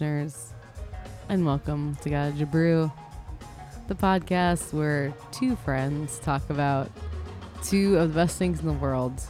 Listeners, 0.00 0.52
and 1.28 1.44
welcome 1.44 1.96
to 2.02 2.08
Gotta 2.10 2.46
Brew, 2.46 2.92
the 3.88 3.96
podcast 3.96 4.72
where 4.72 5.12
two 5.32 5.56
friends 5.56 6.20
talk 6.20 6.50
about 6.50 6.88
two 7.64 7.98
of 7.98 8.10
the 8.10 8.14
best 8.14 8.38
things 8.38 8.60
in 8.60 8.66
the 8.68 8.74
world 8.74 9.20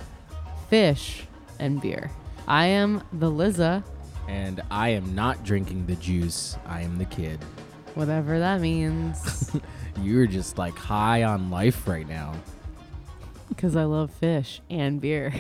Phish 0.71 1.23
and 1.59 1.81
beer. 1.81 2.11
I 2.47 2.67
am 2.67 3.03
the 3.15 3.31
Liza, 3.31 3.83
And 4.29 4.61
I 4.71 4.91
am 4.91 5.15
not 5.15 5.43
drinking 5.43 5.87
the 5.87 5.95
juice. 5.95 6.59
I 6.67 6.83
am 6.83 6.99
the 6.99 7.07
kid. 7.07 7.41
whatever 7.95 8.39
that 8.39 8.61
means, 8.61 9.57
You're 10.03 10.27
just 10.27 10.59
like 10.59 10.77
high 10.77 11.23
on 11.23 11.49
life 11.49 11.89
right 11.89 12.07
now. 12.07 12.35
because 13.49 13.75
I 13.75 13.85
love 13.85 14.13
Phish 14.21 14.61
and 14.69 15.01
beer. 15.01 15.33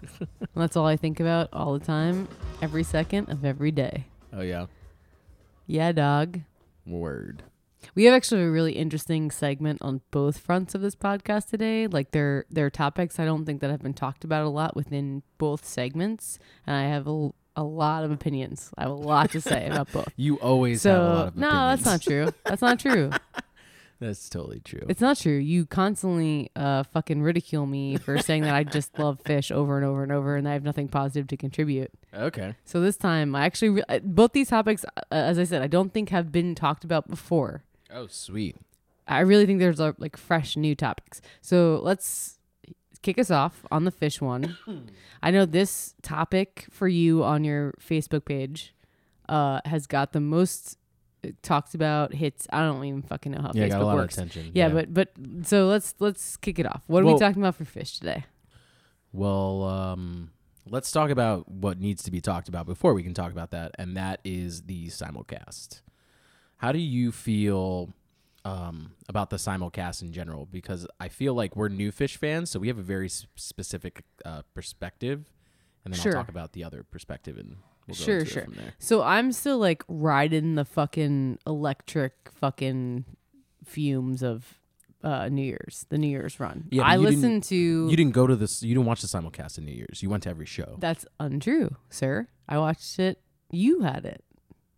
That's 0.56 0.78
all 0.78 0.86
I 0.86 0.96
think 0.96 1.20
about 1.20 1.50
all 1.52 1.78
the 1.78 1.84
time, 1.84 2.26
every 2.62 2.84
second 2.84 3.28
of 3.28 3.44
every 3.44 3.70
day. 3.70 4.06
Oh 4.32 4.40
yeah. 4.42 4.66
Yeah, 5.66 5.92
dog. 5.92 6.40
Word. 6.86 7.42
We 7.94 8.04
have 8.04 8.14
actually 8.14 8.42
a 8.42 8.50
really 8.50 8.72
interesting 8.72 9.30
segment 9.30 9.82
on 9.82 10.00
both 10.10 10.38
fronts 10.38 10.74
of 10.74 10.80
this 10.80 10.94
podcast 10.94 11.50
today. 11.50 11.86
Like 11.86 12.12
there, 12.12 12.44
there 12.48 12.64
are 12.66 12.70
topics 12.70 13.18
I 13.18 13.24
don't 13.24 13.44
think 13.44 13.60
that 13.60 13.70
have 13.70 13.82
been 13.82 13.94
talked 13.94 14.24
about 14.24 14.44
a 14.44 14.48
lot 14.48 14.76
within 14.76 15.22
both 15.38 15.64
segments, 15.66 16.38
and 16.66 16.76
I 16.76 16.84
have 16.84 17.06
a, 17.08 17.30
a 17.56 17.64
lot 17.64 18.04
of 18.04 18.10
opinions. 18.10 18.70
I 18.78 18.82
have 18.82 18.92
a 18.92 18.94
lot 18.94 19.30
to 19.32 19.40
say 19.40 19.66
about 19.66 19.92
both. 19.92 20.08
You 20.16 20.36
always 20.36 20.82
So 20.82 20.92
have 20.92 21.02
a 21.02 21.14
lot 21.14 21.28
of 21.28 21.36
no, 21.36 21.50
that's 21.50 21.84
not 21.84 22.02
true. 22.02 22.28
That's 22.44 22.62
not 22.62 22.78
true. 22.78 23.10
That's 24.02 24.28
totally 24.28 24.60
true. 24.60 24.84
It's 24.88 25.00
not 25.00 25.16
true. 25.18 25.36
You 25.36 25.64
constantly 25.64 26.50
uh, 26.56 26.82
fucking 26.82 27.22
ridicule 27.22 27.66
me 27.66 27.96
for 27.96 28.18
saying 28.18 28.42
that 28.42 28.54
I 28.54 28.64
just 28.64 28.98
love 28.98 29.22
Phish 29.24 29.50
over 29.52 29.76
and 29.76 29.86
over 29.86 30.02
and 30.02 30.10
over, 30.12 30.36
and 30.36 30.48
I 30.48 30.52
have 30.54 30.64
nothing 30.64 30.88
positive 30.88 31.28
to 31.28 31.36
contribute. 31.36 31.90
okay. 32.12 32.56
So 32.64 32.80
this 32.80 32.96
time, 32.96 33.34
I 33.34 33.44
actually 33.44 33.70
re- 33.70 33.84
uh, 33.88 34.00
both 34.00 34.32
these 34.32 34.48
topics, 34.48 34.84
uh, 34.84 35.00
as 35.10 35.38
I 35.38 35.44
said, 35.44 35.62
I 35.62 35.66
don't 35.68 35.92
think 35.92 36.08
have 36.08 36.32
been 36.32 36.54
talked 36.54 36.84
about 36.84 37.08
before. 37.08 37.62
Oh 37.90 38.06
sweet. 38.08 38.56
I 39.06 39.20
really 39.20 39.46
think 39.46 39.58
there's 39.58 39.80
uh, 39.80 39.92
like 39.98 40.16
fresh 40.16 40.56
new 40.56 40.74
topics. 40.74 41.20
So 41.40 41.80
let's 41.82 42.38
kick 43.02 43.18
us 43.18 43.30
off 43.30 43.64
on 43.70 43.84
the 43.84 43.92
Phish 43.92 44.20
one. 44.20 44.56
I 45.22 45.30
know 45.30 45.44
this 45.44 45.94
topic 46.02 46.66
for 46.70 46.88
you 46.88 47.22
on 47.24 47.44
your 47.44 47.74
Facebook 47.80 48.24
page 48.24 48.74
uh, 49.28 49.60
has 49.64 49.86
got 49.86 50.12
the 50.12 50.20
most 50.20 50.78
talked 51.42 51.74
about 51.74 52.12
hits. 52.14 52.46
I 52.52 52.60
don't 52.62 52.84
even 52.84 53.02
fucking 53.02 53.32
know 53.32 53.42
how 53.42 53.52
Yeah, 53.54 53.66
Facebook 53.66 53.70
got 53.70 53.80
a 53.82 53.86
lot 53.86 53.94
works. 53.96 54.16
of 54.18 54.24
attention. 54.26 54.52
Yeah, 54.54 54.68
but 54.68 54.92
but 54.92 55.12
so 55.44 55.66
let's 55.66 55.94
let's 56.00 56.36
kick 56.36 56.58
it 56.58 56.66
off. 56.66 56.82
What 56.86 57.02
are 57.02 57.06
we 57.06 57.18
talking 57.18 57.42
about 57.42 57.54
for 57.56 57.64
Phish 57.64 57.98
today? 57.98 58.24
well, 59.12 59.64
um, 59.64 60.30
let's 60.68 60.90
talk 60.90 61.10
about 61.10 61.48
what 61.48 61.78
needs 61.78 62.02
to 62.04 62.10
be 62.10 62.20
talked 62.20 62.48
about 62.48 62.66
before 62.66 62.94
we 62.94 63.02
can 63.02 63.14
talk 63.14 63.30
about 63.32 63.50
that, 63.50 63.72
and 63.78 63.96
that 63.96 64.20
is 64.24 64.62
the 64.62 64.86
simulcast. 64.88 65.82
How 66.58 66.72
do 66.72 66.78
you 66.78 67.12
feel 67.12 67.90
um, 68.44 68.92
about 69.08 69.30
the 69.30 69.36
simulcast 69.36 70.00
in 70.02 70.12
general? 70.12 70.46
Because 70.46 70.86
I 70.98 71.08
feel 71.08 71.34
like 71.34 71.56
we're 71.56 71.68
new 71.68 71.92
Phish 71.92 72.16
fans, 72.16 72.50
so 72.50 72.58
we 72.58 72.68
have 72.68 72.78
a 72.78 72.82
very 72.82 73.08
specific 73.08 74.04
uh, 74.24 74.42
perspective, 74.54 75.30
and 75.84 75.92
then 75.92 76.00
Sure. 76.00 76.12
I'll 76.16 76.22
talk 76.22 76.30
about 76.30 76.52
the 76.52 76.64
other 76.64 76.82
perspective, 76.82 77.36
and 77.36 77.56
we'll 77.86 77.94
Sure, 77.94 78.24
sure. 78.24 78.46
So 78.78 79.02
I'm 79.02 79.32
still 79.32 79.58
like 79.58 79.82
riding 79.88 80.54
the 80.54 80.64
fucking 80.64 81.38
electric 81.46 82.12
fucking 82.34 83.04
fumes 83.64 84.22
of 84.22 84.58
uh, 85.04 85.28
New 85.28 85.42
Year's, 85.42 85.86
the 85.88 85.98
New 85.98 86.08
Year's 86.08 86.38
run. 86.38 86.68
Yeah, 86.70 86.82
I 86.82 86.96
listened 86.96 87.44
to 87.44 87.56
You 87.56 87.96
didn't 87.96 88.12
go 88.12 88.26
to 88.26 88.36
this. 88.36 88.62
You 88.62 88.74
didn't 88.74 88.86
watch 88.86 89.02
the 89.02 89.08
simulcast 89.08 89.58
in 89.58 89.64
New 89.64 89.72
Year's. 89.72 90.02
You 90.02 90.10
went 90.10 90.22
to 90.24 90.30
every 90.30 90.46
show. 90.46 90.76
That's 90.78 91.06
untrue, 91.18 91.76
sir. 91.90 92.28
I 92.48 92.58
watched 92.58 92.98
it. 92.98 93.20
You 93.50 93.82
had 93.82 94.04
it. 94.04 94.24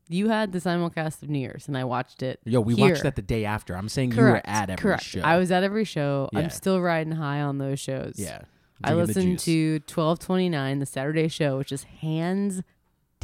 You 0.09 0.29
had 0.29 0.53
the 0.53 0.59
simulcast 0.59 1.23
of 1.23 1.31
New 1.31 1.39
Year's, 1.39 1.67
and 1.67 1.79
I 1.79 1.85
watched 1.85 2.23
it. 2.23 2.41
Yo, 2.45 2.61
we 2.61 2.75
here. 2.75 2.91
watched 2.91 3.05
that 3.05 3.17
the 3.17 3.23
day 3.23 3.45
after. 3.47 3.75
I'm 3.77 3.89
saying 3.89 4.11
Correct. 4.11 4.47
you 4.47 4.51
were 4.51 4.57
at 4.57 4.71
every 4.71 4.83
Correct. 4.83 5.03
show. 5.03 5.21
I 5.21 5.39
was 5.39 5.51
at 5.51 5.63
every 5.63 5.85
show. 5.85 6.29
Yeah. 6.33 6.41
I'm 6.41 6.51
still 6.51 6.81
riding 6.81 7.15
high 7.15 7.41
on 7.41 7.59
those 7.59 7.81
shows. 7.81 8.15
Yeah. 8.17 8.43
I 8.83 8.93
listened 8.93 9.39
to 9.41 9.75
1229, 9.87 10.79
the 10.79 10.87
Saturday 10.87 11.29
show, 11.29 11.57
which 11.57 11.73
is 11.73 11.85
hands 11.85 12.63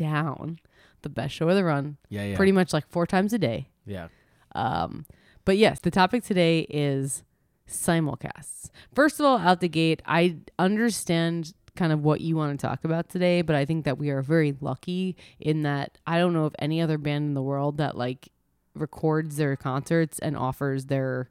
down 0.01 0.59
the 1.03 1.09
best 1.11 1.35
show 1.35 1.49
of 1.49 1.55
the 1.57 1.65
run. 1.65 1.99
Yeah, 2.09 2.25
yeah. 2.25 2.37
Pretty 2.37 2.53
much 2.53 2.73
like 2.73 2.89
four 2.89 3.07
times 3.07 3.33
a 3.33 3.39
day. 3.39 3.69
Yeah. 3.87 4.09
Um, 4.55 5.05
but 5.45 5.57
yes, 5.59 5.79
the 5.81 5.91
topic 5.91 6.25
today 6.25 6.61
is 6.71 7.23
simulcasts. 7.69 8.71
First 8.95 9.21
of 9.21 9.27
all, 9.27 9.39
out 9.39 9.61
the 9.61 9.69
gate, 9.69 10.03
I 10.07 10.37
understand 10.59 11.53
kind 11.77 11.93
of 11.93 12.03
what 12.03 12.21
you 12.21 12.37
want 12.37 12.59
to 12.59 12.67
talk 12.67 12.85
about 12.85 13.09
today, 13.09 13.43
but 13.43 13.55
I 13.55 13.65
think 13.65 13.85
that 13.85 13.99
we 13.99 14.11
are 14.11 14.23
very 14.23 14.57
lucky 14.61 15.17
in 15.39 15.63
that 15.63 15.99
I 16.07 16.19
don't 16.19 16.33
know 16.33 16.45
of 16.47 16.55
any 16.59 16.81
other 16.81 16.99
band 16.99 17.27
in 17.27 17.35
the 17.35 17.43
world 17.43 17.77
that 17.77 17.97
like 17.97 18.29
records 18.75 19.37
their 19.37 19.57
concerts 19.57 20.19
and 20.19 20.37
offers 20.37 20.87
their 20.87 21.31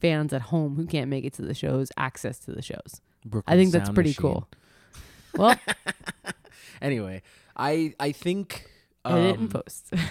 fans 0.00 0.32
at 0.32 0.42
home 0.42 0.76
who 0.76 0.86
can't 0.86 1.08
make 1.10 1.24
it 1.24 1.32
to 1.34 1.42
the 1.42 1.54
shows 1.54 1.90
access 1.96 2.38
to 2.40 2.52
the 2.52 2.62
shows. 2.62 3.00
I 3.46 3.56
think 3.56 3.72
that's 3.72 3.86
Sound 3.86 3.94
pretty 3.94 4.10
Machine. 4.10 4.22
cool. 4.22 4.48
Well, 5.36 5.56
Anyway, 6.82 7.22
I 7.56 7.94
I 8.00 8.12
think 8.12 8.70
edit 9.04 9.36
um, 9.36 9.40
and 9.42 9.50
post. 9.50 9.92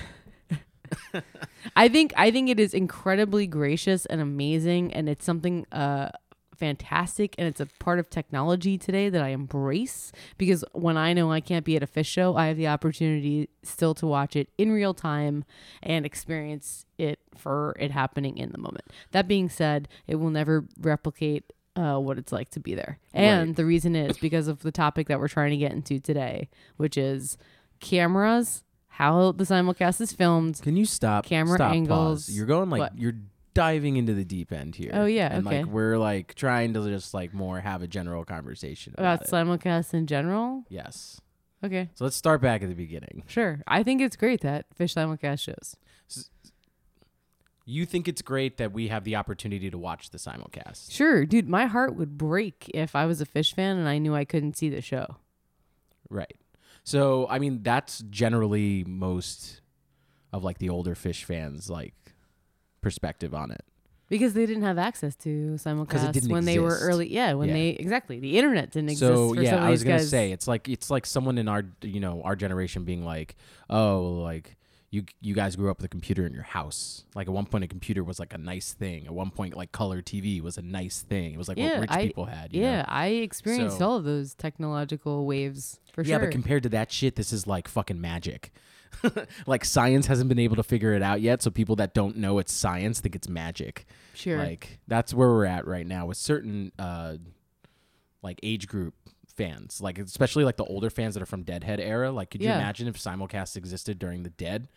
I 1.76 1.88
think 1.88 2.14
I 2.16 2.32
think 2.32 2.50
it 2.50 2.60
is 2.60 2.74
incredibly 2.74 3.48
gracious 3.48 4.06
and 4.06 4.22
amazing, 4.22 4.94
and 4.94 5.10
it's 5.10 5.26
something 5.26 5.66
uh, 5.72 6.10
fantastic, 6.56 7.36
and 7.38 7.48
it's 7.48 7.60
a 7.60 7.66
part 7.80 8.00
of 8.00 8.10
technology 8.10 8.78
today 8.78 9.10
that 9.10 9.22
I 9.22 9.30
embrace 9.30 10.12
because 10.38 10.64
when 10.74 10.98
I 10.98 11.14
know 11.14 11.32
I 11.32 11.42
can't 11.42 11.66
be 11.66 11.76
at 11.76 11.84
a 11.84 11.88
Phish 11.88 12.06
show, 12.06 12.36
I 12.36 12.48
have 12.48 12.58
the 12.58 12.68
opportunity 12.68 13.50
still 13.64 13.94
to 13.96 14.08
watch 14.08 14.36
it 14.36 14.50
in 14.58 14.72
real 14.72 14.94
time 14.94 15.46
and 15.82 16.06
experience 16.06 16.86
it 16.98 17.20
for 17.36 17.76
it 17.80 17.92
happening 17.92 18.38
in 18.38 18.52
the 18.52 18.58
moment. 18.58 18.86
That 19.12 19.28
being 19.28 19.50
said, 19.50 19.88
it 20.08 20.16
will 20.16 20.30
never 20.30 20.66
replicate 20.80 21.52
uh, 21.76 21.98
what 21.98 22.18
it's 22.18 22.32
like 22.32 22.50
to 22.52 22.60
be 22.60 22.76
there. 22.76 23.00
And 23.14 23.50
Right. 23.50 23.56
the 23.56 23.66
reason 23.66 23.96
is 23.96 24.18
because 24.18 24.48
of 24.48 24.62
the 24.62 24.72
topic 24.72 25.08
that 25.08 25.20
we're 25.20 25.28
trying 25.28 25.52
to 25.52 25.58
get 25.58 25.72
into 25.72 26.00
today, 26.00 26.50
which 26.78 26.98
is 26.98 27.38
cameras, 27.80 28.64
how 28.88 29.32
the 29.32 29.44
simulcast 29.44 30.00
is 30.02 30.14
filmed. 30.14 30.62
Can 30.62 30.76
you 30.78 30.86
stop? 30.86 31.26
Camera 31.26 31.56
stop, 31.58 31.70
pause. 31.70 31.76
angles, 31.76 32.30
You're 32.30 32.46
going 32.46 32.70
like 32.70 32.80
what? 32.80 32.98
you're 32.98 33.16
diving 33.54 33.98
into 33.98 34.14
the 34.14 34.24
deep 34.26 34.52
end 34.52 34.76
here. 34.76 34.92
Oh, 34.94 35.06
yeah, 35.06 35.32
and 35.32 35.46
okay. 35.48 35.64
like 35.64 35.72
we're 35.72 35.98
like 35.98 36.34
trying 36.36 36.74
to 36.74 36.88
just 36.88 37.14
like 37.14 37.34
more 37.34 37.60
have 37.60 37.82
a 37.84 37.88
general 37.88 38.24
conversation 38.26 38.94
about, 38.98 39.22
About 39.22 39.28
it. 39.28 39.32
simulcasts 39.32 39.94
in 39.94 40.08
general? 40.08 40.64
Yes. 40.70 41.20
Okay, 41.64 41.90
So 41.96 42.04
let's 42.04 42.18
start 42.18 42.42
back 42.42 42.62
at 42.62 42.68
the 42.70 42.76
beginning. 42.76 43.24
sure. 43.28 43.62
I 43.68 43.84
think 43.84 44.02
it's 44.02 44.18
great 44.18 44.42
that 44.42 44.66
Phish 44.78 44.94
simulcast 44.96 45.40
shows. 45.42 45.78
You 47.66 47.86
think 47.86 48.08
it's 48.10 48.22
great 48.22 48.58
that 48.58 48.74
we 48.74 48.90
have 48.90 49.06
the 49.06 49.16
opportunity 49.16 49.72
to 49.72 49.78
watch 49.78 50.10
the 50.10 50.18
simulcast? 50.18 50.92
Sure, 50.92 51.26
dude, 51.26 51.48
my 51.48 51.66
heart 51.66 51.96
would 51.96 52.18
break 52.18 52.70
if 52.74 52.96
I 52.96 53.06
was 53.06 53.22
a 53.22 53.26
Phish 53.26 53.54
fan 53.54 53.78
and 53.78 53.88
I 53.88 54.00
knew 54.00 54.14
I 54.14 54.26
couldn't 54.26 54.58
see 54.58 54.70
the 54.70 54.82
show. 54.82 55.16
Right. 56.10 56.36
So 56.84 57.28
I 57.30 57.40
mean 57.40 57.64
that's 57.64 58.00
generally 58.10 58.84
most 58.86 59.62
of 60.34 60.44
like 60.44 60.58
the 60.58 60.70
older 60.70 60.96
Phish 60.96 61.24
fans 61.24 61.70
like 61.70 61.94
perspective 62.82 63.34
on 63.34 63.52
it. 63.52 63.64
Because 64.10 64.34
they 64.34 64.46
didn't 64.46 64.64
have 64.64 64.78
access 64.78 65.16
to 65.18 65.54
simulcasts 65.56 66.12
didn't 66.12 66.30
when 66.30 66.44
they 66.46 66.60
were 66.60 66.78
early. 66.82 67.12
Yeah, 67.12 67.34
when 67.34 67.48
Yeah. 67.48 67.54
they 67.56 67.70
exactly 67.70 68.20
the 68.20 68.38
internet 68.38 68.72
didn't 68.72 68.90
exist. 68.90 69.12
So 69.14 69.34
yeah, 69.34 69.64
I 69.64 69.70
was 69.70 69.84
gonna 69.84 69.98
guys. 70.00 70.10
say 70.10 70.32
it's 70.34 70.48
like 70.48 70.68
it's 70.68 70.90
like 70.92 71.06
someone 71.06 71.38
in 71.38 71.48
our 71.48 71.64
you 71.82 72.02
know 72.02 72.22
our 72.24 72.36
generation 72.36 72.84
being 72.84 73.06
like, 73.06 73.36
oh, 73.70 74.20
like 74.22 74.58
you 74.94 75.04
you 75.22 75.34
guys 75.34 75.56
grew 75.56 75.72
up 75.72 75.78
with 75.78 75.86
a 75.86 75.90
computer 75.90 76.24
in 76.28 76.34
your 76.34 76.44
house. 76.44 77.04
Like 77.16 77.26
at 77.28 77.34
one 77.34 77.48
point, 77.48 77.64
a 77.64 77.68
computer 77.68 78.04
was 78.04 78.20
like 78.20 78.32
a 78.32 78.38
nice 78.38 78.74
thing. 78.74 79.08
At 79.08 79.14
one 79.14 79.32
point, 79.32 79.58
like 79.58 79.72
color 79.72 80.04
TV 80.04 80.40
was 80.40 80.56
a 80.58 80.62
nice 80.62 81.02
thing. 81.02 81.34
It 81.34 81.38
was 81.40 81.48
like 81.48 81.58
Yeah, 81.58 81.72
what 81.72 81.80
rich 81.82 81.92
I- 81.92 82.06
people 82.08 82.26
had. 82.26 82.54
you 82.54 82.62
yeah, 82.62 82.78
know? 82.82 82.86
I 82.90 83.08
experienced 83.08 83.80
So- 83.80 83.88
all 83.90 83.96
of 83.98 84.04
those 84.04 84.36
technological 84.36 85.26
waves 85.26 85.80
for 85.92 86.02
yeah, 86.02 86.06
sure. 86.06 86.12
Yeah, 86.14 86.18
but 86.26 86.32
compared 86.32 86.62
to 86.64 86.70
that 86.70 86.92
shit, 86.92 87.16
this 87.16 87.34
is 87.34 87.48
like 87.48 87.68
fucking 87.68 88.00
magic. 88.00 88.52
like 89.48 89.66
science 89.66 90.06
hasn't 90.06 90.30
been 90.30 90.38
able 90.38 90.56
to 90.58 90.62
figure 90.64 90.94
it 90.94 91.02
out 91.02 91.20
yet, 91.22 91.42
so 91.42 91.50
people 91.50 91.76
that 91.78 91.96
don't 91.96 92.16
know 92.18 92.38
it's 92.38 92.54
science 92.54 93.00
think 93.00 93.16
it's 93.16 93.28
magic. 93.28 93.88
sure. 94.14 94.38
Like 94.38 94.78
that's 94.88 95.12
where 95.12 95.30
we're 95.30 95.46
at 95.46 95.66
right 95.66 95.88
now 95.88 96.06
with 96.06 96.18
certain 96.18 96.72
uh 96.78 97.16
like 98.22 98.40
age 98.44 98.68
group 98.68 98.94
fans. 99.36 99.82
Like 99.82 99.98
especially 99.98 100.44
like 100.44 100.58
the 100.58 100.66
older 100.66 100.92
fans 100.92 101.16
that 101.16 101.24
are 101.24 101.26
from 101.28 101.42
Deadhead 101.42 101.80
era. 101.80 102.12
Like 102.12 102.30
could 102.30 102.44
you 102.44 102.50
imagine 102.50 102.88
if 102.88 102.96
simulcast 102.98 103.58
existed 103.58 103.98
during 103.98 104.22
the 104.22 104.30
Dead? 104.30 104.68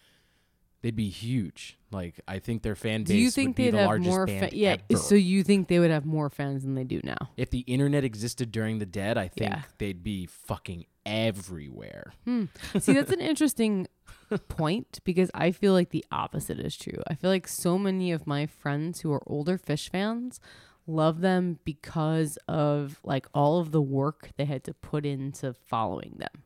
They'd 0.86 0.94
be 0.94 1.08
huge. 1.08 1.76
Like 1.90 2.20
I 2.28 2.38
think 2.38 2.62
their 2.62 2.76
fan 2.76 3.00
base 3.02 3.08
do 3.08 3.16
you 3.16 3.26
would 3.26 3.34
think 3.34 3.56
be 3.56 3.64
they'd 3.64 3.70
the 3.74 3.78
have 3.78 3.86
largest 3.88 4.08
more? 4.08 4.26
band 4.26 4.50
Fa- 4.50 4.56
yeah. 4.56 4.76
ever. 4.88 5.00
So 5.00 5.16
you 5.16 5.42
think 5.42 5.66
they 5.66 5.80
would 5.80 5.90
have 5.90 6.06
more 6.06 6.30
fans 6.30 6.62
than 6.62 6.76
they 6.76 6.84
do 6.84 7.00
now? 7.02 7.16
if 7.36 7.50
the 7.50 7.60
internet 7.60 8.04
existed 8.04 8.52
during 8.52 8.78
the 8.78 8.86
Dead, 8.86 9.18
I 9.18 9.26
think 9.26 9.50
Yeah. 9.50 9.62
they'd 9.78 10.04
be 10.04 10.26
fucking 10.26 10.84
everywhere. 11.04 12.12
Hmm. 12.24 12.44
See, 12.78 12.92
that's 12.92 13.10
an 13.10 13.20
interesting 13.20 13.88
point 14.48 15.00
because 15.04 15.28
I 15.34 15.50
feel 15.50 15.72
like 15.72 15.90
the 15.90 16.04
opposite 16.12 16.60
is 16.60 16.76
true. 16.76 17.02
I 17.08 17.14
feel 17.16 17.30
like 17.30 17.48
so 17.48 17.78
many 17.78 18.12
of 18.12 18.26
my 18.28 18.46
friends 18.46 19.00
who 19.00 19.12
are 19.12 19.22
older 19.26 19.58
Phish 19.58 19.88
fans 19.90 20.38
love 20.86 21.20
them 21.20 21.58
because 21.64 22.38
of 22.46 23.00
like 23.02 23.26
all 23.34 23.58
of 23.58 23.72
the 23.72 23.82
work 23.82 24.30
they 24.36 24.44
had 24.44 24.62
to 24.64 24.72
put 24.74 25.04
into 25.04 25.52
following 25.52 26.14
them. 26.18 26.42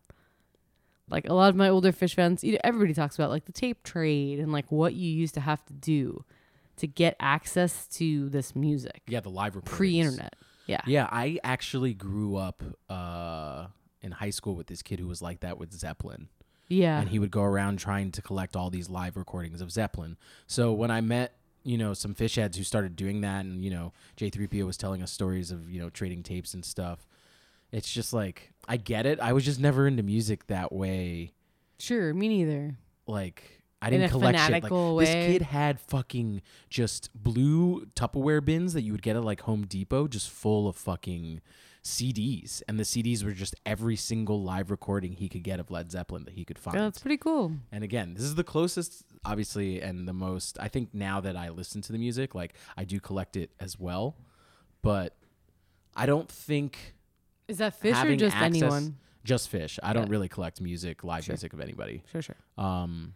Like 1.11 1.29
a 1.29 1.35
lot 1.35 1.49
of 1.51 1.57
my 1.57 1.69
older 1.69 1.93
Phish 1.93 2.15
fans, 2.15 2.45
you 2.45 2.53
know, 2.53 2.59
everybody 2.65 2.95
talks 2.95 3.17
about 3.17 3.31
like 3.31 3.45
the 3.47 3.53
tape 3.53 3.83
trade 3.83 4.39
and 4.39 4.53
like 4.53 4.71
what 4.71 4.95
you 4.95 5.11
used 5.11 5.35
to 5.35 5.41
have 5.41 5.65
to 5.67 5.73
do 5.73 6.25
to 6.77 6.87
get 6.87 7.17
access 7.21 7.87
to 7.89 8.29
this 8.31 8.55
music 8.57 9.03
Yeah, 9.07 9.21
the 9.21 9.29
live 9.29 9.57
recordings. 9.57 9.77
pre-internet. 9.77 10.37
Yeah. 10.67 10.81
Yeah, 10.87 11.09
I 11.11 11.39
actually 11.43 11.95
grew 11.95 12.37
up 12.37 12.63
uh, 12.89 13.67
in 14.03 14.13
high 14.13 14.31
school 14.31 14.55
with 14.55 14.69
this 14.69 14.83
kid 14.83 15.01
who 15.01 15.09
was 15.09 15.21
like 15.21 15.41
that 15.41 15.59
with 15.59 15.73
Zeppelin. 15.73 16.29
Yeah. 16.69 17.01
and 17.01 17.09
he 17.09 17.19
would 17.19 17.33
go 17.33 17.43
around 17.43 17.81
trying 17.81 18.13
to 18.13 18.23
collect 18.23 18.55
all 18.55 18.71
these 18.71 18.89
live 18.89 19.17
recordings 19.17 19.61
of 19.61 19.73
Zeppelin. 19.73 20.17
So 20.47 20.73
when 20.73 20.93
I 20.93 21.01
met, 21.01 21.33
you 21.65 21.77
know, 21.77 21.93
some 21.95 22.15
Phish 22.15 22.37
heads 22.37 22.57
who 22.57 22.63
started 22.63 22.95
doing 22.95 23.21
that, 23.23 23.45
and 23.45 23.65
you 23.65 23.71
know, 23.73 23.93
J3PO 24.17 24.65
was 24.65 24.77
telling 24.77 25.03
us 25.03 25.11
stories 25.11 25.51
of 25.51 25.69
you 25.69 25.81
know 25.81 25.91
trading 25.91 26.23
tapes 26.23 26.55
and 26.55 26.65
stuff. 26.65 27.07
It's 27.73 27.91
just 27.91 28.13
like 28.13 28.53
I 28.69 28.77
get 28.77 29.07
it. 29.07 29.21
I 29.21 29.33
was 29.33 29.45
just 29.45 29.61
never 29.61 29.87
into 29.87 30.03
music 30.03 30.47
that 30.49 30.73
way. 30.73 31.33
Sure, 31.79 32.13
me 32.13 32.29
neither. 32.29 32.77
Like 33.07 33.63
I 33.83 33.91
didn't 33.91 34.11
collect 34.11 34.39
shit. 34.39 34.51
Like 34.51 34.69
this 34.69 35.11
kid 35.11 35.43
had 35.43 35.81
fucking 35.81 36.43
just 36.69 37.11
blue 37.15 37.87
Tupperware 37.95 38.45
bins 38.45 38.75
that 38.75 38.83
you 38.83 38.93
would 38.93 39.03
get 39.03 39.17
at 39.17 39.25
like 39.25 39.43
Home 39.43 39.67
Depot, 39.67 40.09
just 40.09 40.29
full 40.29 40.69
of 40.69 40.77
fucking 40.77 41.41
CDs, 41.83 42.63
and 42.69 42.79
the 42.79 42.85
CDs 42.85 43.25
were 43.25 43.33
just 43.33 43.55
every 43.65 43.97
single 43.97 44.43
live 44.43 44.71
recording 44.71 45.15
he 45.15 45.29
could 45.29 45.43
get 45.43 45.59
of 45.59 45.71
Led 45.71 45.91
Zeppelin 45.91 46.25
that 46.25 46.35
he 46.35 46.45
could 46.45 46.59
find. 46.59 46.77
Yeah, 46.77 46.83
that's 46.83 46.99
pretty 46.99 47.17
cool. 47.17 47.53
And 47.73 47.83
again, 47.83 48.13
this 48.15 48.25
is 48.25 48.35
the 48.35 48.45
closest, 48.45 49.03
obviously, 49.25 49.81
and 49.81 50.07
the 50.07 50.13
most. 50.13 50.59
I 50.61 50.69
think 50.69 50.91
now 50.93 51.21
that 51.23 51.37
I 51.37 51.49
listen 51.49 51.81
to 51.83 51.93
the 51.93 51.99
music, 51.99 52.35
like 52.35 52.53
I 52.77 52.85
do 52.85 53.01
collect 53.01 53.35
it 53.37 53.51
as 53.59 53.79
well, 53.79 54.17
but 54.83 55.17
I 55.97 56.05
don't 56.05 56.29
think 56.29 56.97
Is 57.51 57.59
that 57.59 57.81
Phish 57.81 58.03
or 58.05 58.17
just 58.17 58.37
access- 58.37 58.63
anyone? 58.63 58.97
just 59.25 59.53
Phish. 59.53 59.79
I 59.83 59.93
don't 59.93 60.09
really 60.09 60.29
collect 60.29 60.61
music, 60.61 61.05
live 61.05 61.25
Sure. 61.25 61.35
music 61.35 61.53
of 61.53 61.61
anybody. 61.61 62.03
Sure, 62.11 62.23
sure. 62.23 62.37
Um, 62.57 63.15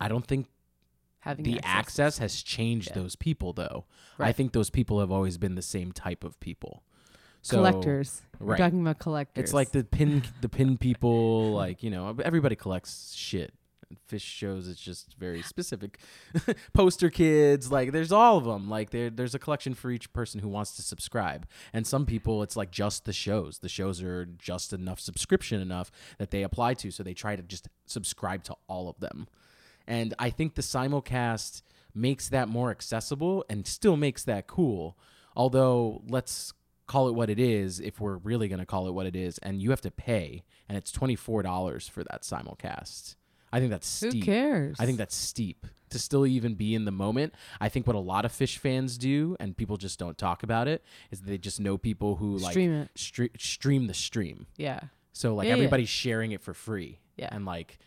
I 0.00 0.08
don't 0.08 0.26
think 0.26 0.48
Having 1.20 1.44
the 1.44 1.60
access 1.62 2.18
has 2.18 2.42
changed 2.42 2.88
Yeah. 2.88 2.94
those 3.02 3.16
people, 3.16 3.52
though. 3.52 3.84
I 4.18 4.32
think 4.32 4.52
those 4.52 4.70
people 4.70 5.00
have 5.00 5.10
always 5.10 5.38
been 5.38 5.54
the 5.54 5.62
same 5.62 5.92
type 5.92 6.24
of 6.24 6.38
people. 6.40 6.82
So, 7.42 7.58
collectors. 7.58 8.22
We're 8.40 8.56
talking 8.56 8.80
about 8.80 8.98
collectors. 8.98 9.42
It's 9.44 9.52
like 9.52 9.70
the 9.72 9.84
pin, 9.84 10.22
the 10.40 10.48
pin 10.48 10.78
people. 10.78 11.52
Like 11.54 11.82
you 11.82 11.90
know, 11.90 12.16
everybody 12.24 12.56
collects 12.56 13.12
shit. 13.14 13.52
Phish 14.10 14.22
shows 14.22 14.68
it's 14.68 14.80
just 14.80 15.14
very 15.18 15.42
specific. 15.42 15.98
Poster 16.72 17.10
kids, 17.10 17.70
like 17.70 17.92
there's 17.92 18.12
all 18.12 18.38
of 18.38 18.44
them. 18.44 18.68
Like 18.68 18.90
there, 18.90 19.10
there's 19.10 19.34
a 19.34 19.38
collection 19.38 19.74
for 19.74 19.90
each 19.90 20.12
person 20.12 20.40
who 20.40 20.48
wants 20.48 20.76
to 20.76 20.82
subscribe. 20.82 21.46
And 21.72 21.86
some 21.86 22.06
people, 22.06 22.42
it's 22.42 22.56
like 22.56 22.70
just 22.70 23.04
the 23.04 23.12
shows. 23.12 23.58
The 23.58 23.68
shows 23.68 24.02
are 24.02 24.26
just 24.26 24.72
enough 24.72 25.00
subscription 25.00 25.60
enough 25.60 25.90
that 26.18 26.30
they 26.30 26.42
apply 26.42 26.74
to, 26.74 26.90
so 26.90 27.02
they 27.02 27.14
try 27.14 27.36
to 27.36 27.42
just 27.42 27.68
subscribe 27.86 28.44
to 28.44 28.56
all 28.68 28.88
of 28.88 29.00
them. 29.00 29.26
And 29.86 30.14
I 30.18 30.30
think 30.30 30.54
the 30.54 30.62
simulcast 30.62 31.62
makes 31.94 32.28
that 32.28 32.48
more 32.48 32.70
accessible 32.70 33.44
and 33.48 33.66
still 33.66 33.96
makes 33.96 34.24
that 34.24 34.46
cool. 34.46 34.98
Although, 35.36 36.02
let's 36.08 36.52
call 36.86 37.08
it 37.08 37.14
what 37.14 37.30
it 37.30 37.38
is 37.38 37.80
if 37.80 38.00
we're 38.00 38.16
really 38.16 38.48
going 38.48 38.58
to 38.58 38.66
call 38.66 38.88
it 38.88 38.92
what 38.92 39.06
it 39.06 39.16
is. 39.16 39.38
And 39.38 39.62
you 39.62 39.70
have 39.70 39.80
to 39.82 39.90
pay, 39.90 40.44
and 40.68 40.76
it's 40.76 40.92
$24 40.92 41.90
for 41.90 42.04
that 42.04 42.22
simulcast. 42.22 43.16
I 43.54 43.60
think 43.60 43.70
that's 43.70 43.86
steep. 43.86 44.12
who 44.14 44.20
cares? 44.22 44.76
I 44.80 44.86
think 44.86 44.98
that's 44.98 45.14
steep 45.14 45.66
to 45.90 45.98
still 45.98 46.26
even 46.26 46.54
be 46.54 46.74
in 46.74 46.84
the 46.86 46.90
moment. 46.90 47.34
I 47.60 47.68
think 47.68 47.86
what 47.86 47.94
a 47.94 48.00
lot 48.00 48.24
of 48.24 48.32
Phish 48.32 48.58
fans 48.58 48.98
do, 48.98 49.36
and 49.38 49.56
people 49.56 49.76
just 49.76 49.98
don't 49.98 50.18
talk 50.18 50.42
about 50.42 50.66
it, 50.66 50.82
is 51.12 51.20
they 51.20 51.38
just 51.38 51.60
know 51.60 51.78
people 51.78 52.16
who 52.16 52.36
like 52.38 52.50
stream 52.50 52.72
it. 52.72 52.94
stre- 52.96 53.40
stream 53.40 53.86
the 53.86 53.94
stream. 53.94 54.46
Yeah. 54.56 54.80
So 55.12 55.34
like 55.36 55.44
Yeah, 55.44 55.50
yeah. 55.50 55.54
everybody's 55.58 55.88
sharing 55.88 56.32
it 56.32 56.40
for 56.42 56.52
free. 56.52 56.98
Yeah. 57.16 57.28
And 57.30 57.44
like 57.46 57.78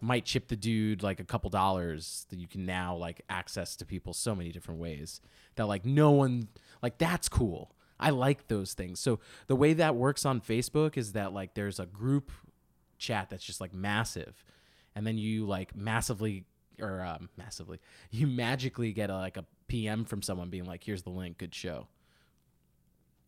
might 0.00 0.24
chip 0.24 0.48
the 0.48 0.56
dude 0.56 1.04
like 1.04 1.20
a 1.20 1.24
couple 1.24 1.48
dollars 1.48 2.26
that 2.30 2.40
you 2.40 2.48
can 2.48 2.66
now 2.66 2.96
like 2.96 3.20
access 3.28 3.76
to 3.76 3.84
people 3.86 4.12
so 4.12 4.34
many 4.34 4.50
different 4.50 4.80
ways 4.80 5.20
that 5.54 5.66
like 5.68 5.86
no 5.86 6.10
one 6.10 6.48
like 6.82 6.98
that's 6.98 7.28
cool. 7.28 7.76
I 8.00 8.10
like 8.10 8.48
those 8.48 8.74
things. 8.74 8.98
So 8.98 9.20
the 9.46 9.54
way 9.54 9.74
that 9.74 9.94
works 9.94 10.26
on 10.26 10.40
Facebook 10.40 10.96
is 10.96 11.12
that 11.12 11.32
like 11.32 11.54
there's 11.54 11.78
a 11.78 11.86
group 11.86 12.32
chat 12.98 13.30
that's 13.30 13.44
just 13.44 13.60
like 13.60 13.72
massive 13.72 14.44
and 14.94 15.06
then 15.06 15.18
you 15.18 15.46
like 15.46 15.74
massively 15.74 16.44
or 16.80 17.02
um, 17.02 17.28
massively 17.36 17.78
you 18.10 18.26
magically 18.26 18.92
get 18.92 19.10
a, 19.10 19.16
like 19.16 19.36
a 19.36 19.44
PM 19.68 20.04
from 20.04 20.22
someone 20.22 20.50
being 20.50 20.64
like 20.64 20.84
here's 20.84 21.02
the 21.02 21.10
link 21.10 21.38
good 21.38 21.54
show 21.54 21.86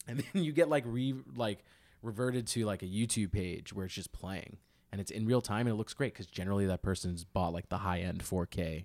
and 0.07 0.25
then 0.33 0.43
you 0.43 0.53
get 0.53 0.69
like 0.69 0.85
re 0.87 1.15
like 1.37 1.65
reverted 2.03 2.47
to 2.47 2.67
like 2.67 2.83
a 2.83 2.87
YouTube 2.87 3.33
page 3.33 3.73
where 3.73 3.87
it's 3.87 3.95
just 3.95 4.13
playing 4.13 4.59
and 4.93 5.01
it's 5.01 5.11
in 5.11 5.27
real 5.27 5.41
time 5.41 5.67
and 5.67 5.75
it 5.75 5.77
looks 5.77 5.95
great 5.95 6.13
because 6.13 6.27
generally 6.27 6.67
that 6.67 6.83
person's 6.83 7.25
bought 7.25 7.53
like 7.53 7.69
the 7.69 7.79
high 7.79 8.01
end 8.01 8.23
4K 8.23 8.85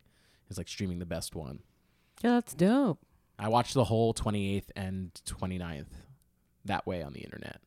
is 0.50 0.58
like 0.58 0.68
streaming 0.68 1.00
the 1.00 1.06
best 1.06 1.36
one. 1.36 1.60
Yeah, 2.24 2.32
that's 2.32 2.54
dope. 2.54 3.00
I 3.38 3.48
watched 3.48 3.74
the 3.74 3.84
whole 3.84 4.14
28th 4.14 4.72
and 4.76 5.14
29th 5.26 5.86
that 6.66 6.88
way 6.88 7.04
on 7.04 7.14
the 7.14 7.20
internet. 7.20 7.62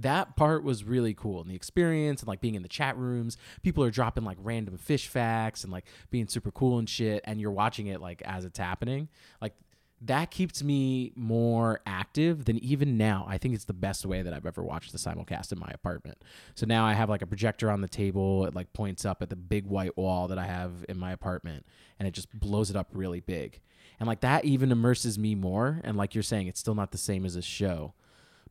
That 0.00 0.36
part 0.36 0.64
was 0.64 0.84
really 0.84 1.14
cool 1.14 1.40
and 1.40 1.50
the 1.50 1.54
experience 1.54 2.20
and 2.20 2.28
like 2.28 2.40
being 2.40 2.54
in 2.54 2.62
the 2.62 2.68
chat 2.68 2.96
rooms, 2.96 3.36
people 3.62 3.84
are 3.84 3.90
dropping 3.90 4.24
like 4.24 4.38
random 4.40 4.78
Phish 4.78 5.06
facts 5.06 5.64
and 5.64 5.72
like 5.72 5.84
being 6.10 6.28
super 6.28 6.50
cool 6.50 6.78
and 6.78 6.88
shit 6.88 7.22
and 7.24 7.40
you're 7.40 7.50
watching 7.50 7.86
it 7.86 8.00
like 8.00 8.22
as 8.22 8.44
it's 8.44 8.58
happening. 8.58 9.08
Like 9.40 9.54
that 10.02 10.30
keeps 10.30 10.62
me 10.62 11.12
more 11.14 11.80
active 11.84 12.46
than 12.46 12.58
even 12.64 12.96
now. 12.96 13.26
I 13.28 13.36
think 13.36 13.54
it's 13.54 13.66
the 13.66 13.74
best 13.74 14.06
way 14.06 14.22
that 14.22 14.32
I've 14.32 14.46
ever 14.46 14.62
watched 14.62 14.92
the 14.92 14.98
simulcast 14.98 15.52
in 15.52 15.58
my 15.58 15.70
apartment. 15.74 16.22
So 16.54 16.64
now 16.64 16.86
I 16.86 16.94
have 16.94 17.10
like 17.10 17.20
a 17.20 17.26
projector 17.26 17.70
on 17.70 17.82
the 17.82 17.88
table. 17.88 18.46
It 18.46 18.54
like 18.54 18.72
points 18.72 19.04
up 19.04 19.20
at 19.20 19.28
the 19.28 19.36
big 19.36 19.66
white 19.66 19.96
wall 19.98 20.28
that 20.28 20.38
I 20.38 20.46
have 20.46 20.86
in 20.88 20.98
my 20.98 21.12
apartment 21.12 21.66
and 21.98 22.08
it 22.08 22.12
just 22.12 22.32
blows 22.32 22.70
it 22.70 22.76
up 22.76 22.88
really 22.92 23.20
big. 23.20 23.60
And 23.98 24.06
like 24.06 24.20
that 24.20 24.46
even 24.46 24.72
immerses 24.72 25.18
me 25.18 25.34
more. 25.34 25.80
And 25.84 25.98
like 25.98 26.14
you're 26.14 26.22
saying, 26.22 26.46
it's 26.46 26.58
still 26.58 26.74
not 26.74 26.92
the 26.92 26.98
same 26.98 27.26
as 27.26 27.36
a 27.36 27.42
show. 27.42 27.92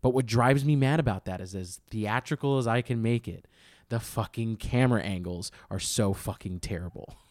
But 0.01 0.11
what 0.11 0.25
drives 0.25 0.63
me 0.63 0.75
mad 0.75 0.99
about 0.99 1.25
that 1.25 1.41
is 1.41 1.55
as 1.55 1.81
theatrical 1.89 2.57
as 2.57 2.67
I 2.67 2.81
can 2.81 3.01
make 3.01 3.27
it, 3.27 3.47
the 3.89 3.99
fucking 3.99 4.57
camera 4.57 5.01
angles 5.01 5.51
are 5.69 5.79
so 5.79 6.13
fucking 6.13 6.59
terrible. 6.59 7.15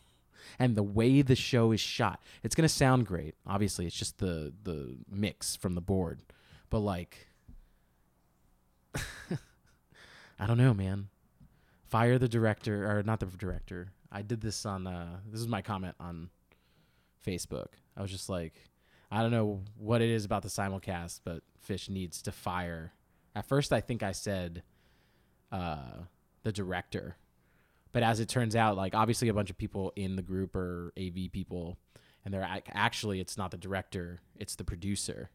And 0.59 0.75
the 0.75 0.83
way 0.83 1.21
the 1.23 1.37
show 1.37 1.73
is 1.73 1.79
shot, 1.79 2.21
it's 2.43 2.55
gonna 2.55 2.71
sound 2.71 3.07
great. 3.07 3.35
Obviously, 3.47 3.87
it's 3.87 3.95
just 3.95 4.19
the 4.19 4.53
the 4.65 4.97
mix 5.09 5.55
from 5.55 5.75
the 5.75 5.81
board. 5.81 6.23
But 6.71 6.81
like 6.81 7.29
I 10.41 10.47
don't 10.47 10.57
know, 10.57 10.73
man. 10.75 11.09
Fire 11.87 12.19
the 12.19 12.29
director 12.29 12.91
or 12.91 13.03
not 13.03 13.21
the 13.21 13.27
director. 13.27 13.93
I 14.11 14.23
did 14.23 14.41
this 14.41 14.65
on 14.65 14.87
uh 14.87 15.19
this 15.31 15.41
is 15.41 15.47
my 15.47 15.63
comment 15.63 15.95
on 16.01 16.31
Facebook. 17.25 17.69
I 17.97 18.03
was 18.03 18.11
just 18.11 18.29
like, 18.29 18.55
I 19.11 19.23
don't 19.23 19.31
know 19.31 19.63
what 19.77 20.03
it 20.03 20.11
is 20.11 20.25
about 20.25 20.43
the 20.43 20.49
simulcast, 20.49 21.21
but 21.25 21.43
Phish 21.67 21.89
needs 21.89 22.21
to 22.23 22.33
fire. 22.33 22.93
At 23.35 23.47
first, 23.47 23.73
I 23.73 23.81
think 23.81 24.03
I 24.03 24.13
said 24.13 24.63
uh, 25.51 26.03
the 26.43 26.53
director, 26.53 27.17
but 27.93 28.03
as 28.03 28.21
it 28.21 28.29
turns 28.29 28.55
out, 28.55 28.77
like 28.77 28.95
obviously 28.95 29.29
a 29.29 29.35
bunch 29.35 29.51
of 29.51 29.57
people 29.57 29.93
in 29.97 30.17
the 30.17 30.23
group 30.23 30.55
are 30.55 30.93
AV 30.99 31.33
people, 31.33 31.79
and 32.25 32.35
they're 32.35 32.43
ac- 32.43 32.65
actually 32.73 33.21
it's 33.21 33.39
not 33.39 33.51
the 33.51 33.57
director, 33.57 34.21
it's 34.37 34.57
the 34.57 34.65
producer. 34.65 35.31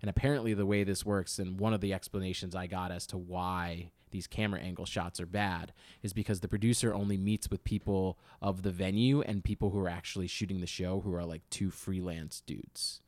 And 0.00 0.08
apparently, 0.08 0.54
the 0.54 0.64
way 0.64 0.82
this 0.82 1.04
works, 1.04 1.38
and 1.38 1.60
one 1.60 1.74
of 1.74 1.82
the 1.82 1.92
explanations 1.92 2.54
I 2.54 2.66
got 2.66 2.90
as 2.90 3.06
to 3.08 3.18
why 3.18 3.90
these 4.12 4.26
camera 4.26 4.60
angle 4.60 4.86
shots 4.86 5.20
are 5.20 5.26
bad, 5.26 5.74
is 6.02 6.14
because 6.14 6.40
the 6.40 6.48
producer 6.48 6.94
only 6.94 7.18
meets 7.18 7.50
with 7.50 7.64
people 7.64 8.18
of 8.40 8.62
the 8.62 8.70
venue 8.70 9.20
and 9.20 9.44
people 9.44 9.70
who 9.70 9.78
are 9.78 9.90
actually 9.90 10.26
shooting 10.26 10.62
the 10.62 10.66
show, 10.66 11.00
who 11.00 11.14
are 11.14 11.26
like 11.26 11.42
two 11.50 11.70
freelance 11.70 12.40
dudes. 12.40 13.02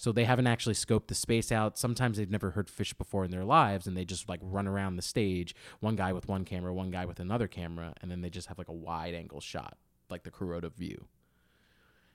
So 0.00 0.12
they 0.12 0.24
haven't 0.24 0.46
actually 0.46 0.76
scoped 0.76 1.08
the 1.08 1.14
space 1.14 1.52
out. 1.52 1.76
Sometimes 1.76 2.16
they've 2.16 2.30
never 2.30 2.52
heard 2.52 2.68
Phish 2.68 2.96
before 2.96 3.22
in 3.26 3.30
their 3.30 3.44
lives, 3.44 3.86
and 3.86 3.94
they 3.94 4.06
just 4.06 4.30
like 4.30 4.40
run 4.42 4.66
around 4.66 4.96
the 4.96 5.02
stage, 5.02 5.54
one 5.80 5.94
guy 5.94 6.14
with 6.14 6.26
one 6.26 6.46
camera, 6.46 6.72
one 6.72 6.90
guy 6.90 7.04
with 7.04 7.20
another 7.20 7.46
camera, 7.46 7.92
and 8.00 8.10
then 8.10 8.22
they 8.22 8.30
just 8.30 8.48
have 8.48 8.56
like 8.56 8.70
a 8.70 8.72
wide 8.72 9.12
angle 9.12 9.42
shot, 9.42 9.76
like 10.08 10.22
the 10.22 10.30
Kuroda 10.30 10.72
view. 10.72 11.04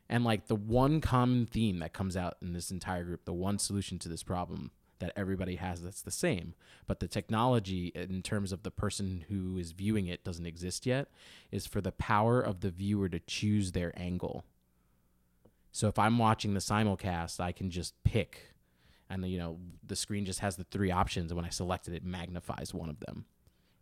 And 0.09 0.23
like 0.23 0.47
the 0.47 0.55
one 0.55 0.99
common 0.99 1.45
theme 1.45 1.77
that 1.77 1.93
comes 1.93 2.17
out 2.17 2.37
in 2.41 2.53
this 2.53 2.71
entire 2.71 3.03
group, 3.03 3.23
the 3.25 3.33
one 3.33 3.59
solution 3.59 3.99
to 3.99 4.09
this 4.09 4.23
problem 4.23 4.71
that 4.97 5.13
everybody 5.15 5.57
has 5.57 5.83
that's 5.83 6.01
the 6.01 6.09
same, 6.09 6.55
but 6.87 6.99
the 6.99 7.07
technology 7.07 7.91
in 7.93 8.23
terms 8.23 8.51
of 8.51 8.63
the 8.63 8.71
person 8.71 9.25
who 9.29 9.59
is 9.59 9.73
viewing 9.73 10.07
it 10.07 10.23
doesn't 10.23 10.47
exist 10.47 10.87
yet, 10.87 11.09
is 11.51 11.67
for 11.67 11.81
the 11.81 11.91
power 11.91 12.41
of 12.41 12.61
the 12.61 12.71
viewer 12.71 13.09
to 13.09 13.19
choose 13.19 13.73
their 13.73 13.93
angle. 13.95 14.43
So 15.75 15.89
if 15.89 15.99
I'm 15.99 16.17
watching 16.17 16.53
the 16.53 16.61
simulcast, 16.61 17.41
I 17.41 17.51
can 17.51 17.69
just 17.69 18.01
pick, 18.05 18.53
and 19.09 19.25
you 19.25 19.37
know 19.37 19.59
the 19.85 19.97
screen 19.97 20.23
just 20.23 20.39
has 20.39 20.55
the 20.55 20.63
three 20.63 20.89
options, 20.89 21.31
and 21.31 21.35
when 21.35 21.43
I 21.43 21.49
select 21.49 21.89
it, 21.89 21.93
it 21.93 22.05
magnifies 22.05 22.73
one 22.73 22.87
of 22.87 23.01
them. 23.01 23.25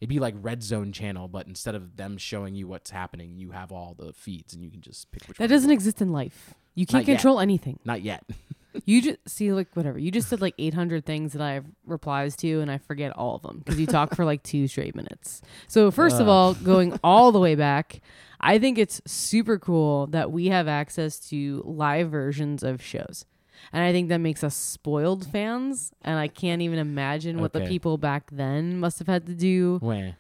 It'd 0.02 0.10
be 0.10 0.18
like 0.18 0.34
Red 0.42 0.64
Zone 0.64 0.92
channel, 0.92 1.28
but 1.28 1.46
instead 1.46 1.76
of 1.76 1.96
them 1.96 2.18
showing 2.18 2.56
you 2.56 2.68
what's 2.68 2.90
happening, 2.90 3.38
you 3.38 3.52
have 3.52 3.72
all 3.72 3.96
the 3.96 4.12
feeds, 4.12 4.56
and 4.56 4.64
you 4.64 4.72
can 4.72 4.82
just 4.82 5.12
pick 5.12 5.28
which. 5.28 5.38
That 5.38 5.50
doesn't 5.50 5.70
exist 5.70 6.02
in 6.02 6.12
life. 6.12 6.56
You 6.74 6.88
can't 6.88 7.04
Not 7.04 7.10
yet. 7.10 7.16
control 7.18 7.40
anything. 7.40 7.78
Not 7.86 8.02
yet. 8.02 8.24
You 8.86 9.02
just 9.02 9.18
see 9.28 9.52
like 9.54 9.68
whatever. 9.76 9.98
You 10.00 10.12
just 10.12 10.30
said 10.30 10.42
like 10.42 10.56
800 10.58 11.06
things 11.06 11.34
that 11.34 11.42
I 11.42 11.54
have 11.54 11.66
replies 11.86 12.36
to, 12.38 12.60
and 12.62 12.72
I 12.72 12.78
forget 12.78 13.12
all 13.16 13.36
of 13.36 13.42
them 13.44 13.60
because 13.60 13.80
you 13.80 13.86
talk 13.86 14.16
for 14.16 14.26
like 14.26 14.44
two 14.44 14.68
straight 14.68 14.96
minutes. 14.96 15.42
So 15.68 15.92
first 15.92 16.20
of 16.20 16.28
all, 16.28 16.54
going 16.56 16.98
all 17.04 17.32
the 17.32 17.40
way 17.40 17.56
back, 17.56 18.02
I 18.40 18.60
think 18.60 18.78
it's 18.78 19.02
super 19.06 19.58
cool 19.60 20.08
that 20.08 20.32
we 20.32 20.48
have 20.48 20.68
access 20.68 21.20
to 21.30 21.62
live 21.66 22.10
versions 22.12 22.64
of 22.64 22.82
shows. 22.82 23.26
And 23.72 23.82
I 23.84 23.92
think 23.94 24.10
that 24.10 24.18
makes 24.18 24.44
us 24.44 24.56
spoiled 24.56 25.26
fans. 25.32 25.94
And 26.02 26.20
I 26.20 26.28
can't 26.28 26.62
even 26.62 26.80
imagine 26.80 27.40
what 27.40 27.54
the 27.54 27.60
Okay. 27.62 27.70
people 27.70 27.98
back 27.98 28.30
then 28.32 28.78
must 28.80 29.00
have 29.00 29.08
had 29.08 29.26
to 29.28 29.34
do 29.34 29.80
Wah. 29.82 30.12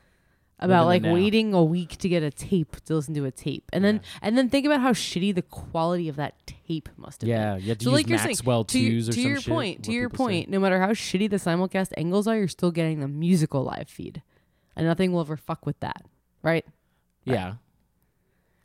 About 0.59 0.85
like 0.85 1.01
Living 1.01 1.05
it 1.05 1.13
now. 1.19 1.23
waiting 1.23 1.53
a 1.53 1.63
week 1.63 1.97
to 1.97 2.07
get 2.07 2.23
a 2.23 2.31
tape 2.31 2.77
to 2.85 2.95
listen 2.95 3.13
to 3.15 3.25
a 3.25 3.31
tape. 3.31 3.63
And 3.73 3.83
then 3.83 4.01
and 4.21 4.37
then 4.37 4.49
think 4.49 4.65
about 4.65 4.79
how 4.81 4.93
shitty 4.93 5.35
the 5.35 5.41
quality 5.41 6.07
of 6.07 6.15
that 6.15 6.35
tape 6.45 6.87
must 6.95 7.21
have 7.21 7.27
been. 7.27 7.37
Yeah, 7.37 7.55
you 7.57 7.69
have 7.69 7.77
to 7.79 7.83
So 7.83 7.89
use 7.89 7.97
like 7.99 8.07
you're 8.09 8.17
saying, 8.19 8.29
Maxwell 8.29 8.63
to, 8.65 8.79
your- 8.79 9.01
or 9.01 9.05
to 9.05 9.13
some 9.13 9.23
your 9.23 9.41
point, 9.41 9.83
to 9.83 9.91
your 9.91 10.09
people 10.09 10.27
say. 10.27 10.31
point, 10.33 10.49
no 10.49 10.59
matter 10.59 10.79
how 10.79 10.89
shitty 10.91 11.29
the 11.29 11.35
simulcast 11.37 11.91
angles 11.97 12.27
are, 12.27 12.37
you're 12.37 12.47
still 12.47 12.71
getting 12.71 12.99
the 13.01 13.07
musical 13.07 13.63
live 13.63 13.89
feed, 13.89 14.21
and 14.75 14.85
nothing 14.87 15.11
will 15.11 15.21
ever 15.21 15.35
fuck 15.37 15.65
with 15.65 15.79
that, 15.81 16.03
right? 16.41 16.65
Yeah. 17.25 17.55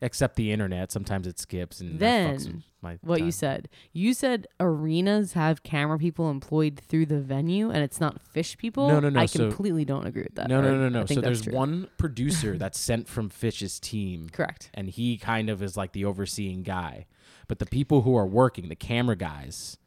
Except 0.00 0.36
the 0.36 0.52
internet, 0.52 0.92
sometimes 0.92 1.26
it 1.26 1.40
skips 1.40 1.80
and 1.80 1.98
Then, 1.98 2.62
What 3.00 3.20
you 3.22 3.32
said, 3.32 3.68
you 3.92 4.14
said 4.14 4.46
arenas 4.60 5.32
have 5.32 5.64
camera 5.64 5.98
people 5.98 6.30
employed 6.30 6.78
through 6.78 7.06
the 7.06 7.18
venue, 7.20 7.70
and 7.70 7.78
it's 7.82 8.00
not 8.00 8.20
fish 8.20 8.56
people. 8.56 8.86
No, 8.86 9.00
no, 9.00 9.08
no, 9.08 9.18
I 9.20 9.26
so- 9.26 9.48
completely 9.48 9.84
don't 9.84 10.06
agree 10.06 10.22
with 10.22 10.36
that. 10.36 10.48
No, 10.48 10.60
no, 10.60 10.76
no, 10.78 10.88
no. 10.88 11.04
think 11.04 11.18
So 11.18 11.20
there's 11.22 11.42
true. 11.42 11.52
one 11.52 11.88
producer 11.98 12.56
that's 12.56 12.78
sent 12.78 13.08
from 13.08 13.28
Phish's 13.28 13.80
team, 13.80 14.28
correct. 14.30 14.70
and 14.72 14.88
he 14.88 15.16
kind 15.18 15.50
of 15.50 15.62
is 15.64 15.76
like 15.76 15.92
the 15.92 16.04
overseeing 16.04 16.62
guy. 16.62 17.06
But 17.48 17.58
the 17.58 17.66
people 17.66 18.02
who 18.02 18.14
are 18.16 18.26
working, 18.26 18.68
the 18.68 18.76
camera 18.76 19.16
guys, 19.16 19.78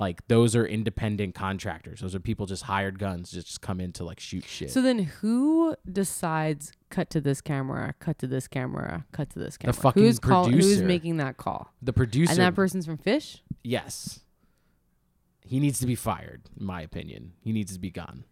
like 0.00 0.26
those 0.28 0.56
are 0.56 0.66
independent 0.66 1.34
contractors. 1.34 2.00
Those 2.00 2.14
are 2.14 2.20
people 2.20 2.46
just 2.46 2.64
hired 2.64 2.98
guns, 2.98 3.30
just 3.30 3.60
come 3.60 3.80
in 3.80 3.92
to 3.92 4.04
like 4.04 4.18
shoot 4.20 4.44
shit. 4.44 4.70
So 4.70 4.82
then, 4.82 4.98
who 4.98 5.76
decides 5.90 6.72
cut 6.90 7.10
to 7.10 7.20
this 7.20 7.40
camera, 7.40 7.94
cut 8.00 8.18
to 8.18 8.26
this 8.26 8.48
camera, 8.48 9.04
cut 9.12 9.30
to 9.30 9.38
this 9.38 9.56
camera? 9.56 9.72
the 9.74 9.80
fucking 9.80 10.02
who's 10.02 10.18
call- 10.18 10.48
Who's 10.48 10.82
making 10.82 11.18
that 11.18 11.36
call? 11.36 11.72
the 11.80 11.92
producer, 11.92 12.30
And 12.32 12.40
that 12.40 12.54
person's 12.54 12.86
from 12.86 12.98
Phish. 12.98 13.40
yes, 13.62 14.20
he 15.46 15.60
needs 15.60 15.78
to 15.78 15.86
be 15.86 15.94
fired. 15.94 16.42
In 16.58 16.64
my 16.66 16.80
opinion, 16.80 17.32
he 17.40 17.52
needs 17.52 17.72
to 17.74 17.78
be 17.78 17.90
gone. 17.90 18.24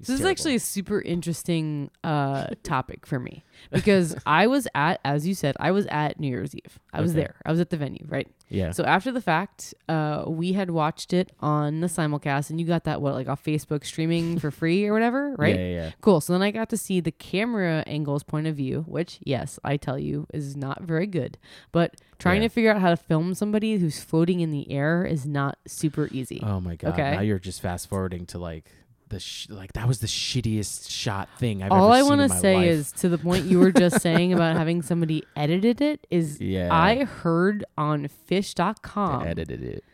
He's 0.00 0.06
So 0.06 0.12
this 0.14 0.20
is 0.20 0.26
actually 0.26 0.54
a 0.56 0.60
super 0.60 1.00
interesting 1.00 1.90
uh, 2.02 2.46
topic 2.62 3.06
for 3.06 3.18
me 3.20 3.44
because 3.70 4.16
I 4.26 4.46
was 4.46 4.66
at, 4.74 4.98
as 5.04 5.26
you 5.28 5.34
said, 5.34 5.56
I 5.60 5.70
was 5.70 5.86
at 5.86 6.18
New 6.18 6.28
Year's 6.28 6.54
Eve. 6.54 6.78
I 6.92 7.00
was 7.02 7.10
Okay. 7.12 7.20
there. 7.20 7.36
I 7.44 7.50
was 7.50 7.60
at 7.60 7.70
the 7.70 7.76
venue, 7.76 8.04
right? 8.08 8.26
yeah. 8.48 8.72
So 8.72 8.82
after 8.84 9.12
the 9.12 9.20
fact, 9.20 9.74
uh, 9.88 10.24
we 10.26 10.54
had 10.54 10.70
watched 10.70 11.12
it 11.12 11.30
on 11.40 11.80
the 11.80 11.86
simulcast, 11.86 12.50
and 12.50 12.58
you 12.60 12.66
got 12.66 12.84
that 12.84 13.00
what 13.00 13.14
like 13.14 13.28
off 13.28 13.44
Facebook 13.44 13.84
streaming 13.84 14.38
for 14.40 14.50
free 14.60 14.86
or 14.86 14.92
whatever, 14.92 15.34
right? 15.38 15.54
Yeah, 15.56 15.66
yeah, 15.66 15.74
yeah. 15.84 15.90
Cool. 16.00 16.20
So 16.20 16.32
then 16.32 16.42
I 16.42 16.50
got 16.50 16.68
to 16.70 16.76
see 16.76 16.98
the 17.00 17.12
camera 17.12 17.84
angle's 17.86 18.22
point 18.24 18.46
of 18.48 18.56
view, 18.56 18.84
which, 18.88 19.20
yes, 19.22 19.58
I 19.62 19.76
tell 19.76 19.98
you, 19.98 20.26
is 20.32 20.56
not 20.56 20.82
very 20.82 21.06
good. 21.06 21.38
But 21.70 22.00
trying 22.18 22.42
Yeah. 22.42 22.48
to 22.48 22.54
figure 22.54 22.70
out 22.72 22.80
how 22.80 22.90
to 22.90 22.96
film 22.96 23.34
somebody 23.34 23.76
who's 23.76 24.00
floating 24.00 24.40
in 24.40 24.50
the 24.50 24.70
air 24.72 25.04
is 25.04 25.26
not 25.26 25.58
super 25.66 26.08
easy. 26.10 26.40
Oh 26.42 26.60
my 26.60 26.74
god! 26.76 26.94
Okay. 26.94 27.10
Now 27.12 27.20
you're 27.20 27.38
just 27.38 27.60
fast 27.60 27.88
forwarding 27.88 28.26
to 28.26 28.38
like 28.38 28.70
the 29.10 29.20
sh- 29.20 29.48
like 29.50 29.74
that 29.74 29.86
was 29.86 29.98
the 29.98 30.06
shittiest 30.06 30.90
shot 30.90 31.28
thing 31.38 31.62
I've 31.62 31.66
ever 31.66 31.74
seen. 31.74 31.82
All 31.82 31.92
ever 31.92 31.92
I 31.92 32.02
want 32.02 32.20
to 32.30 32.38
say 32.38 32.54
life. 32.54 32.66
is 32.66 32.92
to 32.92 33.08
the 33.08 33.18
point 33.18 33.44
you 33.44 33.58
were 33.58 33.72
just 33.72 34.00
saying 34.00 34.32
about 34.32 34.56
having 34.56 34.82
somebody 34.90 35.24
edited 35.36 35.80
it 35.80 36.06
is 36.10 36.40
yeah, 36.40 36.68
I 36.72 37.04
heard 37.04 37.64
on 37.76 38.08
they 38.08 38.08
phish.com. 38.28 39.26
edited 39.26 39.62
it. 39.62 39.84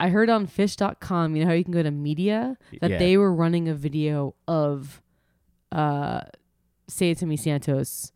I 0.00 0.10
heard 0.10 0.30
on 0.30 0.46
phish.com, 0.46 1.34
you 1.34 1.42
know 1.42 1.48
how 1.48 1.54
you 1.54 1.64
can 1.64 1.72
go 1.72 1.82
to 1.82 1.90
media 1.90 2.56
that 2.80 2.90
yeah. 2.90 2.98
they 2.98 3.16
were 3.16 3.32
running 3.32 3.68
a 3.68 3.74
video 3.74 4.34
of 4.46 5.02
uh 5.72 6.20
Say 6.88 7.10
It 7.10 7.18
To 7.18 7.26
Me 7.26 7.36
Santos 7.36 8.12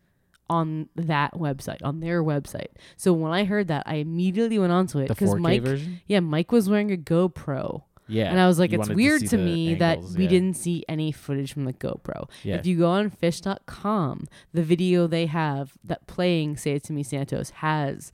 on 0.49 0.89
that 0.95 1.33
website, 1.33 1.79
on 1.83 1.99
their 1.99 2.23
website. 2.23 2.67
So 2.97 3.13
when 3.13 3.31
I 3.31 3.45
heard 3.45 3.67
that, 3.69 3.83
I 3.85 3.95
immediately 3.95 4.59
went 4.59 4.71
onto 4.71 4.99
it 4.99 5.07
because 5.07 5.35
Mike 5.35 5.63
version. 5.63 6.01
yeah, 6.05 6.19
Mike 6.19 6.51
was 6.51 6.69
wearing 6.69 6.91
a 6.91 6.97
GoPro. 6.97 7.83
Yeah, 8.07 8.29
And 8.29 8.39
I 8.39 8.47
was 8.47 8.59
like, 8.59 8.71
You 8.71 8.79
it's 8.79 8.89
weird 8.89 9.21
see 9.21 9.27
to, 9.29 9.37
me 9.37 9.71
angles, 9.73 10.13
that 10.13 10.17
we 10.17 10.23
yeah. 10.25 10.29
didn't 10.29 10.55
see 10.55 10.83
any 10.89 11.11
footage 11.11 11.53
from 11.53 11.65
the 11.65 11.73
GoPro. 11.73 12.29
Yeah. 12.43 12.55
If 12.55 12.65
you 12.65 12.77
go 12.77 12.89
on 12.89 13.09
phish.com, 13.09 14.27
the 14.53 14.63
video 14.63 15.07
they 15.07 15.25
have 15.27 15.73
that 15.83 16.05
playing 16.07 16.57
Say 16.57 16.71
It 16.73 16.83
To 16.85 16.93
Me 16.93 17.03
Santos 17.03 17.49
has 17.51 18.11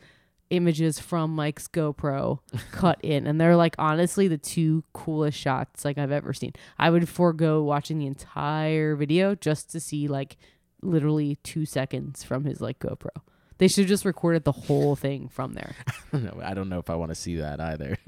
images 0.52 1.00
from 1.00 1.36
Mike's 1.36 1.68
GoPro 1.68 2.40
cut 2.72 3.00
in. 3.04 3.28
And 3.28 3.40
they're 3.40 3.56
like 3.56 3.76
honestly 3.78 4.28
the 4.28 4.38
two 4.38 4.84
coolest 4.94 5.38
shots 5.38 5.86
like 5.86 5.98
I've 5.98 6.12
ever 6.12 6.34
seen. 6.34 6.54
I 6.78 6.90
would 6.90 7.08
forego 7.10 7.64
watching 7.64 8.00
the 8.00 8.08
entire 8.08 8.96
video 8.96 9.36
just 9.36 9.72
to 9.72 9.80
see 9.80 10.08
like 10.08 10.38
literally 10.82 11.38
two 11.44 11.66
seconds 11.66 12.24
from 12.24 12.46
his 12.46 12.62
like 12.62 12.80
GoPro. 12.80 13.10
They 13.58 13.68
should 13.68 13.82
have 13.84 13.90
just 13.90 14.06
recorded 14.06 14.46
the 14.46 14.54
whole 14.54 14.96
thing 14.96 15.28
from 15.28 15.54
there. 15.54 15.76
no, 16.14 16.40
I 16.42 16.54
don't 16.54 16.70
know 16.70 16.80
if 16.80 16.90
I 16.90 16.96
want 16.96 17.10
to 17.12 17.16
see 17.16 17.36
that 17.36 17.60
either. 17.60 17.98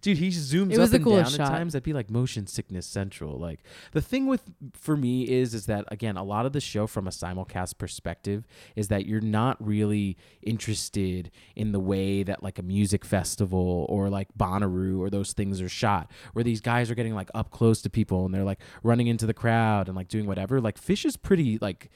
Dude, 0.00 0.18
he 0.18 0.28
zooms 0.28 0.78
up 0.78 0.90
the 0.90 0.96
and 0.96 1.04
down 1.04 1.24
shot. 1.26 1.40
at 1.40 1.48
times. 1.48 1.72
That'd 1.72 1.84
be 1.84 1.92
like 1.92 2.10
motion 2.10 2.46
sickness 2.46 2.86
central. 2.86 3.38
Like 3.38 3.60
the 3.92 4.00
thing 4.00 4.26
with 4.26 4.42
for 4.72 4.96
me 4.96 5.28
is 5.28 5.54
is 5.54 5.66
that 5.66 5.84
again, 5.88 6.16
a 6.16 6.24
lot 6.24 6.46
of 6.46 6.52
the 6.52 6.60
show 6.60 6.86
from 6.86 7.06
a 7.06 7.10
simulcast 7.10 7.78
perspective 7.78 8.46
is 8.76 8.88
that 8.88 9.06
you're 9.06 9.20
not 9.20 9.56
really 9.64 10.16
interested 10.42 11.30
in 11.54 11.72
the 11.72 11.80
way 11.80 12.22
that 12.22 12.42
like 12.42 12.58
a 12.58 12.62
music 12.62 13.04
festival 13.04 13.86
or 13.88 14.08
like 14.08 14.28
Bonnaroo 14.38 14.98
or 15.00 15.10
those 15.10 15.32
things 15.32 15.60
are 15.60 15.68
shot, 15.68 16.10
where 16.32 16.44
these 16.44 16.60
guys 16.60 16.90
are 16.90 16.94
getting 16.94 17.14
like 17.14 17.30
up 17.34 17.50
close 17.50 17.82
to 17.82 17.90
people 17.90 18.24
and 18.24 18.34
they're 18.34 18.44
like 18.44 18.60
running 18.82 19.06
into 19.06 19.26
the 19.26 19.34
crowd 19.34 19.88
and 19.88 19.96
like 19.96 20.08
doing 20.08 20.26
whatever. 20.26 20.60
Like 20.60 20.80
Phish 20.80 21.04
is 21.04 21.16
pretty 21.16 21.58
like 21.60 21.90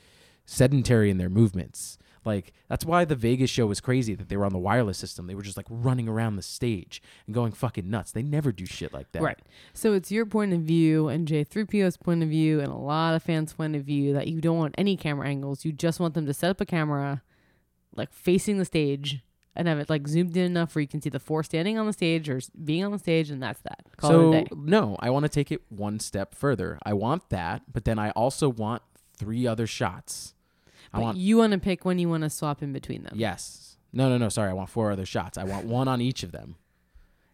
sedentary 0.46 1.10
in 1.10 1.18
their 1.18 1.30
movements. 1.30 1.98
Like 2.24 2.52
that's 2.68 2.84
why 2.84 3.04
the 3.04 3.14
Vegas 3.14 3.50
show 3.50 3.66
was 3.66 3.80
crazy 3.80 4.14
that 4.14 4.28
they 4.28 4.36
were 4.36 4.44
on 4.44 4.52
the 4.52 4.58
wireless 4.58 4.98
system. 4.98 5.26
They 5.26 5.34
were 5.34 5.42
just 5.42 5.56
like 5.56 5.66
running 5.68 6.08
around 6.08 6.36
the 6.36 6.42
stage 6.42 7.02
and 7.26 7.34
going 7.34 7.52
fucking 7.52 7.88
nuts. 7.88 8.12
They 8.12 8.22
never 8.22 8.52
do 8.52 8.66
shit 8.66 8.92
like 8.92 9.12
that. 9.12 9.22
Right. 9.22 9.38
So 9.72 9.92
it's 9.92 10.10
your 10.10 10.26
point 10.26 10.52
of 10.52 10.60
view 10.60 11.08
and 11.08 11.28
J3PO's 11.28 11.96
point 11.96 12.22
of 12.22 12.28
view 12.28 12.60
and 12.60 12.68
a 12.68 12.76
lot 12.76 13.14
of 13.14 13.22
fans' 13.22 13.52
point 13.52 13.76
of 13.76 13.84
view 13.84 14.12
that 14.14 14.28
you 14.28 14.40
don't 14.40 14.58
want 14.58 14.74
any 14.78 14.96
camera 14.96 15.28
angles. 15.28 15.64
You 15.64 15.72
just 15.72 16.00
want 16.00 16.14
them 16.14 16.26
to 16.26 16.34
set 16.34 16.50
up 16.50 16.60
a 16.60 16.66
camera 16.66 17.22
like 17.94 18.12
facing 18.12 18.58
the 18.58 18.64
stage 18.64 19.20
and 19.56 19.68
have 19.68 19.78
it 19.78 19.88
like 19.88 20.08
zoomed 20.08 20.36
in 20.36 20.44
enough 20.44 20.74
where 20.74 20.82
you 20.82 20.88
can 20.88 21.00
see 21.00 21.10
the 21.10 21.20
four 21.20 21.42
standing 21.42 21.78
on 21.78 21.86
the 21.86 21.92
stage 21.92 22.28
or 22.28 22.40
being 22.64 22.84
on 22.84 22.92
the 22.92 22.98
stage 22.98 23.30
and 23.30 23.42
that's 23.42 23.60
that. 23.60 23.84
Call 23.96 24.10
so 24.10 24.32
it 24.32 24.36
a 24.36 24.44
day. 24.44 24.50
no, 24.56 24.96
I 25.00 25.10
want 25.10 25.24
to 25.24 25.28
take 25.28 25.52
it 25.52 25.62
one 25.68 26.00
step 26.00 26.34
further. 26.34 26.78
I 26.82 26.92
want 26.92 27.28
that, 27.30 27.62
but 27.72 27.84
then 27.84 27.98
I 27.98 28.10
also 28.10 28.48
want 28.48 28.82
three 29.16 29.46
other 29.46 29.66
shots. 29.66 30.33
I 30.94 31.00
want 31.00 31.18
you 31.18 31.36
want 31.38 31.52
to 31.52 31.58
pick 31.58 31.84
when 31.84 31.98
you 31.98 32.08
want 32.08 32.22
to 32.22 32.30
swap 32.30 32.62
in 32.62 32.72
between 32.72 33.02
them. 33.02 33.14
yes. 33.16 33.76
No, 33.92 34.08
no, 34.08 34.18
no. 34.18 34.28
Sorry, 34.28 34.50
I 34.50 34.54
want 34.54 34.70
four 34.70 34.90
other 34.90 35.06
shots. 35.06 35.38
I 35.38 35.44
want 35.44 35.66
one 35.66 35.86
on 35.86 36.00
each 36.00 36.22
of 36.24 36.32
them, 36.32 36.56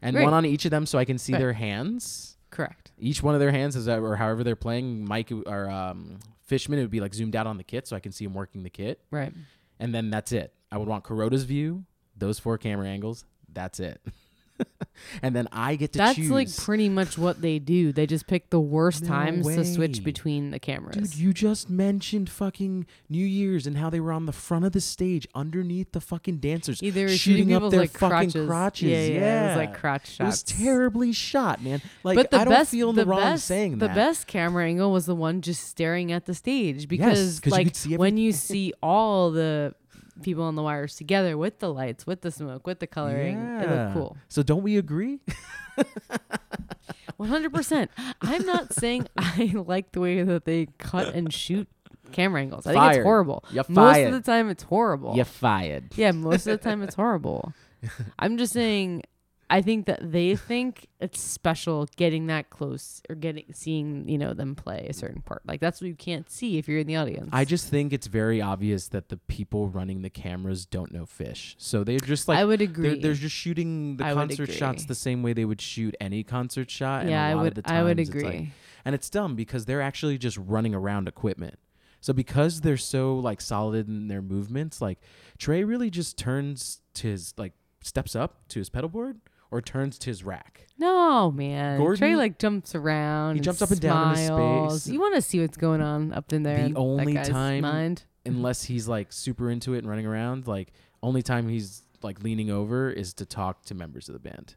and 0.02 0.14
Right. 0.14 0.24
one 0.24 0.34
on 0.34 0.44
each 0.44 0.64
of 0.66 0.70
them 0.70 0.84
so 0.84 0.98
I 0.98 1.04
can 1.06 1.16
see 1.16 1.32
Right. 1.32 1.38
their 1.38 1.52
hands. 1.54 2.36
Correct. 2.50 2.92
Each 2.98 3.22
one 3.22 3.34
of 3.34 3.40
their 3.40 3.50
hands 3.52 3.76
is 3.76 3.88
or 3.88 4.16
however 4.16 4.42
they're 4.44 4.56
playing. 4.56 5.04
Mike 5.06 5.30
or 5.46 5.70
um, 5.70 6.18
Fishman 6.42 6.78
it 6.78 6.82
would 6.82 6.90
be 6.90 7.00
like 7.00 7.14
zoomed 7.14 7.34
out 7.36 7.46
on 7.46 7.56
the 7.56 7.64
kit 7.64 7.86
so 7.86 7.96
I 7.96 8.00
can 8.00 8.12
see 8.12 8.24
him 8.26 8.34
working 8.34 8.62
the 8.62 8.70
kit. 8.70 9.00
Right. 9.10 9.32
and 9.78 9.94
then 9.94 10.10
that's 10.10 10.32
it. 10.32 10.52
I 10.70 10.76
would 10.76 10.88
want 10.88 11.04
Kuroda's 11.04 11.44
view, 11.44 11.84
those 12.16 12.38
four 12.38 12.58
camera 12.58 12.86
angles. 12.88 13.24
That's 13.52 13.80
it. 13.80 14.00
and 15.22 15.34
then 15.34 15.48
I 15.52 15.76
get 15.76 15.92
to 15.92 15.98
That's 15.98 16.16
choose. 16.16 16.30
like 16.30 16.54
pretty 16.56 16.88
much 16.88 17.16
what 17.18 17.40
they 17.40 17.58
do. 17.58 17.92
They 17.92 18.06
just 18.06 18.26
pick 18.26 18.50
the 18.50 18.60
worst 18.60 19.02
No 19.02 19.08
times 19.08 19.46
to 19.46 19.64
switch 19.64 20.04
between 20.04 20.50
the 20.50 20.58
cameras. 20.58 20.96
Dude, 20.96 21.14
you 21.16 21.32
just 21.32 21.70
mentioned 21.70 22.28
fucking 22.30 22.86
New 23.08 23.24
Year's 23.24 23.66
and 23.66 23.76
how 23.76 23.90
they 23.90 24.00
were 24.00 24.12
on 24.12 24.26
the 24.26 24.32
front 24.32 24.64
of 24.64 24.72
the 24.72 24.80
stage 24.80 25.26
underneath 25.34 25.92
the 25.92 26.00
fucking 26.00 26.38
dancers, 26.38 26.82
Either 26.82 27.08
shooting 27.08 27.52
up 27.52 27.58
people's 27.60 27.70
their 27.72 27.80
like 27.80 27.90
fucking 27.90 28.10
crotches. 28.30 28.46
crotches. 28.46 28.88
Yeah, 28.90 29.04
yeah, 29.20 29.44
It 29.44 29.48
was 29.48 29.56
like 29.56 29.74
crotch 29.78 30.20
It 30.20 30.24
was 30.24 30.38
shots. 30.40 30.42
terribly 30.42 31.12
shot, 31.12 31.62
man. 31.62 31.80
Like 32.04 32.16
but 32.16 32.30
the 32.30 32.38
I 32.40 32.44
don't 32.44 32.52
best, 32.54 32.70
feel 32.70 32.90
in 32.90 32.96
the, 32.96 33.06
wrong 33.06 33.20
best, 33.20 33.46
saying 33.46 33.78
the 33.78 33.88
best 33.88 34.26
camera 34.26 34.64
angle 34.66 34.92
was 34.92 35.06
the 35.06 35.14
one 35.14 35.40
just 35.42 35.68
staring 35.68 36.12
at 36.12 36.26
the 36.26 36.34
stage 36.34 36.88
because 36.88 37.40
'cause 37.40 37.46
you 37.46 37.52
like 37.52 37.66
could 37.68 37.76
see 37.76 37.96
when 37.96 38.16
you 38.16 38.32
see 38.50 38.72
all 38.82 39.30
the 39.30 39.74
people 40.22 40.44
on 40.44 40.54
the 40.54 40.62
wires 40.62 40.94
together 40.96 41.36
with 41.38 41.58
the 41.58 41.72
lights, 41.72 42.06
with 42.06 42.20
the 42.22 42.30
smoke, 42.30 42.66
with 42.66 42.78
the 42.80 42.86
coloring, 42.86 43.38
it 43.60 43.68
looked 43.70 43.92
cool. 43.94 44.16
So 44.28 44.42
don't 44.42 44.62
we 44.62 44.76
agree? 44.76 45.20
One 47.16 47.28
hundred 47.28 47.52
percent. 47.52 47.90
I'm 48.22 48.46
not 48.46 48.72
saying 48.72 49.06
I 49.16 49.52
like 49.54 49.92
the 49.92 50.00
way 50.00 50.22
that 50.22 50.44
they 50.46 50.68
cut 50.78 51.14
and 51.14 51.32
shoot 51.32 51.68
camera 52.12 52.40
angles. 52.40 52.66
I 52.66 52.70
think 52.72 52.80
Fired. 52.82 52.96
it's 52.98 53.04
horrible. 53.04 53.44
You're 53.50 53.64
Most 53.68 53.94
fired. 53.94 54.06
of 54.08 54.12
the 54.24 54.30
time, 54.32 54.48
it's 54.48 54.62
horrible. 54.62 55.14
You're 55.16 55.24
fired. 55.26 55.84
Yeah, 55.96 56.12
most 56.12 56.46
of 56.46 56.58
the 56.58 56.64
time 56.68 56.82
it's 56.82 56.94
horrible. 56.94 57.52
I'm 58.18 58.38
just 58.38 58.52
saying 58.52 59.02
I 59.50 59.62
think 59.62 59.86
that 59.86 60.12
they 60.12 60.36
think 60.36 60.86
it's 61.00 61.20
special 61.20 61.88
getting 61.96 62.28
that 62.28 62.50
close 62.50 63.02
or 63.10 63.16
getting 63.16 63.46
seeing 63.52 64.08
you 64.08 64.16
know 64.16 64.32
them 64.32 64.54
play 64.54 64.86
a 64.88 64.92
certain 64.92 65.22
part. 65.22 65.42
Like 65.44 65.60
that's 65.60 65.80
what 65.80 65.88
you 65.88 65.96
can't 65.96 66.30
see 66.30 66.56
if 66.56 66.68
you're 66.68 66.78
in 66.78 66.86
the 66.86 66.94
audience. 66.96 67.28
I 67.32 67.44
just 67.44 67.68
think 67.68 67.92
it's 67.92 68.06
very 68.06 68.40
obvious 68.40 68.86
that 68.88 69.08
the 69.08 69.16
people 69.16 69.68
running 69.68 70.02
the 70.02 70.10
cameras 70.10 70.64
don't 70.66 70.92
know 70.92 71.04
Phish. 71.04 71.56
So 71.58 71.82
they're 71.82 71.98
just 71.98 72.28
like 72.28 72.38
I 72.38 72.44
would 72.44 72.60
they're, 72.60 72.68
agree. 72.68 73.00
they're 73.00 73.14
just 73.14 73.34
shooting 73.34 73.96
the 73.96 74.04
I 74.06 74.14
concert 74.14 74.52
shots 74.52 74.84
the 74.86 74.94
same 74.94 75.22
way 75.22 75.32
they 75.32 75.44
would 75.44 75.60
shoot 75.60 75.96
any 76.00 76.22
concert 76.22 76.70
shot. 76.70 77.08
yeah, 77.08 77.26
I 77.26 77.34
lot 77.34 77.42
would. 77.42 77.58
Of 77.58 77.64
the 77.64 77.72
I 77.72 77.82
would 77.82 77.98
agree. 77.98 78.22
like- 78.22 78.48
and 78.84 78.94
it's 78.94 79.10
dumb 79.10 79.34
because 79.34 79.66
they're 79.66 79.82
actually 79.82 80.16
just 80.16 80.38
running 80.38 80.74
around 80.74 81.08
equipment. 81.08 81.58
So 82.00 82.12
because 82.12 82.62
they're 82.62 82.76
so 82.78 83.16
like 83.16 83.40
solid 83.40 83.88
in 83.88 84.08
their 84.08 84.22
movements, 84.22 84.80
like 84.80 85.00
Trey 85.38 85.64
really 85.64 85.90
just 85.90 86.16
turns 86.16 86.80
to 86.94 87.08
his 87.08 87.34
like 87.36 87.52
steps 87.82 88.14
up 88.14 88.48
to 88.48 88.58
his 88.58 88.70
pedal 88.70 88.88
board 88.88 89.20
or 89.50 89.60
turns 89.60 89.98
to 89.98 90.10
his 90.10 90.22
rack. 90.24 90.66
no, 90.78 91.30
man. 91.30 91.78
Trey 91.96 92.16
like 92.16 92.38
jumps 92.38 92.74
around. 92.74 93.36
He 93.36 93.40
jumps 93.40 93.60
up 93.62 93.70
and 93.70 93.80
down 93.80 94.16
in 94.18 94.26
smiles. 94.26 94.82
space. 94.84 94.92
You 94.92 95.00
want 95.00 95.14
to 95.16 95.22
see 95.22 95.40
what's 95.40 95.56
going 95.56 95.80
on 95.82 96.12
up 96.12 96.32
in 96.32 96.42
there. 96.42 96.58
The 96.58 96.64
in 96.66 96.72
that 96.74 96.78
only 96.78 97.14
guy's 97.14 97.28
time- 97.28 97.62
mind. 97.62 98.04
Unless 98.26 98.64
he's 98.64 98.86
like 98.86 99.12
super 99.12 99.50
into 99.50 99.74
it 99.74 99.78
and 99.78 99.88
running 99.88 100.06
around, 100.06 100.46
like 100.46 100.72
only 101.02 101.22
time 101.22 101.48
he's 101.48 101.82
like 102.02 102.22
leaning 102.22 102.50
over 102.50 102.90
is 102.90 103.14
to 103.14 103.24
talk 103.26 103.64
to 103.64 103.74
members 103.74 104.08
of 104.08 104.12
the 104.12 104.18
band. 104.20 104.54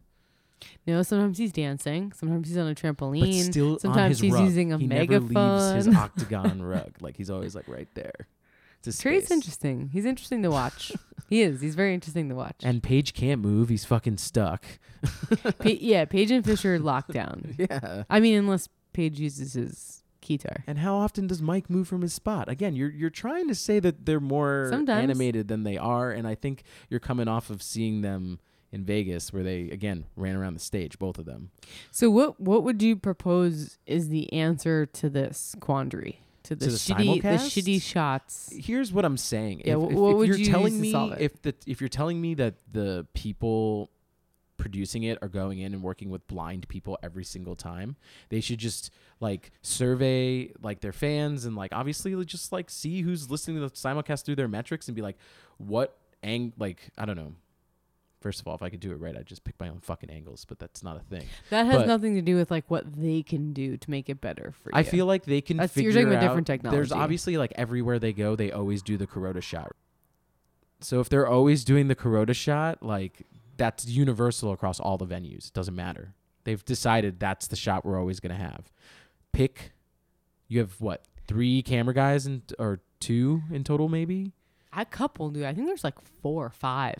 No, 0.85 1.01
sometimes 1.01 1.37
he's 1.37 1.51
dancing. 1.51 2.11
Sometimes 2.13 2.47
he's 2.47 2.57
on 2.57 2.67
a 2.67 2.75
trampoline. 2.75 3.21
But 3.45 3.51
still 3.51 3.73
on 3.73 3.79
Sometimes 3.79 4.11
his 4.17 4.19
he's 4.21 4.33
rug. 4.33 4.43
using 4.43 4.71
a 4.73 4.77
he 4.77 4.87
never 4.87 5.19
leaves 5.19 5.71
his 5.85 5.87
octagon 5.95 6.61
rug. 6.61 6.93
Like 7.01 7.17
he's 7.17 7.29
always 7.29 7.55
like 7.55 7.67
right 7.67 7.87
there. 7.95 8.27
It's 8.85 8.97
his 8.97 9.01
Trey's 9.01 9.31
interesting. 9.31 9.89
He's 9.93 10.03
interesting 10.05 10.43
to 10.43 10.51
watch. 10.51 10.91
he 11.29 11.41
is. 11.41 11.61
He's 11.61 11.75
very 11.75 11.93
interesting 11.93 12.27
to 12.29 12.35
watch. 12.35 12.57
And 12.63 12.83
Page 12.83 13.13
can't 13.13 13.41
move. 13.41 13.69
He's 13.69 13.85
fucking 13.85 14.17
stuck. 14.17 14.65
Pa- 15.41 15.51
yeah, 15.63 16.03
Page 16.03 16.31
and 16.31 16.43
Fisher 16.43 16.77
lockdown. 16.79 17.55
Yeah. 17.57 18.03
I 18.09 18.19
mean, 18.19 18.37
unless 18.37 18.67
Page 18.91 19.19
uses 19.19 19.53
his 19.53 20.03
guitar. 20.19 20.63
And 20.67 20.79
how 20.79 20.95
often 20.95 21.27
does 21.27 21.41
Mike 21.41 21.69
move 21.69 21.87
from 21.87 22.01
his 22.01 22.13
spot? 22.13 22.49
Again, 22.49 22.75
you're 22.75 22.91
you're 22.91 23.09
trying 23.09 23.47
to 23.47 23.55
say 23.55 23.79
that 23.79 24.05
they're 24.05 24.19
more 24.19 24.67
Sometimes. 24.69 25.03
animated 25.03 25.47
than 25.47 25.63
they 25.63 25.77
are, 25.77 26.11
and 26.11 26.27
I 26.27 26.35
think 26.35 26.63
you're 26.89 26.99
coming 26.99 27.27
off 27.29 27.49
of 27.49 27.61
seeing 27.63 28.01
them 28.01 28.39
in 28.71 28.83
Vegas, 28.83 29.31
where 29.31 29.43
they 29.43 29.69
again 29.69 30.05
ran 30.15 30.35
around 30.35 30.55
the 30.55 30.59
stage, 30.59 30.99
both 30.99 31.17
of 31.17 31.25
them. 31.25 31.51
So 31.91 32.09
what 32.09 32.39
what 32.39 32.63
would 32.63 32.81
you 32.81 32.95
propose 32.95 33.77
is 33.85 34.09
the 34.09 34.31
answer 34.33 34.85
to 34.85 35.09
this 35.09 35.55
quandary? 35.59 36.19
To 36.43 36.55
the, 36.55 36.65
To 36.65 36.71
the 36.71 36.77
shitty 36.77 37.21
the 37.21 37.27
shitty 37.29 37.81
shots. 37.81 38.51
Here's 38.53 38.91
what 38.91 39.05
I'm 39.05 39.17
saying. 39.17 39.61
Yeah, 39.65 39.75
if, 39.75 39.79
wh- 39.81 39.91
if- 39.91 39.97
what 39.97 40.09
if 40.11 40.15
would 40.17 40.27
you're 40.27 40.37
you 40.37 40.45
telling 40.45 40.73
use 40.73 40.75
to 40.77 40.81
me 40.81 40.91
solve 40.91 41.11
it? 41.13 41.21
if 41.21 41.41
the 41.41 41.55
if 41.65 41.79
you're 41.81 41.87
telling 41.89 42.19
me 42.21 42.33
that 42.35 42.55
the 42.71 43.07
people 43.13 43.89
producing 44.57 45.03
it 45.03 45.17
are 45.21 45.27
going 45.27 45.59
in 45.59 45.73
and 45.73 45.81
working 45.81 46.09
with 46.09 46.25
blind 46.27 46.67
people 46.69 46.97
every 47.03 47.23
single 47.23 47.55
time, 47.55 47.95
they 48.29 48.39
should 48.39 48.59
just 48.59 48.91
like 49.19 49.51
survey 49.61 50.51
like 50.61 50.79
their 50.81 50.91
fans 50.93 51.45
and 51.45 51.55
like 51.55 51.71
obviously 51.73 52.13
just 52.25 52.51
like 52.51 52.69
see 52.69 53.01
who's 53.01 53.29
listening 53.31 53.57
to 53.57 53.61
the 53.61 53.71
simulcast 53.71 54.23
through 54.25 54.35
their 54.35 54.47
metrics 54.47 54.87
and 54.87 54.95
be 54.95 55.01
like, 55.01 55.17
what 55.57 55.97
ang 56.21 56.53
like 56.57 56.89
I 56.97 57.05
don't 57.05 57.17
know. 57.17 57.33
First 58.23 58.39
of 58.39 58.47
all, 58.47 58.55
if 58.55 58.63
I 58.63 58.69
could 58.69 58.79
do 58.79 58.93
it 58.93 59.01
right, 59.01 59.17
I'd 59.17 59.25
just 59.25 59.43
pick 59.43 59.59
my 59.59 59.67
own 59.67 59.81
fucking 59.81 60.09
angles, 60.09 60.45
but 60.45 60.57
that's 60.57 60.81
not 60.81 60.95
a 60.95 61.01
thing. 61.01 61.25
That 61.49 61.65
has 61.65 61.79
But- 61.79 61.87
nothing 61.87 62.15
to 62.15 62.21
do 62.21 62.37
with 62.37 62.49
like 62.49 62.63
what 62.71 62.95
they 62.95 63.21
can 63.21 63.51
do 63.51 63.75
to 63.75 63.91
make 63.91 64.09
it 64.09 64.21
better 64.21 64.53
for 64.63 64.69
you. 64.69 64.79
I 64.79 64.83
feel 64.83 65.05
like 65.05 65.25
they 65.25 65.41
can 65.41 65.57
That's- 65.57 65.73
figure 65.73 65.91
you're 65.91 66.03
talking 66.03 66.07
about 66.15 66.23
out. 66.23 66.45
different 66.45 66.71
There's 66.71 66.93
obviously 66.93 67.35
like 67.35 67.51
everywhere 67.57 67.99
they 67.99 68.13
go, 68.13 68.37
they 68.37 68.49
always 68.49 68.81
do 68.81 68.95
the 68.95 69.05
Kuroda 69.07 69.43
shot. 69.43 69.75
So 70.79 71.01
if 71.01 71.09
they're 71.09 71.27
always 71.27 71.65
doing 71.65 71.89
the 71.89 71.95
Kuroda 71.97 72.33
shot, 72.33 72.81
like 72.81 73.27
that's 73.57 73.85
universal 73.87 74.53
across 74.53 74.79
all 74.79 74.97
the 74.97 75.05
venues. 75.05 75.47
It 75.47 75.53
doesn't 75.53 75.75
matter. 75.75 76.13
They've 76.45 76.63
decided 76.63 77.19
that's 77.19 77.47
the 77.47 77.57
shot 77.57 77.83
we're 77.85 77.99
always 77.99 78.21
gonna 78.21 78.35
have. 78.35 78.71
Pick. 79.33 79.73
You 80.47 80.59
have 80.59 80.79
what 80.79 81.03
three 81.27 81.61
camera 81.61 81.93
guys 81.93 82.25
and 82.25 82.41
or 82.57 82.79
two 83.01 83.41
in 83.51 83.65
total, 83.65 83.89
maybe. 83.89 84.31
a 84.75 84.85
couple 84.85 85.29
dude. 85.29 85.43
I 85.43 85.53
think 85.53 85.67
there's 85.67 85.83
like 85.83 85.99
four 86.01 86.45
or 86.45 86.49
five. 86.49 86.95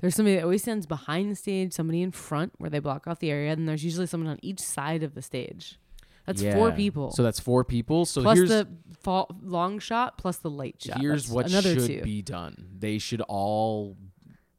There's 0.00 0.14
somebody 0.14 0.36
that 0.36 0.44
always 0.44 0.62
stands 0.62 0.86
behind 0.86 1.30
the 1.30 1.34
stage, 1.34 1.72
somebody 1.72 2.02
in 2.02 2.12
front 2.12 2.52
where 2.58 2.70
they 2.70 2.78
block 2.78 3.06
off 3.06 3.18
the 3.18 3.30
area, 3.30 3.52
and 3.52 3.68
there's 3.68 3.84
usually 3.84 4.06
someone 4.06 4.30
on 4.30 4.38
each 4.42 4.60
side 4.60 5.02
of 5.02 5.14
the 5.14 5.22
stage. 5.22 5.78
That's 6.24 6.42
four 6.42 6.72
people. 6.72 7.10
So 7.12 7.22
that's 7.22 7.40
four 7.40 7.64
people. 7.64 8.04
So 8.04 8.22
plus 8.22 8.36
here's 8.36 8.50
the 8.50 8.68
fall, 9.00 9.34
long 9.42 9.78
shot 9.78 10.18
plus 10.18 10.36
the 10.36 10.50
light 10.50 10.76
shot. 10.78 11.00
here's 11.00 11.24
That's 11.24 11.34
what 11.34 11.48
another 11.48 11.74
should 11.74 11.86
two. 11.86 12.02
be 12.02 12.20
done. 12.20 12.68
They 12.78 12.98
should 12.98 13.22
all 13.22 13.96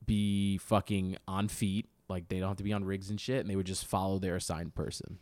be 0.06 0.58
fucking 0.58 1.18
on 1.28 1.48
feet. 1.48 1.88
Like 2.10 2.28
they 2.28 2.40
don't 2.40 2.48
have 2.50 2.58
to 2.58 2.64
be 2.64 2.74
on 2.74 2.84
rigs 2.84 3.12
and 3.12 3.22
shit, 3.22 3.42
and 3.42 3.50
they 3.50 3.56
would 3.56 3.68
just 3.68 3.86
follow 3.86 4.18
their 4.18 4.36
assigned 4.36 4.74
person. 4.74 5.20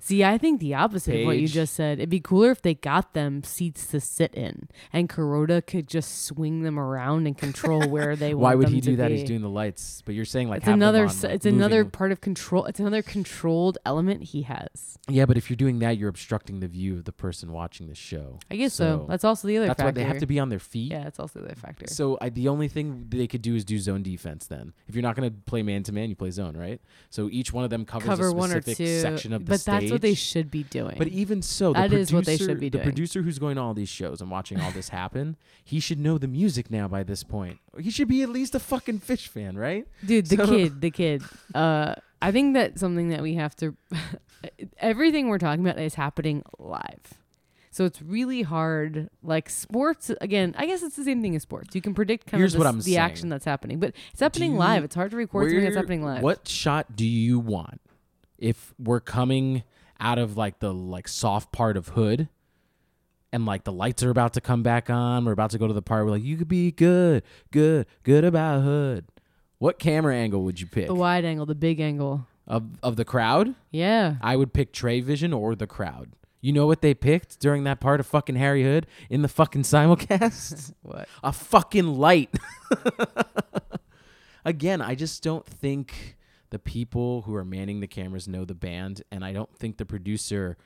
See, 0.00 0.22
I 0.24 0.38
think 0.38 0.60
the 0.60 0.74
opposite 0.74 1.20
of 1.20 1.26
what 1.26 1.38
you 1.38 1.48
just 1.48 1.74
said. 1.74 1.98
It'd 1.98 2.10
be 2.10 2.20
cooler 2.20 2.50
if 2.50 2.62
they 2.62 2.74
got 2.74 3.14
them 3.14 3.42
seats 3.42 3.86
to 3.88 4.00
sit 4.00 4.34
in, 4.34 4.68
and 4.92 5.08
Kuroda 5.08 5.64
could 5.66 5.88
just 5.88 6.24
swing 6.24 6.62
them 6.62 6.78
around 6.78 7.26
and 7.26 7.36
control 7.36 7.88
where 7.88 8.14
they 8.16 8.34
want. 8.34 8.42
Why 8.42 8.54
would 8.54 8.66
them 8.66 8.74
he 8.74 8.80
to 8.80 8.90
do 8.90 8.96
that? 8.96 9.08
Be. 9.08 9.18
He's 9.18 9.28
doing 9.28 9.40
the 9.40 9.48
lights, 9.48 10.02
but 10.04 10.14
you're 10.14 10.24
saying 10.24 10.48
like 10.48 10.58
it's 10.58 10.66
have 10.66 10.72
them 10.72 10.82
another. 10.82 11.04
on, 11.04 11.08
s 11.08 11.24
like, 11.24 11.32
it's 11.34 11.46
another 11.46 11.78
moving- 11.78 11.90
part 11.90 12.12
of 12.12 12.20
control. 12.20 12.64
It's 12.66 12.80
another 12.80 13.02
controlled 13.02 13.78
element 13.86 14.24
he 14.24 14.42
has. 14.42 14.98
Yeah, 15.08 15.26
but 15.26 15.36
if 15.36 15.50
you're 15.50 15.56
doing 15.56 15.78
that, 15.80 15.96
you're 15.98 16.08
obstructing 16.08 16.60
the 16.60 16.68
view 16.68 16.94
of 16.94 17.04
the 17.04 17.12
person 17.12 17.50
watching 17.52 17.88
the 17.88 17.94
show. 17.94 18.38
I 18.50 18.56
guess 18.56 18.72
so. 18.74 19.06
That's 19.08 19.24
also 19.24 19.48
the 19.48 19.56
other 19.58 19.66
that's 19.66 19.78
factor. 19.78 19.86
why 20.00 20.04
they 20.04 20.04
have 20.04 20.18
to 20.18 20.26
be 20.26 20.38
on 20.38 20.48
their 20.48 20.58
feet. 20.60 20.92
Yeah, 20.92 21.04
that's 21.04 21.18
also 21.18 21.40
the 21.40 21.46
other 21.46 21.54
factor. 21.56 21.86
So 21.88 22.18
I, 22.20 22.28
the 22.28 22.48
only 22.48 22.68
thing 22.68 23.06
they 23.08 23.26
could 23.26 23.42
do 23.42 23.54
is 23.56 23.64
do 23.64 23.78
zone 23.78 24.02
defense. 24.02 24.46
Then, 24.46 24.74
if 24.86 24.94
you're 24.94 25.02
not 25.02 25.16
going 25.16 25.28
to 25.30 25.36
play 25.46 25.62
man 25.62 25.82
to 25.84 25.92
man, 25.92 26.08
you 26.08 26.14
play 26.16 26.30
zone, 26.30 26.56
right? 26.56 26.80
So 27.10 27.28
each 27.32 27.52
one 27.52 27.64
of 27.64 27.70
them 27.70 27.84
covers 27.84 28.06
Cover 28.08 28.28
a 28.28 28.32
one 28.32 28.50
or 28.52 28.60
specific 28.62 28.76
two, 28.86 29.00
section 29.00 29.32
of 29.32 29.44
the 29.44 29.50
but 29.50 29.61
stage. 29.62 29.80
that's 29.80 29.92
what 29.92 30.02
they 30.02 30.14
should 30.14 30.50
be 30.50 30.62
doing. 30.64 30.96
But 30.98 31.08
even 31.08 31.42
so, 31.42 31.72
the 31.72 31.80
That 31.80 31.88
producer, 31.90 32.16
what 32.16 32.24
they 32.26 32.36
should 32.36 32.60
be 32.60 32.70
doing. 32.70 32.84
the 32.84 32.90
producer 32.90 33.22
who's 33.22 33.38
going 33.38 33.56
to 33.56 33.62
all 33.62 33.74
these 33.74 33.88
shows 33.88 34.20
and 34.20 34.30
watching 34.30 34.60
all 34.60 34.70
this 34.70 34.90
happen, 34.90 35.36
he 35.64 35.80
should 35.80 35.98
know 35.98 36.18
the 36.18 36.28
music 36.28 36.70
now 36.70 36.86
by 36.88 37.02
this 37.02 37.22
point. 37.24 37.58
He 37.80 37.90
should 37.90 38.08
be 38.08 38.22
at 38.22 38.28
least 38.28 38.54
a 38.54 38.58
fucking 38.60 39.00
Phish 39.00 39.28
fan, 39.28 39.56
right? 39.56 39.86
Dude, 40.04 40.26
the 40.26 40.36
So- 40.36 40.46
kid, 40.46 40.80
the 40.80 40.90
kid. 40.90 41.22
Uh, 41.54 41.94
I 42.20 42.30
think 42.30 42.54
that's 42.54 42.80
something 42.80 43.08
that 43.08 43.20
we 43.22 43.34
have 43.34 43.56
to. 43.56 43.76
everything 44.78 45.28
we're 45.28 45.38
talking 45.38 45.64
about 45.66 45.78
is 45.80 45.94
happening 45.94 46.42
live, 46.58 47.14
so 47.70 47.84
it's 47.84 48.00
really 48.02 48.42
hard. 48.42 49.08
Like 49.22 49.48
sports, 49.50 50.10
again, 50.20 50.54
I 50.58 50.66
guess 50.66 50.82
it's 50.82 50.96
the 50.96 51.04
same 51.04 51.20
thing 51.22 51.34
as 51.36 51.42
sports. 51.42 51.74
You 51.74 51.80
can 51.80 51.94
predict 51.94 52.26
kind 52.26 52.40
Here's 52.40 52.54
of 52.54 52.62
the, 52.62 52.72
the 52.72 52.82
saying. 52.82 52.96
action 52.98 53.28
that's 53.28 53.44
happening, 53.44 53.80
but 53.80 53.92
it's 54.12 54.20
happening 54.20 54.52
you- 54.52 54.58
live. 54.58 54.84
It's 54.84 54.94
hard 54.94 55.10
to 55.12 55.16
record 55.16 55.50
something 55.50 55.64
that's 55.64 55.76
happening 55.76 56.04
live. 56.04 56.22
What 56.22 56.46
shot 56.48 56.94
do 56.96 57.06
you 57.06 57.38
want 57.40 57.80
if 58.42 58.74
we're 58.78 59.00
coming 59.00 59.62
out 60.00 60.18
of 60.18 60.36
like 60.36 60.58
the 60.58 60.74
like 60.74 61.06
soft 61.06 61.52
part 61.52 61.76
of 61.76 61.88
hood 61.88 62.28
and 63.32 63.46
like 63.46 63.62
the 63.64 63.72
lights 63.72 64.02
are 64.02 64.10
about 64.10 64.32
to 64.34 64.40
come 64.40 64.62
back 64.64 64.90
on, 64.90 65.24
we're 65.24 65.32
about 65.32 65.50
to 65.52 65.58
go 65.58 65.68
to 65.68 65.72
the 65.72 65.80
part 65.80 66.04
where 66.04 66.14
like 66.14 66.24
you 66.24 66.36
could 66.36 66.48
be 66.48 66.72
good, 66.72 67.22
good, 67.52 67.86
good 68.02 68.24
about 68.24 68.62
hood. 68.62 69.06
What 69.58 69.78
camera 69.78 70.16
angle 70.16 70.42
would 70.42 70.60
you 70.60 70.66
pick? 70.66 70.88
The 70.88 70.94
wide 70.94 71.24
angle, 71.24 71.46
the 71.46 71.54
big 71.54 71.78
angle. 71.78 72.26
of 72.48 72.64
of 72.82 72.96
the 72.96 73.04
crowd? 73.04 73.54
Yeah. 73.70 74.16
I 74.20 74.34
would 74.34 74.52
pick 74.52 74.72
Trey 74.72 75.00
Vision 75.00 75.32
or 75.32 75.54
the 75.54 75.68
crowd. 75.68 76.10
You 76.40 76.52
know 76.52 76.66
what 76.66 76.82
they 76.82 76.94
picked 76.94 77.38
during 77.38 77.62
that 77.64 77.78
part 77.78 78.00
of 78.00 78.06
fucking 78.08 78.34
Harry 78.34 78.64
Hood 78.64 78.88
in 79.08 79.22
the 79.22 79.28
fucking 79.28 79.62
simulcast? 79.62 80.74
What? 80.82 81.08
a 81.22 81.32
fucking 81.32 81.86
light. 81.86 82.34
Again, 84.44 84.82
I 84.82 84.96
just 84.96 85.22
don't 85.22 85.46
think 85.46 86.16
the 86.52 86.58
people 86.60 87.22
who 87.22 87.34
are 87.34 87.44
manning 87.44 87.80
the 87.80 87.86
cameras 87.88 88.28
know 88.28 88.44
the 88.44 88.54
band, 88.54 89.02
and 89.10 89.24
I 89.24 89.32
don't 89.32 89.54
think 89.58 89.78
the 89.78 89.86
producer 89.86 90.56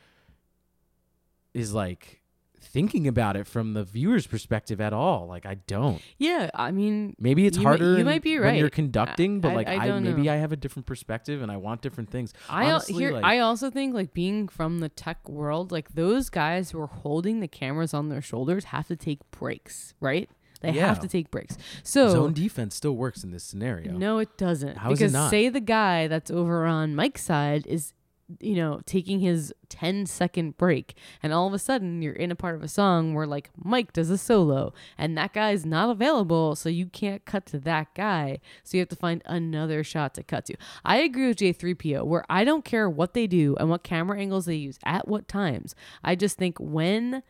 is 1.54 1.72
like 1.72 2.20
thinking 2.58 3.06
about 3.06 3.36
it 3.36 3.46
from 3.46 3.74
the 3.74 3.84
viewer's 3.84 4.26
perspective 4.26 4.80
at 4.80 4.92
all. 4.92 5.26
Like 5.28 5.46
I 5.46 5.54
don't. 5.54 6.02
Yeah. 6.18 6.50
I 6.54 6.70
mean, 6.72 7.14
Maybe 7.18 7.46
it's 7.46 7.56
You 7.56 7.62
might- 7.64 7.78
harder. 7.80 7.98
you 7.98 8.04
might 8.04 8.22
be 8.22 8.36
right 8.38 8.46
when 8.46 8.56
you're 8.56 8.68
conducting, 8.70 9.40
but 9.40 9.52
I- 9.52 9.54
like 9.54 9.68
I 9.68 9.84
I, 9.84 9.86
don't 9.88 10.02
maybe 10.02 10.22
know. 10.22 10.32
I 10.32 10.36
have 10.36 10.52
a 10.52 10.56
different 10.56 10.86
perspective 10.86 11.40
and 11.42 11.52
I 11.52 11.56
want 11.58 11.82
different 11.82 12.10
things. 12.10 12.32
I 12.48 12.70
Honestly, 12.70 12.94
here, 12.94 13.12
like- 13.12 13.24
I 13.24 13.38
also 13.38 13.70
think 13.70 13.94
like 13.94 14.12
being 14.12 14.48
from 14.48 14.80
the 14.80 14.88
tech 14.88 15.28
world, 15.28 15.70
like 15.70 15.90
those 15.94 16.28
guys 16.30 16.70
who 16.72 16.80
are 16.80 16.86
holding 16.88 17.40
the 17.40 17.48
cameras 17.48 17.94
on 17.94 18.08
their 18.08 18.22
shoulders 18.22 18.64
have 18.64 18.88
to 18.88 18.96
take 18.96 19.20
breaks, 19.30 19.94
right? 20.00 20.28
They 20.58 20.72
Yeah. 20.72 20.86
have 20.88 21.00
to 21.00 21.08
take 21.08 21.30
breaks. 21.30 21.56
So 21.82 22.08
Zone 22.10 22.32
defense 22.32 22.74
still 22.74 22.96
works 22.96 23.22
in 23.24 23.30
this 23.30 23.44
scenario. 23.44 23.92
no, 23.92 24.18
it 24.18 24.36
doesn't. 24.36 24.78
How 24.78 24.90
is 24.90 24.98
it 25.00 25.04
because 25.04 25.12
not? 25.12 25.30
say 25.30 25.48
the 25.48 25.60
guy 25.60 26.08
that's 26.08 26.30
over 26.30 26.66
on 26.66 26.94
Mike's 26.94 27.22
side 27.24 27.66
is, 27.66 27.92
you 28.40 28.56
know, 28.56 28.80
taking 28.86 29.20
his 29.20 29.54
10 29.68 30.04
second 30.06 30.56
break, 30.56 30.96
and 31.22 31.32
all 31.32 31.46
of 31.46 31.52
a 31.52 31.58
sudden 31.60 32.02
you're 32.02 32.12
in 32.12 32.32
a 32.32 32.34
part 32.34 32.56
of 32.56 32.62
a 32.64 32.66
song 32.68 33.14
where 33.14 33.26
like 33.26 33.50
Mike 33.56 33.92
does 33.92 34.10
a 34.10 34.18
solo, 34.18 34.72
and 34.98 35.16
that 35.16 35.32
guy's 35.32 35.64
not 35.64 35.90
available, 35.90 36.56
so 36.56 36.68
you 36.68 36.86
can't 36.86 37.24
cut 37.24 37.46
to 37.46 37.58
that 37.60 37.94
guy. 37.94 38.38
So 38.64 38.76
you 38.76 38.80
have 38.80 38.88
to 38.88 38.96
find 38.96 39.22
another 39.26 39.84
shot 39.84 40.14
to 40.14 40.24
cut 40.24 40.46
to. 40.46 40.56
I 40.84 40.96
agree 40.98 41.28
with 41.28 41.36
J3PO, 41.38 42.04
where 42.04 42.24
I 42.28 42.42
don't 42.42 42.64
care 42.64 42.90
what 42.90 43.14
they 43.14 43.28
do 43.28 43.54
and 43.60 43.70
what 43.70 43.84
camera 43.84 44.18
angles 44.18 44.46
they 44.46 44.56
use 44.56 44.78
at 44.84 45.06
what 45.06 45.28
times. 45.28 45.76
I 46.02 46.16
just 46.16 46.36
think 46.36 46.58
when 46.58 47.22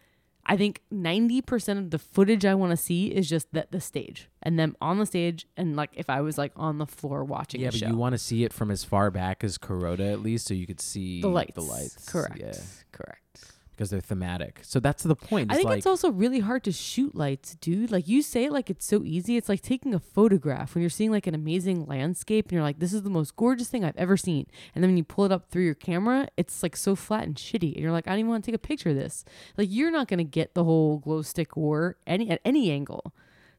I 0.48 0.56
think 0.56 0.80
90% 0.94 1.78
of 1.78 1.90
the 1.90 1.98
footage 1.98 2.44
I 2.44 2.54
want 2.54 2.70
to 2.70 2.76
see 2.76 3.06
is 3.08 3.28
just 3.28 3.52
that 3.52 3.72
the 3.72 3.80
stage 3.80 4.28
and 4.42 4.56
them 4.58 4.76
on 4.80 4.98
the 4.98 5.06
stage 5.06 5.44
and 5.56 5.74
like 5.74 5.90
if 5.94 6.08
I 6.08 6.20
was 6.20 6.38
like 6.38 6.52
on 6.56 6.78
the 6.78 6.86
floor 6.86 7.24
watching 7.24 7.60
Yeah, 7.60 7.68
but 7.70 7.80
show. 7.80 7.88
you 7.88 7.96
want 7.96 8.12
to 8.12 8.18
see 8.18 8.44
it 8.44 8.52
from 8.52 8.70
as 8.70 8.84
far 8.84 9.10
back 9.10 9.42
as 9.42 9.58
Kuroda 9.58 10.12
at 10.12 10.22
least, 10.22 10.46
so 10.46 10.54
you 10.54 10.66
could 10.66 10.80
see 10.80 11.20
the 11.20 11.28
lights. 11.28 11.54
The 11.54 11.62
lights, 11.62 12.08
Correct. 12.08 12.38
Yeah, 12.38 12.54
Correct. 12.92 13.52
Because 13.76 13.90
they're 13.90 14.00
thematic. 14.00 14.60
So 14.62 14.80
that's 14.80 15.02
the 15.02 15.14
point. 15.14 15.52
I 15.52 15.56
think 15.56 15.68
like, 15.68 15.78
it's 15.78 15.86
also 15.86 16.10
really 16.10 16.40
hard 16.40 16.64
to 16.64 16.72
shoot 16.72 17.14
lights, 17.14 17.54
dude. 17.56 17.90
Like 17.90 18.08
you 18.08 18.22
say 18.22 18.46
it 18.46 18.52
like 18.52 18.70
it's 18.70 18.86
so 18.86 19.04
easy. 19.04 19.36
It's 19.36 19.50
like 19.50 19.60
taking 19.60 19.92
a 19.92 19.98
photograph 19.98 20.74
when 20.74 20.80
you're 20.80 20.90
seeing 20.90 21.10
like 21.10 21.26
an 21.26 21.34
amazing 21.34 21.84
landscape 21.84 22.46
and 22.46 22.52
you're 22.52 22.62
like, 22.62 22.78
this 22.78 22.94
is 22.94 23.02
the 23.02 23.10
most 23.10 23.36
gorgeous 23.36 23.68
thing 23.68 23.84
I've 23.84 23.96
ever 23.96 24.16
seen. 24.16 24.46
And 24.74 24.82
then 24.82 24.90
when 24.90 24.96
you 24.96 25.04
pull 25.04 25.26
it 25.26 25.32
up 25.32 25.50
through 25.50 25.64
your 25.64 25.74
camera, 25.74 26.28
it's 26.38 26.62
like 26.62 26.74
so 26.74 26.96
flat 26.96 27.24
and 27.24 27.34
shitty. 27.34 27.74
And 27.74 27.82
you're 27.82 27.92
like, 27.92 28.08
I 28.08 28.12
don't 28.12 28.20
even 28.20 28.30
want 28.30 28.44
to 28.44 28.50
take 28.50 28.56
a 28.56 28.66
picture 28.66 28.90
of 28.90 28.96
this. 28.96 29.24
Like 29.58 29.68
you're 29.70 29.90
not 29.90 30.08
gonna 30.08 30.24
get 30.24 30.54
the 30.54 30.64
whole 30.64 30.98
glow 30.98 31.20
stick 31.20 31.56
or 31.56 31.96
any 32.06 32.30
at 32.30 32.40
any 32.44 32.70
angle. 32.70 33.12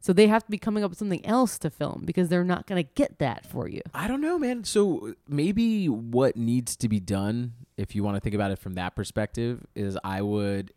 So 0.08 0.13
they 0.13 0.28
have 0.28 0.46
to 0.46 0.50
be 0.50 0.58
coming 0.58 0.86
up 0.86 0.91
with 0.91 1.00
something 1.00 1.26
else 1.26 1.60
to 1.60 1.70
film 1.70 2.04
because 2.06 2.30
they're 2.30 2.46
not 2.46 2.65
gonna 2.65 2.84
get 2.84 3.20
that 3.20 3.46
for 3.46 3.67
you. 3.67 3.82
I 3.93 4.08
don't 4.08 4.22
know, 4.22 4.39
man. 4.39 4.63
So 4.63 5.15
maybe 5.28 5.89
what 5.89 6.38
needs 6.38 6.78
to 6.78 6.88
be 6.88 7.02
done, 7.02 7.56
if 7.76 7.93
you 7.93 8.06
want 8.06 8.15
to 8.15 8.22
think 8.22 8.34
about 8.34 8.52
it 8.52 8.58
from 8.58 8.76
that 8.76 8.96
perspective, 8.96 9.65
is 9.76 9.98
I 10.06 10.22
would 10.22 10.72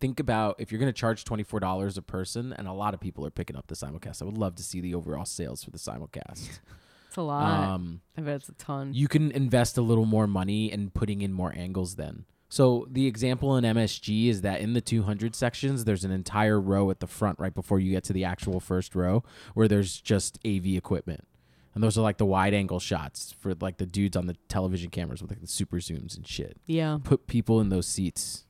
think 0.00 0.18
about 0.18 0.56
if 0.58 0.72
you're 0.72 0.80
going 0.80 0.92
to 0.92 0.98
charge 0.98 1.24
$24 1.24 1.96
a 1.96 2.02
person, 2.02 2.52
and 2.52 2.66
a 2.66 2.72
lot 2.72 2.92
of 2.92 2.98
people 2.98 3.24
are 3.24 3.30
picking 3.30 3.54
up 3.54 3.68
the 3.68 3.76
simulcast. 3.76 4.20
I 4.20 4.24
would 4.24 4.36
love 4.36 4.56
to 4.56 4.64
see 4.64 4.80
the 4.80 4.96
overall 4.96 5.24
sales 5.24 5.62
for 5.62 5.70
the 5.70 5.78
simulcast. 5.78 6.58
It's 7.08 7.16
a 7.16 7.22
lot. 7.22 7.68
um, 7.68 8.00
I 8.18 8.20
bet 8.20 8.34
it's 8.34 8.48
a 8.50 8.52
ton. 8.52 8.92
you 8.92 9.08
can 9.08 9.30
invest 9.30 9.78
a 9.78 9.80
little 9.80 10.04
more 10.04 10.26
money 10.26 10.70
in 10.70 10.90
putting 10.90 11.22
in 11.22 11.32
more 11.32 11.50
angles 11.56 11.94
then. 11.94 12.26
So 12.48 12.86
the 12.90 13.06
example 13.06 13.56
in 13.56 13.64
MSG 13.64 14.28
is 14.28 14.42
that 14.42 14.60
in 14.60 14.72
the 14.72 14.80
200 14.80 15.34
sections, 15.34 15.84
there's 15.84 16.04
an 16.04 16.12
entire 16.12 16.60
row 16.60 16.90
at 16.90 17.00
the 17.00 17.06
front 17.06 17.38
right 17.38 17.54
before 17.54 17.80
you 17.80 17.90
get 17.90 18.04
to 18.04 18.12
the 18.12 18.24
actual 18.24 18.60
first 18.60 18.94
row 18.94 19.24
where 19.54 19.68
there's 19.68 20.00
just 20.00 20.38
AV 20.46 20.66
equipment. 20.66 21.26
And 21.74 21.82
those 21.82 21.98
are 21.98 22.02
like 22.02 22.16
the 22.16 22.24
wide 22.24 22.54
angle 22.54 22.80
shots 22.80 23.34
for 23.38 23.54
like 23.60 23.76
the 23.76 23.84
dudes 23.84 24.16
on 24.16 24.26
the 24.26 24.36
television 24.48 24.88
cameras 24.88 25.20
with 25.20 25.30
like 25.30 25.42
the 25.42 25.46
super 25.46 25.76
zooms 25.76 26.16
and 26.16 26.26
shit. 26.26 26.56
yeah. 26.66 26.98
Put 27.04 27.26
people 27.26 27.60
in 27.60 27.68
those 27.68 27.86
seats. 27.86 28.44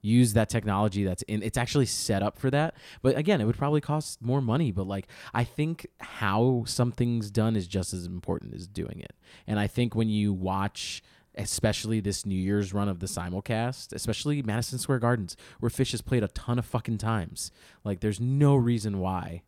Use 0.00 0.32
that 0.32 0.48
technology 0.48 1.04
that's 1.04 1.22
in 1.22 1.42
it's 1.42 1.58
actually 1.58 1.86
set 1.86 2.22
up 2.22 2.38
for 2.38 2.50
that. 2.50 2.74
But 3.02 3.16
again, 3.16 3.40
it 3.40 3.44
would 3.44 3.58
probably 3.58 3.80
cost 3.80 4.22
more 4.22 4.40
money, 4.40 4.72
but 4.72 4.86
like 4.86 5.06
I 5.34 5.44
think 5.44 5.86
how 6.00 6.64
something's 6.66 7.30
done 7.30 7.56
is 7.56 7.66
just 7.66 7.92
as 7.92 8.06
important 8.06 8.54
as 8.54 8.66
doing 8.66 9.00
it. 9.00 9.14
And 9.46 9.58
I 9.58 9.66
think 9.66 9.94
when 9.94 10.08
you 10.08 10.32
watch 10.32 11.02
especially 11.38 12.00
this 12.00 12.26
New 12.26 12.34
Year's 12.38 12.74
run 12.74 12.88
of 12.88 13.00
the 13.00 13.06
simulcast, 13.06 13.92
especially 13.92 14.42
Madison 14.42 14.78
Square 14.78 14.98
Gardens, 14.98 15.36
where 15.60 15.70
Phish 15.70 15.92
has 15.92 16.02
played 16.02 16.22
a 16.22 16.28
ton 16.28 16.58
of 16.58 16.66
fucking 16.66 16.98
times. 16.98 17.50
Like 17.84 18.00
there's 18.00 18.20
no 18.20 18.56
reason 18.56 18.98
why 18.98 19.42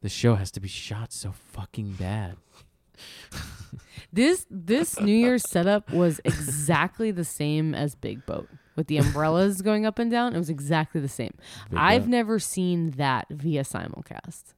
the 0.00 0.08
show 0.08 0.36
has 0.36 0.50
to 0.52 0.60
be 0.60 0.68
shot 0.68 1.12
so 1.12 1.32
fucking 1.32 1.92
bad. 1.92 2.36
This 4.12 4.46
this 4.48 5.00
New 5.00 5.14
Year's 5.14 5.48
setup 5.48 5.92
was 5.92 6.20
exactly 6.24 7.10
the 7.10 7.24
same 7.24 7.74
as 7.74 7.96
Big 7.96 8.24
Boat 8.26 8.48
with 8.76 8.86
the 8.86 8.98
umbrellas 8.98 9.60
going 9.62 9.84
up 9.84 9.98
and 9.98 10.08
down. 10.08 10.36
It 10.36 10.38
was 10.38 10.48
exactly 10.50 11.00
the 11.00 11.08
same. 11.08 11.34
Big 11.68 11.78
I've 11.80 12.02
Boat. 12.02 12.10
never 12.10 12.38
seen 12.38 12.90
that 12.92 13.26
via 13.28 13.64
simulcast. 13.64 14.54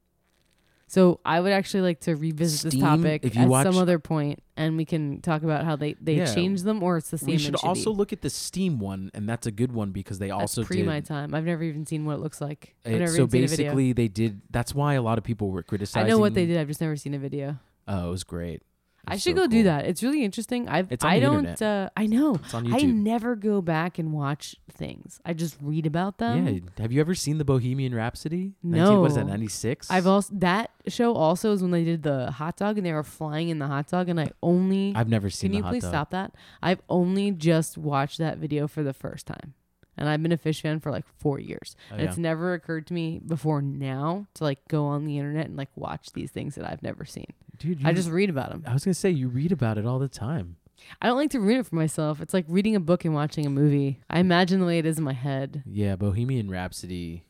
So 0.97 1.21
I 1.27 1.41
would 1.41 1.53
actually 1.53 1.83
like 1.83 2.01
to 2.01 2.17
revisit 2.17 2.73
Steam, 2.73 2.81
this 2.81 2.81
topic 2.81 3.25
if 3.27 3.35
you 3.37 3.43
at 3.43 3.49
watch- 3.49 3.67
some 3.67 3.77
other 3.77 3.99
point, 3.99 4.43
and 4.57 4.79
we 4.79 4.87
can 4.87 5.21
talk 5.21 5.43
about 5.43 5.67
how 5.67 5.77
they 5.77 5.93
they 6.01 6.15
Yeah. 6.17 6.35
change 6.35 6.63
them 6.63 6.83
or 6.83 6.97
it's 6.97 7.11
the 7.11 7.19
same. 7.19 7.27
We 7.33 7.37
should 7.37 7.49
and 7.49 7.57
shitty. 7.59 7.69
also 7.69 7.91
look 7.93 8.15
at 8.15 8.23
the 8.23 8.31
Steam 8.31 8.79
one, 8.79 9.11
and 9.13 9.29
that's 9.29 9.47
a 9.47 9.51
good 9.51 9.73
one 9.73 9.91
because 9.93 10.19
they 10.19 10.29
That's 10.29 10.41
also 10.41 10.65
pre 10.65 10.79
did. 10.79 10.87
my 10.87 11.01
time. 11.01 11.35
I've 11.35 11.45
never 11.45 11.63
even 11.65 11.85
seen 11.85 12.07
what 12.07 12.15
it 12.15 12.21
looks 12.21 12.41
like. 12.41 12.75
I've 12.87 12.93
it- 12.95 12.99
never 13.01 13.13
so 13.13 13.25
even 13.25 13.31
seen 13.31 13.45
a 13.45 13.47
video. 13.49 13.65
basically, 13.67 13.93
they 13.93 14.09
did. 14.09 14.41
That's 14.51 14.75
why 14.75 14.95
a 14.95 15.03
lot 15.03 15.19
of 15.19 15.25
people 15.25 15.51
were 15.51 15.63
criticizing. 15.63 16.07
I 16.07 16.09
know 16.09 16.19
what 16.19 16.33
they 16.33 16.47
did. 16.47 16.57
I've 16.57 16.69
just 16.69 16.81
never 16.81 16.97
seen 16.97 17.13
a 17.13 17.19
video. 17.19 17.59
Oh, 17.87 18.09
it 18.09 18.11
was 18.11 18.25
great. 18.25 18.63
I 19.07 19.17
should 19.17 19.37
so 19.37 19.43
go 19.43 19.47
do 19.47 19.63
that. 19.65 19.87
It's 19.87 20.03
really 20.03 20.25
interesting. 20.25 20.69
I've 20.69 20.91
It's 20.91 21.05
on 21.05 21.11
I 21.11 21.21
don't 21.21 21.63
uh 21.63 21.91
I 21.97 22.07
know. 22.07 22.35
It's 22.37 22.55
on 22.55 22.73
I 22.73 22.81
never 22.83 23.37
go 23.37 23.61
back 23.63 23.99
and 23.99 24.13
watch 24.13 24.57
things. 24.71 25.21
I 25.25 25.33
just 25.33 25.57
read 25.61 25.87
about 25.87 26.19
them. 26.19 26.47
yeah. 26.47 26.61
Have 26.83 26.93
you 26.93 27.01
ever 27.01 27.15
seen 27.15 27.39
the 27.39 27.45
Bohemian 27.45 27.95
Rhapsody? 27.95 28.53
19 28.63 28.85
No. 28.85 29.01
What 29.01 29.11
is 29.11 29.17
that? 29.17 29.27
Ninety 29.27 29.49
six. 29.49 29.91
I've 29.91 30.07
also 30.07 30.35
that 30.37 30.71
show 30.89 31.15
also 31.15 31.53
is 31.53 31.63
when 31.63 31.71
they 31.71 31.85
did 31.85 32.03
the 32.03 32.31
hot 32.31 32.57
dog 32.57 32.79
and 32.79 32.87
they 32.87 32.93
were 32.93 33.03
flying 33.03 33.49
in 33.49 33.59
the 33.59 33.67
hot 33.67 33.89
dog 33.89 34.09
and 34.09 34.21
I 34.21 34.31
only 34.43 34.93
I've 34.95 35.09
never 35.09 35.31
seen. 35.31 35.51
can 35.53 35.59
you 35.59 35.63
please 35.65 35.83
dog. 35.83 35.93
stop 35.93 36.11
that? 36.11 36.33
I've 36.63 36.83
only 36.89 37.31
just 37.31 37.79
watched 37.79 38.19
that 38.19 38.39
video 38.39 38.67
for 38.69 38.83
the 38.83 38.93
first 38.93 39.27
time. 39.27 39.55
And 39.97 40.09
I've 40.09 40.23
been 40.23 40.33
a 40.33 40.39
Phish 40.39 40.61
fan 40.61 40.81
for 40.81 40.91
like 40.91 41.05
four 41.19 41.39
years. 41.39 41.77
Oh, 41.91 41.95
and 41.95 42.03
yeah. 42.03 42.09
it's 42.09 42.19
never 42.19 42.55
occurred 42.55 42.87
to 42.89 42.95
me 42.95 43.21
before 43.25 43.63
now 43.63 44.27
to 44.35 44.45
like 44.45 44.67
go 44.69 44.87
on 44.87 45.05
the 45.07 45.19
internet 45.19 45.47
and 45.47 45.57
like 45.57 45.71
watch 45.75 46.13
these 46.13 46.31
things 46.31 46.55
that 46.57 46.71
I've 46.71 46.83
never 46.83 47.05
seen. 47.05 47.33
Dude, 47.59 47.85
I 47.85 47.93
just 47.93 48.11
read 48.11 48.29
about 48.29 48.51
them. 48.51 48.65
I 48.67 48.73
was 48.73 48.85
gonna 48.85 48.95
say 48.95 49.11
you 49.11 49.29
read 49.29 49.53
about 49.53 49.79
it 49.79 49.87
all 49.87 49.99
the 49.99 50.09
time. 50.09 50.57
I 51.01 51.07
don't 51.07 51.17
like 51.17 51.31
to 51.31 51.41
read 51.41 51.59
it 51.59 51.67
for 51.67 51.75
myself. 51.75 52.21
It's 52.21 52.35
like 52.35 52.45
reading 52.49 52.77
a 52.77 52.81
book 52.81 53.05
and 53.05 53.15
watching 53.15 53.47
a 53.47 53.51
movie. 53.51 54.01
I 54.11 54.21
imagine 54.21 54.61
the 54.61 54.67
way 54.67 54.79
it 54.79 54.87
is 54.87 54.99
in 54.99 55.05
my 55.05 55.15
head. 55.15 55.63
Yeah, 55.67 55.97
Bohemian 55.97 56.51
Rhapsody 56.51 57.25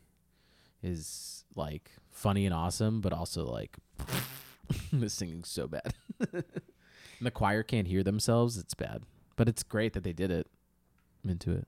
is 0.83 1.45
like 1.55 1.91
funny 2.11 2.45
and 2.45 2.53
awesome, 2.53 3.01
but 3.01 3.13
also 3.13 3.45
like 3.45 3.77
the 4.93 5.09
singing's 5.09 5.49
so 5.49 5.67
bad. 5.67 5.93
and 6.33 6.43
the 7.21 7.31
choir 7.31 7.63
can't 7.63 7.87
hear 7.87 8.03
themselves. 8.03 8.57
It's 8.57 8.73
bad, 8.73 9.03
but 9.35 9.47
it's 9.47 9.63
great 9.63 9.93
that 9.93 10.03
they 10.03 10.13
did 10.13 10.31
it. 10.31 10.47
I'm 11.23 11.31
into 11.31 11.51
it. 11.51 11.67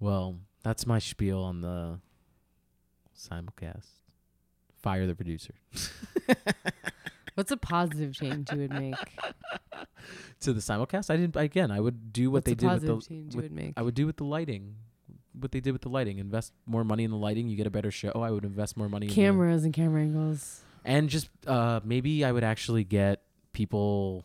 Well, 0.00 0.36
that's 0.62 0.86
my 0.86 0.98
spiel 0.98 1.40
on 1.42 1.60
the 1.60 2.00
simulcast. 3.18 3.86
Fire 4.82 5.06
the 5.06 5.14
producer. 5.14 5.54
What's 7.34 7.50
a 7.50 7.56
positive 7.56 8.14
change 8.14 8.50
you 8.52 8.58
would 8.60 8.72
make? 8.72 8.94
To 10.40 10.52
the 10.52 10.60
simulcast, 10.60 11.10
I 11.10 11.16
didn't. 11.16 11.34
Again, 11.34 11.70
I 11.70 11.80
would 11.80 12.12
do 12.12 12.30
what 12.30 12.34
What's 12.36 12.44
they 12.46 12.54
did 12.54 12.66
with 12.66 12.72
positive 12.86 13.00
the. 13.00 13.06
change 13.08 13.34
you 13.34 13.38
with- 13.38 13.44
would 13.46 13.52
make? 13.52 13.72
I 13.76 13.82
would 13.82 13.94
do 13.94 14.06
with 14.06 14.16
the 14.18 14.24
lighting. 14.24 14.76
What 15.32 15.50
they 15.50 15.60
did 15.60 15.72
with 15.72 15.80
the 15.82 15.88
lighting. 15.88 16.18
Invest 16.18 16.52
more 16.66 16.84
money 16.84 17.02
in 17.04 17.10
the 17.10 17.16
lighting. 17.16 17.48
You 17.48 17.56
get 17.56 17.66
a 17.66 17.70
better 17.70 17.90
show. 17.90 18.10
I 18.10 18.30
would 18.30 18.44
invest 18.44 18.76
more 18.76 18.88
money 18.88 19.06
in 19.06 19.10
the, 19.10 19.14
Cameras 19.16 19.64
and 19.64 19.72
camera 19.74 20.02
angles. 20.02 20.60
and 20.84 21.08
just 21.08 21.28
uh 21.46 21.80
maybe 21.84 22.24
I 22.24 22.30
would 22.32 22.44
actually 22.44 22.84
get 22.84 23.22
people 23.52 24.24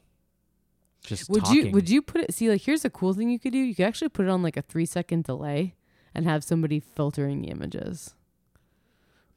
just 1.04 1.30
Would 1.30 1.46
talking. 1.46 1.68
you 1.68 1.72
would 1.72 1.90
you 1.90 2.02
put 2.02 2.22
it 2.22 2.34
see 2.34 2.50
like 2.50 2.62
here's 2.62 2.86
a 2.86 2.90
cool 2.90 3.14
thing 3.14 3.30
you 3.30 3.40
could 3.40 3.54
do. 3.54 3.60
You 3.60 3.76
could 3.76 3.86
actually 3.86 4.10
put 4.10 4.26
it 4.26 4.30
on 4.30 4.44
like 4.44 4.58
a 4.58 4.62
three 4.62 4.86
second 4.86 5.24
delay 5.24 5.76
and 6.14 6.26
have 6.26 6.44
somebody 6.44 6.80
filtering 6.80 7.42
the 7.42 7.50
images. 7.50 8.14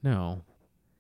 No. 0.03 0.43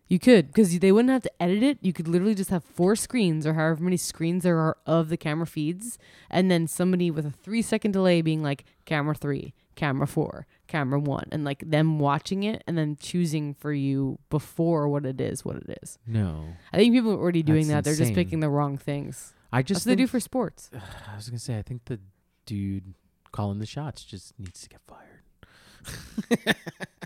You 0.07 0.19
could 0.19 0.49
because 0.49 0.79
they 0.79 0.93
wouldn't 0.93 1.11
have 1.11 1.23
to 1.23 1.43
edit 1.43 1.63
it. 1.63 1.79
You 1.81 1.93
could 1.93 2.09
literally 2.09 2.35
just 2.35 2.51
have 2.51 2.63
four 2.63 2.95
screens 2.95 3.47
or 3.47 3.55
however 3.55 3.83
many 3.83 3.97
screens 3.97 4.43
there 4.43 4.59
are 4.59 4.77
of 4.87 5.09
the 5.09 5.17
camera 5.17 5.47
feeds, 5.47 5.99
and 6.31 6.51
then 6.51 6.67
somebody 6.67 7.11
with 7.11 7.25
a 7.27 7.31
three 7.31 7.63
second 7.63 7.93
delay 7.93 8.21
being 8.21 8.43
like 8.43 8.65
camera 8.85 9.15
three, 9.15 9.55
camera 9.77 10.07
four, 10.07 10.47
camera 10.67 11.01
one, 11.01 11.29
and 11.33 11.43
like 11.45 11.69
them 11.69 11.99
watching 11.99 12.43
it 12.43 12.63
and 12.67 12.77
then 12.77 12.97
choosing 13.01 13.55
for 13.55 13.73
you 13.73 14.19
before 14.29 14.89
what 14.89 15.07
it 15.07 15.21
is, 15.21 15.43
what 15.45 15.57
it 15.57 15.79
is. 15.83 15.99
No. 16.07 16.49
I 16.73 16.77
think 16.77 16.95
people 16.95 17.13
are 17.13 17.19
already 17.19 17.43
doing 17.43 17.69
That's 17.69 17.85
that. 17.85 17.85
They're 17.85 18.07
just 18.07 18.15
picking 18.15 18.41
the 18.41 18.51
wrong 18.51 18.77
things. 18.77 19.33
I 19.55 19.59
That's 19.59 19.69
just 19.69 19.87
what 19.87 19.91
they 19.91 19.97
do 19.97 20.03
think- 20.03 20.11
for 20.11 20.21
sports. 20.21 20.71
I 21.13 21.15
was 21.17 21.29
gonna 21.29 21.39
say 21.39 21.57
I 21.59 21.63
think 21.63 21.85
the 21.85 22.01
dude 22.47 22.95
calling 23.33 23.59
the 23.59 23.67
shots 23.67 24.05
just 24.05 24.39
needs 24.39 24.63
to 24.63 24.69
get 24.69 24.81
fired. 24.87 26.57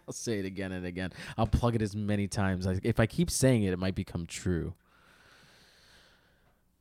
I'll 0.07 0.15
say 0.15 0.39
it 0.39 0.45
again 0.45 0.73
and 0.73 0.87
again. 0.87 1.13
I'll 1.37 1.47
plug 1.47 1.75
it 1.75 1.83
as 1.83 1.95
many 1.97 2.29
times. 2.29 2.67
I, 2.67 2.79
if 2.83 3.01
I 3.01 3.07
keep 3.07 3.31
saying 3.31 3.65
it, 3.65 3.73
it 3.73 3.79
might 3.79 3.95
become 3.95 4.25
true. 4.25 4.75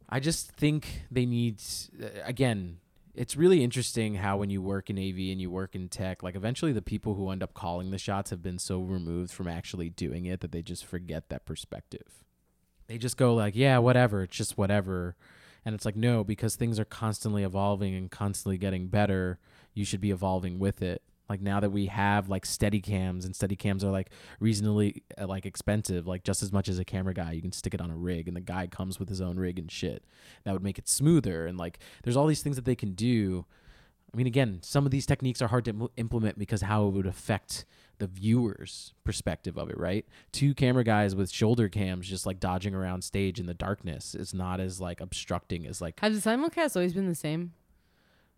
I 0.09 0.19
just 0.19 0.51
think 0.51 1.03
they 1.11 1.25
need. 1.25 1.59
Uh, 2.01 2.07
again, 2.23 2.77
it's 3.13 3.35
really 3.35 3.63
interesting 3.63 4.15
how 4.15 4.37
when 4.37 4.49
you 4.49 4.61
work 4.61 4.89
in 4.89 4.97
AV 4.97 5.31
and 5.31 5.41
you 5.41 5.49
work 5.49 5.75
in 5.75 5.89
tech, 5.89 6.23
like 6.23 6.35
eventually 6.35 6.71
the 6.71 6.81
people 6.81 7.15
who 7.15 7.29
end 7.29 7.43
up 7.43 7.53
calling 7.53 7.91
the 7.91 7.97
shots 7.97 8.29
have 8.29 8.41
been 8.41 8.59
so 8.59 8.79
removed 8.79 9.31
from 9.31 9.47
actually 9.47 9.89
doing 9.89 10.25
it 10.25 10.39
that 10.41 10.51
they 10.51 10.61
just 10.61 10.85
forget 10.85 11.29
that 11.29 11.45
perspective. 11.45 12.23
They 12.87 12.97
just 12.97 13.17
go 13.17 13.33
like, 13.33 13.55
"Yeah, 13.55 13.79
whatever. 13.79 14.23
It's 14.23 14.37
just 14.37 14.57
whatever." 14.57 15.15
And 15.67 15.75
it's 15.75 15.83
like, 15.83 15.97
no, 15.97 16.23
because 16.23 16.55
things 16.55 16.79
are 16.79 16.85
constantly 16.85 17.43
evolving 17.43 17.93
and 17.93 18.09
constantly 18.09 18.57
getting 18.57 18.87
better, 18.87 19.37
you 19.73 19.83
should 19.83 19.99
be 19.99 20.11
evolving 20.11 20.59
with 20.59 20.81
it. 20.81 21.01
Like 21.27 21.41
now 21.41 21.59
that 21.59 21.71
we 21.71 21.87
have 21.87 22.29
like 22.29 22.45
steady 22.45 22.79
cams 22.79 23.25
and 23.25 23.35
steady 23.35 23.57
cams 23.57 23.83
are 23.83 23.91
like 23.91 24.09
reasonably 24.39 25.03
uh, 25.19 25.27
like 25.27 25.45
expensive, 25.45 26.07
like 26.07 26.23
just 26.23 26.41
as 26.41 26.53
much 26.53 26.69
as 26.69 26.79
a 26.79 26.85
camera 26.85 27.13
guy, 27.13 27.33
you 27.33 27.41
can 27.41 27.51
stick 27.51 27.73
it 27.73 27.81
on 27.81 27.91
a 27.91 27.97
rig 27.97 28.29
and 28.29 28.37
the 28.37 28.41
guy 28.41 28.65
comes 28.67 28.97
with 28.97 29.09
his 29.09 29.19
own 29.19 29.35
rig 29.35 29.59
and 29.59 29.69
shit. 29.69 30.05
That 30.45 30.53
would 30.53 30.63
make 30.63 30.79
it 30.79 30.87
smoother 30.87 31.45
and 31.45 31.57
like 31.57 31.79
there's 32.03 32.15
all 32.15 32.27
these 32.27 32.41
things 32.41 32.55
that 32.55 32.63
they 32.63 32.73
can 32.73 32.93
do. 32.93 33.45
I 34.13 34.15
mean, 34.15 34.25
again, 34.25 34.59
some 34.61 34.85
of 34.85 34.91
these 34.93 35.05
techniques 35.05 35.41
are 35.41 35.49
hard 35.49 35.65
to 35.65 35.71
im- 35.71 35.89
implement 35.97 36.39
because 36.39 36.61
how 36.61 36.87
it 36.87 36.91
would 36.91 37.05
affect 37.05 37.65
the 37.99 38.07
viewer's 38.07 38.93
perspective 39.03 39.57
of 39.57 39.69
it, 39.69 39.77
right? 39.77 40.05
Two 40.31 40.53
camera 40.53 40.83
guys 40.83 41.15
with 41.15 41.31
shoulder 41.31 41.67
cams 41.69 42.07
just 42.07 42.25
like 42.25 42.39
dodging 42.39 42.75
around 42.75 43.03
stage 43.03 43.39
in 43.39 43.45
the 43.47 43.53
darkness 43.53 44.13
is 44.15 44.33
not 44.33 44.59
as 44.59 44.79
like 44.79 45.01
obstructing 45.01 45.65
as 45.65 45.81
like 45.81 45.99
Has 45.99 46.21
the 46.21 46.29
simulcast 46.29 46.75
always 46.75 46.93
been 46.93 47.07
the 47.09 47.15
same? 47.15 47.53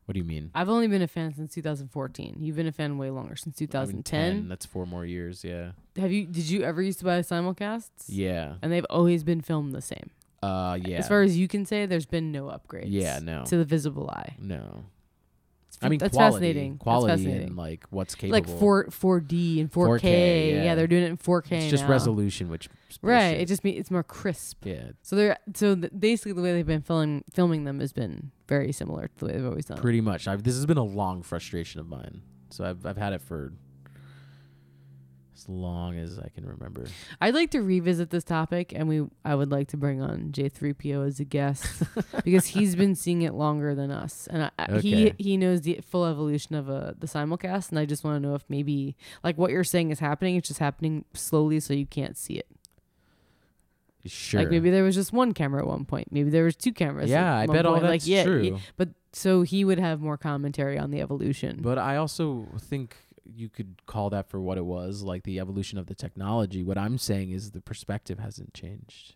What 0.06 0.14
do 0.14 0.20
you 0.20 0.26
mean? 0.26 0.50
I've 0.56 0.70
only 0.70 0.88
been 0.88 1.04
a 1.04 1.08
fan 1.08 1.36
since 1.36 1.54
2014. 1.54 2.38
You've 2.40 2.56
been 2.56 2.66
a 2.66 2.72
fan 2.72 2.98
way 2.98 3.12
longer 3.12 3.36
since 3.36 3.58
I 3.60 3.62
mean, 3.62 3.68
2010. 3.68 4.48
That's 4.50 4.66
four 4.66 4.88
more 4.88 5.06
years. 5.06 5.44
Yeah. 5.44 5.74
Have 5.98 6.12
you? 6.12 6.26
Did 6.26 6.50
you 6.50 6.64
ever 6.64 6.82
used 6.82 6.98
to 7.00 7.06
buy 7.06 7.20
simulcasts? 7.20 8.06
Yeah. 8.08 8.56
And 8.64 8.72
they've 8.72 8.88
always 8.90 9.24
been 9.24 9.42
filmed 9.42 9.74
the 9.76 9.82
same. 9.84 10.10
Uh. 10.42 10.80
Yeah. 10.84 10.98
As 10.98 11.08
far 11.08 11.22
as 11.22 11.38
you 11.38 11.48
can 11.48 11.64
say, 11.66 11.86
there's 11.86 12.08
been 12.08 12.32
no 12.32 12.46
upgrades. 12.46 12.86
yeah. 12.88 13.20
No. 13.22 13.44
To 13.46 13.58
the 13.58 13.66
visible 13.66 14.10
eye. 14.10 14.36
no. 14.40 14.86
It's 15.80 15.86
I 15.86 15.90
mean, 15.90 16.00
that's 16.00 16.14
quality, 16.14 16.34
fascinating. 16.48 16.78
Quality 16.78 17.08
that's 17.08 17.22
fascinating. 17.22 17.48
and 17.48 17.56
like 17.58 17.86
what's 17.90 18.14
capable. 18.14 18.34
like 18.34 18.60
four 18.60 18.88
4D 18.88 19.62
and 19.62 19.72
4K. 19.72 20.00
4K, 20.02 20.52
yeah. 20.52 20.64
yeah. 20.64 20.76
they're 20.76 20.88
doing 20.88 21.04
it 21.04 21.10
in 21.10 21.16
4K. 21.18 21.52
It's 21.54 21.70
just 21.70 21.84
now. 21.84 21.90
resolution, 21.90 22.50
which 22.50 22.68
Right. 23.02 23.38
It 23.40 23.48
just 23.48 23.64
means 23.64 23.80
it's 23.80 23.90
more 23.90 24.04
crisp. 24.04 24.66
yeah. 24.66 24.92
So 25.04 25.16
they're 25.16 25.38
so 25.56 25.76
th- 25.76 25.94
basically 25.98 26.34
the 26.34 26.42
way 26.42 26.52
they've 26.52 26.66
been 26.68 26.82
filming 26.82 27.24
filming 27.32 27.64
them 27.64 27.80
has 27.80 27.94
been 27.94 28.32
very 28.50 28.74
similar 28.74 29.08
to 29.08 29.14
the 29.20 29.26
way 29.28 29.32
they've 29.38 29.46
always 29.46 29.66
done. 29.66 29.78
it. 29.78 29.82
Pretty 29.82 30.02
much. 30.02 30.28
I've, 30.28 30.44
this 30.44 30.56
has 30.56 30.66
been 30.66 30.78
a 30.78 30.84
long 30.84 31.24
frustration 31.24 31.80
of 31.80 31.88
mine. 31.88 32.24
So 32.50 32.66
I've 32.66 32.86
I've 32.86 32.98
had 32.98 33.14
it 33.14 33.22
for 33.22 33.54
as 35.40 35.48
long 35.50 35.98
as 35.98 36.20
I 36.20 36.30
can 36.30 36.46
remember. 36.46 36.86
I'd 37.22 37.34
like 37.34 37.52
to 37.52 37.62
revisit 37.62 38.10
this 38.10 38.24
topic, 38.24 38.74
and 38.76 38.88
we 38.90 39.06
I 39.24 39.36
would 39.36 39.52
like 39.52 39.70
to 39.70 39.78
bring 39.78 40.02
on 40.02 40.32
J3PO 40.32 41.08
as 41.08 41.20
a 41.20 41.26
guest 41.26 41.84
because 42.26 42.48
he's 42.48 42.76
been 42.76 42.96
seeing 42.96 43.22
it 43.22 43.34
longer 43.34 43.74
than 43.76 43.90
us, 43.92 44.28
and 44.30 44.44
I, 44.44 44.52
I- 44.60 44.80
he 44.80 45.14
he 45.18 45.38
knows 45.38 45.62
the 45.62 45.80
full 45.88 46.06
evolution 46.06 46.56
of 46.56 46.70
uh, 46.70 46.94
the 47.00 47.08
simulcast, 47.08 47.70
and 47.70 47.80
I 47.80 47.86
just 47.86 48.04
want 48.04 48.22
to 48.22 48.28
know 48.28 48.36
if 48.36 48.44
maybe 48.50 48.96
like 49.24 49.38
what 49.38 49.52
you're 49.52 49.64
saying 49.64 49.92
is 49.92 50.00
happening, 50.00 50.36
it's 50.36 50.48
just 50.48 50.60
happening 50.60 51.06
slowly, 51.14 51.60
so 51.60 51.74
you 51.74 51.86
can't 51.86 52.18
see 52.18 52.34
it. 52.34 52.48
Sure. 54.06 54.42
Like 54.42 54.50
maybe 54.50 54.70
there 54.70 54.84
was 54.84 54.96
just 54.96 55.12
one 55.12 55.34
camera 55.34 55.62
at 55.62 55.68
one 55.68 55.86
point, 55.86 56.08
maybe 56.12 56.30
there 56.30 56.46
was 56.46 56.56
two 56.56 56.72
cameras. 56.72 57.10
yeah, 57.10 57.36
I 57.36 57.46
bet 57.48 57.66
all 57.66 57.74
that's 57.76 57.86
like, 57.86 58.08
yeah, 58.08 58.24
true. 58.24 58.42
yeah, 58.42 58.58
but 58.78 58.90
so 59.12 59.42
he 59.42 59.66
would 59.66 59.78
have 59.80 60.00
more 60.02 60.18
commentary 60.18 60.78
on 60.80 60.90
the 60.92 61.02
evolution. 61.02 61.60
But 61.62 61.78
I 61.78 61.98
also 61.98 62.48
think 62.60 62.96
you 63.36 63.50
could 63.50 63.86
call 63.86 64.10
that 64.12 64.30
for 64.30 64.40
what 64.40 64.58
it 64.58 64.66
was, 64.66 65.02
like 65.04 65.24
the 65.24 65.40
evolution 65.40 65.78
of 65.78 65.88
the 65.88 65.96
technology. 65.96 66.64
What 66.64 66.78
I'm 66.78 66.98
saying 66.98 67.32
is 67.32 67.52
the 67.52 67.62
perspective 67.62 68.20
hasn't 68.20 68.54
changed, 68.54 69.16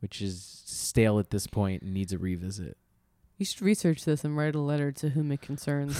which 0.00 0.20
is 0.22 0.62
stale 0.64 1.18
at 1.18 1.30
this 1.30 1.46
point 1.46 1.82
and 1.82 1.92
needs 1.94 2.12
a 2.12 2.18
revisit. 2.18 2.76
you 3.38 3.44
should 3.46 3.62
research 3.62 4.04
this 4.04 4.24
and 4.24 4.36
write 4.36 4.54
a 4.54 4.60
letter 4.60 4.92
to 4.92 5.10
whom 5.10 5.32
it 5.32 5.40
concerns. 5.40 5.96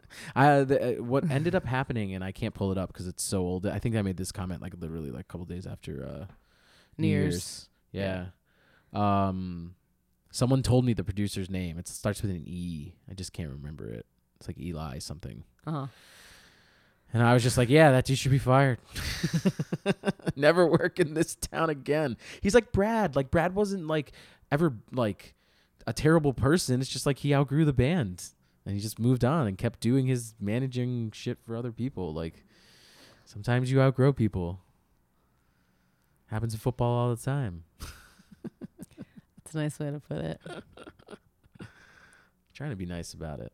I 0.34 0.60
the, 0.64 0.98
uh, 0.98 1.02
what 1.02 1.30
ended 1.30 1.54
up 1.54 1.66
happening, 1.66 2.14
and 2.14 2.24
I 2.24 2.32
can't 2.32 2.54
pull 2.54 2.72
it 2.72 2.78
up 2.78 2.92
because 2.92 3.06
it's 3.06 3.22
so 3.22 3.40
old. 3.40 3.66
I 3.66 3.78
think 3.78 3.96
I 3.96 4.02
made 4.02 4.16
this 4.16 4.32
comment 4.32 4.62
like 4.62 4.74
literally 4.78 5.10
like 5.10 5.22
a 5.22 5.32
couple 5.32 5.44
days 5.46 5.66
after 5.66 6.06
uh, 6.06 6.32
New 6.96 7.08
Year's. 7.08 7.68
Yeah. 7.92 8.26
Um, 8.92 9.74
someone 10.30 10.62
told 10.62 10.84
me 10.84 10.94
the 10.94 11.04
producer's 11.04 11.50
name. 11.50 11.78
It 11.78 11.86
starts 11.88 12.22
with 12.22 12.30
an 12.30 12.44
E. 12.46 12.94
I 13.10 13.14
just 13.14 13.32
can't 13.32 13.50
remember 13.50 13.88
it. 13.90 14.06
It's 14.36 14.48
like 14.48 14.58
Eli 14.58 14.98
something. 15.00 15.44
Uh 15.66 15.70
huh. 15.70 15.86
And 17.12 17.22
I 17.22 17.34
was 17.34 17.42
just 17.42 17.58
like, 17.58 17.68
yeah, 17.68 17.90
that 17.90 18.04
dude 18.04 18.18
should 18.18 18.30
be 18.30 18.38
fired. 18.38 18.78
Never 20.36 20.64
work 20.66 21.00
in 21.00 21.14
this 21.14 21.34
town 21.34 21.68
again. 21.68 22.16
He's 22.40 22.54
like 22.54 22.70
Brad. 22.72 23.16
Like 23.16 23.30
Brad 23.30 23.54
wasn't 23.54 23.86
like 23.88 24.12
ever 24.52 24.76
like 24.92 25.34
a 25.86 25.92
terrible 25.92 26.32
person. 26.32 26.80
It's 26.80 26.90
just 26.90 27.06
like 27.06 27.18
he 27.18 27.34
outgrew 27.34 27.64
the 27.64 27.72
band 27.72 28.24
and 28.64 28.74
he 28.74 28.80
just 28.80 28.98
moved 28.98 29.24
on 29.24 29.46
and 29.46 29.58
kept 29.58 29.80
doing 29.80 30.06
his 30.06 30.34
managing 30.40 31.10
shit 31.12 31.38
for 31.42 31.56
other 31.56 31.72
people. 31.72 32.12
Like 32.14 32.44
sometimes 33.24 33.72
you 33.72 33.80
outgrow 33.80 34.12
people. 34.12 34.60
Happens 36.26 36.54
in 36.54 36.60
football 36.60 36.96
all 36.96 37.14
the 37.14 37.20
time. 37.20 37.64
That's 39.44 39.54
a 39.54 39.58
nice 39.58 39.78
way 39.80 39.90
to 39.90 39.98
put 39.98 40.18
it. 40.18 40.40
Trying 42.54 42.70
to 42.70 42.76
be 42.76 42.86
nice 42.86 43.14
about 43.14 43.40
it. 43.40 43.52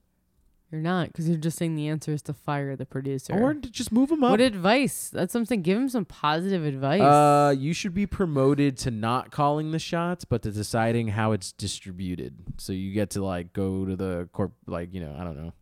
You're 0.72 0.81
not, 0.81 1.09
because 1.09 1.29
you're 1.29 1.38
just 1.38 1.57
saying 1.59 1.76
the 1.76 1.87
answer 1.87 2.12
is 2.12 2.22
to 2.22 2.33
fire 2.33 2.74
the 2.74 2.85
producer. 2.87 3.33
Or 3.33 3.55
to 3.55 3.70
just 3.70 3.92
move 3.92 4.11
him 4.11 4.24
up. 4.24 4.33
what 4.33 4.40
advice? 4.40 5.11
That's 5.11 5.33
something. 5.33 5.62
Give 5.62 5.79
him 5.79 5.88
some 5.88 6.05
positive 6.05 6.64
advice. 6.64 7.00
Uh, 7.00 7.55
you 7.57 7.72
should 7.72 7.94
be 7.94 8.05
promoted 8.05 8.76
to 8.79 8.90
not 8.90 9.31
calling 9.31 9.70
the 9.70 9.79
shots, 9.79 10.24
but 10.24 10.42
to 10.42 10.50
deciding 10.50 11.09
how 11.09 11.31
it's 11.31 11.52
distributed. 11.52 12.35
So 12.59 12.72
you 12.72 12.92
get 12.92 13.11
to 13.11 13.24
like 13.24 13.52
go 13.52 13.85
to 13.85 13.94
the 13.94 14.29
corp, 14.33 14.55
like 14.66 14.92
you 14.92 15.00
know, 15.00 15.14
I 15.16 15.22
don't 15.22 15.37
know, 15.37 15.52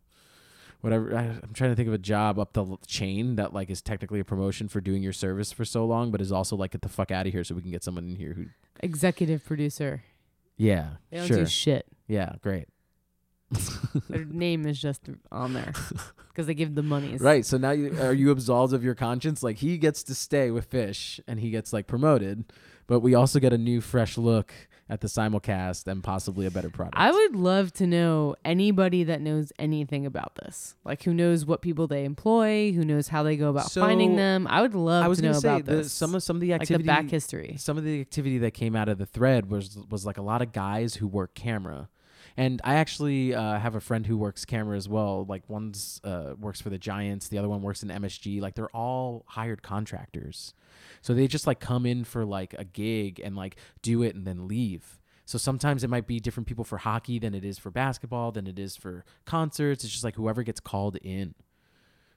whatever. 0.81 1.15
I, 1.15 1.21
I'm 1.25 1.51
trying 1.53 1.69
to 1.69 1.75
think 1.75 1.87
of 1.87 1.93
a 1.93 1.99
job 1.99 2.39
up 2.39 2.53
the 2.53 2.65
chain 2.87 3.35
that 3.35 3.53
like 3.53 3.69
is 3.69 3.83
technically 3.83 4.19
a 4.19 4.25
promotion 4.25 4.67
for 4.67 4.81
doing 4.81 5.03
your 5.03 5.13
service 5.13 5.51
for 5.51 5.65
so 5.65 5.85
long, 5.85 6.09
but 6.09 6.19
is 6.19 6.31
also 6.31 6.55
like 6.55 6.71
get 6.71 6.81
the 6.81 6.89
fuck 6.89 7.11
out 7.11 7.27
of 7.27 7.31
here 7.31 7.43
so 7.43 7.53
we 7.53 7.61
can 7.61 7.69
get 7.71 7.83
someone 7.83 8.05
in 8.05 8.15
here 8.15 8.33
who. 8.33 8.45
Executive 8.79 9.45
producer. 9.45 10.03
Yeah, 10.57 10.87
They 11.11 11.17
don't 11.17 11.27
sure. 11.27 11.37
do 11.37 11.45
shit. 11.45 11.85
yeah, 12.07 12.33
great. 12.41 12.67
Their 14.09 14.25
name 14.25 14.65
is 14.65 14.79
just 14.81 15.01
on 15.31 15.53
there 15.53 15.73
because 16.29 16.47
they 16.47 16.53
give 16.53 16.75
the 16.75 16.83
monies. 16.83 17.21
Right. 17.21 17.45
So 17.45 17.57
now 17.57 17.71
you 17.71 17.97
are 18.01 18.13
you 18.13 18.31
absolved 18.31 18.73
of 18.73 18.83
your 18.83 18.95
conscience? 18.95 19.43
Like 19.43 19.57
he 19.57 19.77
gets 19.77 20.03
to 20.03 20.15
stay 20.15 20.51
with 20.51 20.69
Phish 20.69 21.19
and 21.27 21.39
he 21.39 21.51
gets 21.51 21.71
like 21.71 21.87
promoted, 21.87 22.45
but 22.87 22.99
we 23.01 23.13
also 23.13 23.39
get 23.39 23.53
a 23.53 23.57
new 23.57 23.81
fresh 23.81 24.17
look 24.17 24.51
at 24.87 25.01
the 25.01 25.07
simulcast 25.07 25.87
and 25.87 26.03
possibly 26.03 26.45
a 26.45 26.51
better 26.51 26.69
product. 26.69 26.95
I 26.97 27.11
would 27.11 27.35
love 27.35 27.71
to 27.73 27.87
know 27.87 28.35
anybody 28.45 29.03
that 29.05 29.19
knows 29.19 29.51
anything 29.57 30.05
about 30.05 30.35
this, 30.35 30.75
like 30.83 31.03
who 31.03 31.13
knows 31.13 31.45
what 31.45 31.61
people 31.61 31.87
they 31.87 32.03
employ, 32.05 32.71
who 32.71 32.83
knows 32.83 33.07
how 33.07 33.23
they 33.23 33.35
go 33.35 33.49
about 33.49 33.71
finding 33.71 34.15
them. 34.15 34.45
I 34.47 34.61
would 34.61 34.75
love 34.75 35.03
I 35.03 35.07
was 35.07 35.19
to 35.19 35.25
know 35.25 35.33
say 35.33 35.49
about 35.49 35.65
the, 35.65 35.75
this. 35.77 35.91
some 35.91 36.13
of 36.13 36.21
some 36.21 36.35
of 36.35 36.41
the 36.41 36.51
like 36.51 36.59
the 36.59 36.63
activity 36.63 36.87
back 36.87 37.09
history. 37.09 37.55
some 37.57 37.77
of 37.77 37.83
the 37.83 37.99
activity 38.01 38.37
that 38.39 38.51
came 38.51 38.75
out 38.75 38.89
of 38.89 38.97
the 38.97 39.05
thread 39.05 39.49
was 39.49 39.77
was 39.89 40.05
like 40.05 40.17
a 40.17 40.23
lot 40.23 40.41
of 40.41 40.51
guys 40.51 40.95
who 40.95 41.07
work 41.07 41.33
camera. 41.33 41.89
And 42.37 42.61
I 42.65 42.75
actually 42.75 43.33
uh, 43.33 43.59
have 43.59 43.75
a 43.75 43.79
friend 43.79 44.05
who 44.05 44.17
works 44.17 44.43
camera 44.43 44.75
as 44.75 44.89
well. 44.89 45.25
Like 45.27 45.43
one's 45.47 46.01
uh, 46.03 46.33
works 46.37 46.59
for 46.59 46.69
the 46.69 46.77
Giants, 46.77 47.29
the 47.29 47.37
other 47.37 47.47
one 47.47 47.61
works 47.61 47.81
in 47.81 47.89
MSG. 47.89 48.41
Like 48.41 48.55
they're 48.55 48.75
all 48.75 49.23
hired 49.27 49.63
contractors, 49.63 50.53
so 51.01 51.13
they 51.13 51.27
just 51.27 51.47
like 51.47 51.59
come 51.59 51.85
in 51.85 52.03
for 52.03 52.25
like 52.25 52.53
a 52.57 52.65
gig 52.65 53.21
and 53.23 53.35
like 53.35 53.55
do 53.81 54.03
it 54.03 54.15
and 54.15 54.27
then 54.27 54.47
leave. 54.47 54.99
So 55.23 55.37
sometimes 55.37 55.83
it 55.83 55.89
might 55.89 56.07
be 56.07 56.19
different 56.19 56.45
people 56.45 56.65
for 56.65 56.77
hockey 56.77 57.19
than 57.19 57.33
it 57.33 57.45
is 57.45 57.57
for 57.57 57.71
basketball, 57.71 58.31
than 58.31 58.47
it 58.47 58.59
is 58.59 58.75
for 58.75 59.05
concerts. 59.25 59.83
It's 59.83 59.93
just 59.93 60.03
like 60.03 60.15
whoever 60.15 60.43
gets 60.43 60.59
called 60.59 60.97
in. 60.97 61.35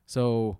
So 0.04 0.58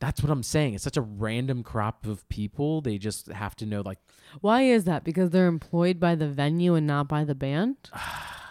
that's 0.00 0.20
what 0.20 0.30
I'm 0.30 0.42
saying. 0.42 0.74
It's 0.74 0.84
such 0.84 0.96
a 0.96 1.02
random 1.02 1.62
crop 1.62 2.06
of 2.06 2.28
people. 2.28 2.80
They 2.80 2.98
just 2.98 3.28
have 3.28 3.54
to 3.56 3.66
know 3.66 3.82
like 3.82 3.98
Why 4.40 4.62
is 4.62 4.82
that? 4.84 5.04
Because 5.04 5.30
they're 5.30 5.46
employed 5.46 6.00
by 6.00 6.16
the 6.16 6.28
venue 6.28 6.74
and 6.74 6.88
not 6.88 7.06
by 7.06 7.22
the 7.22 7.36
band. 7.36 7.76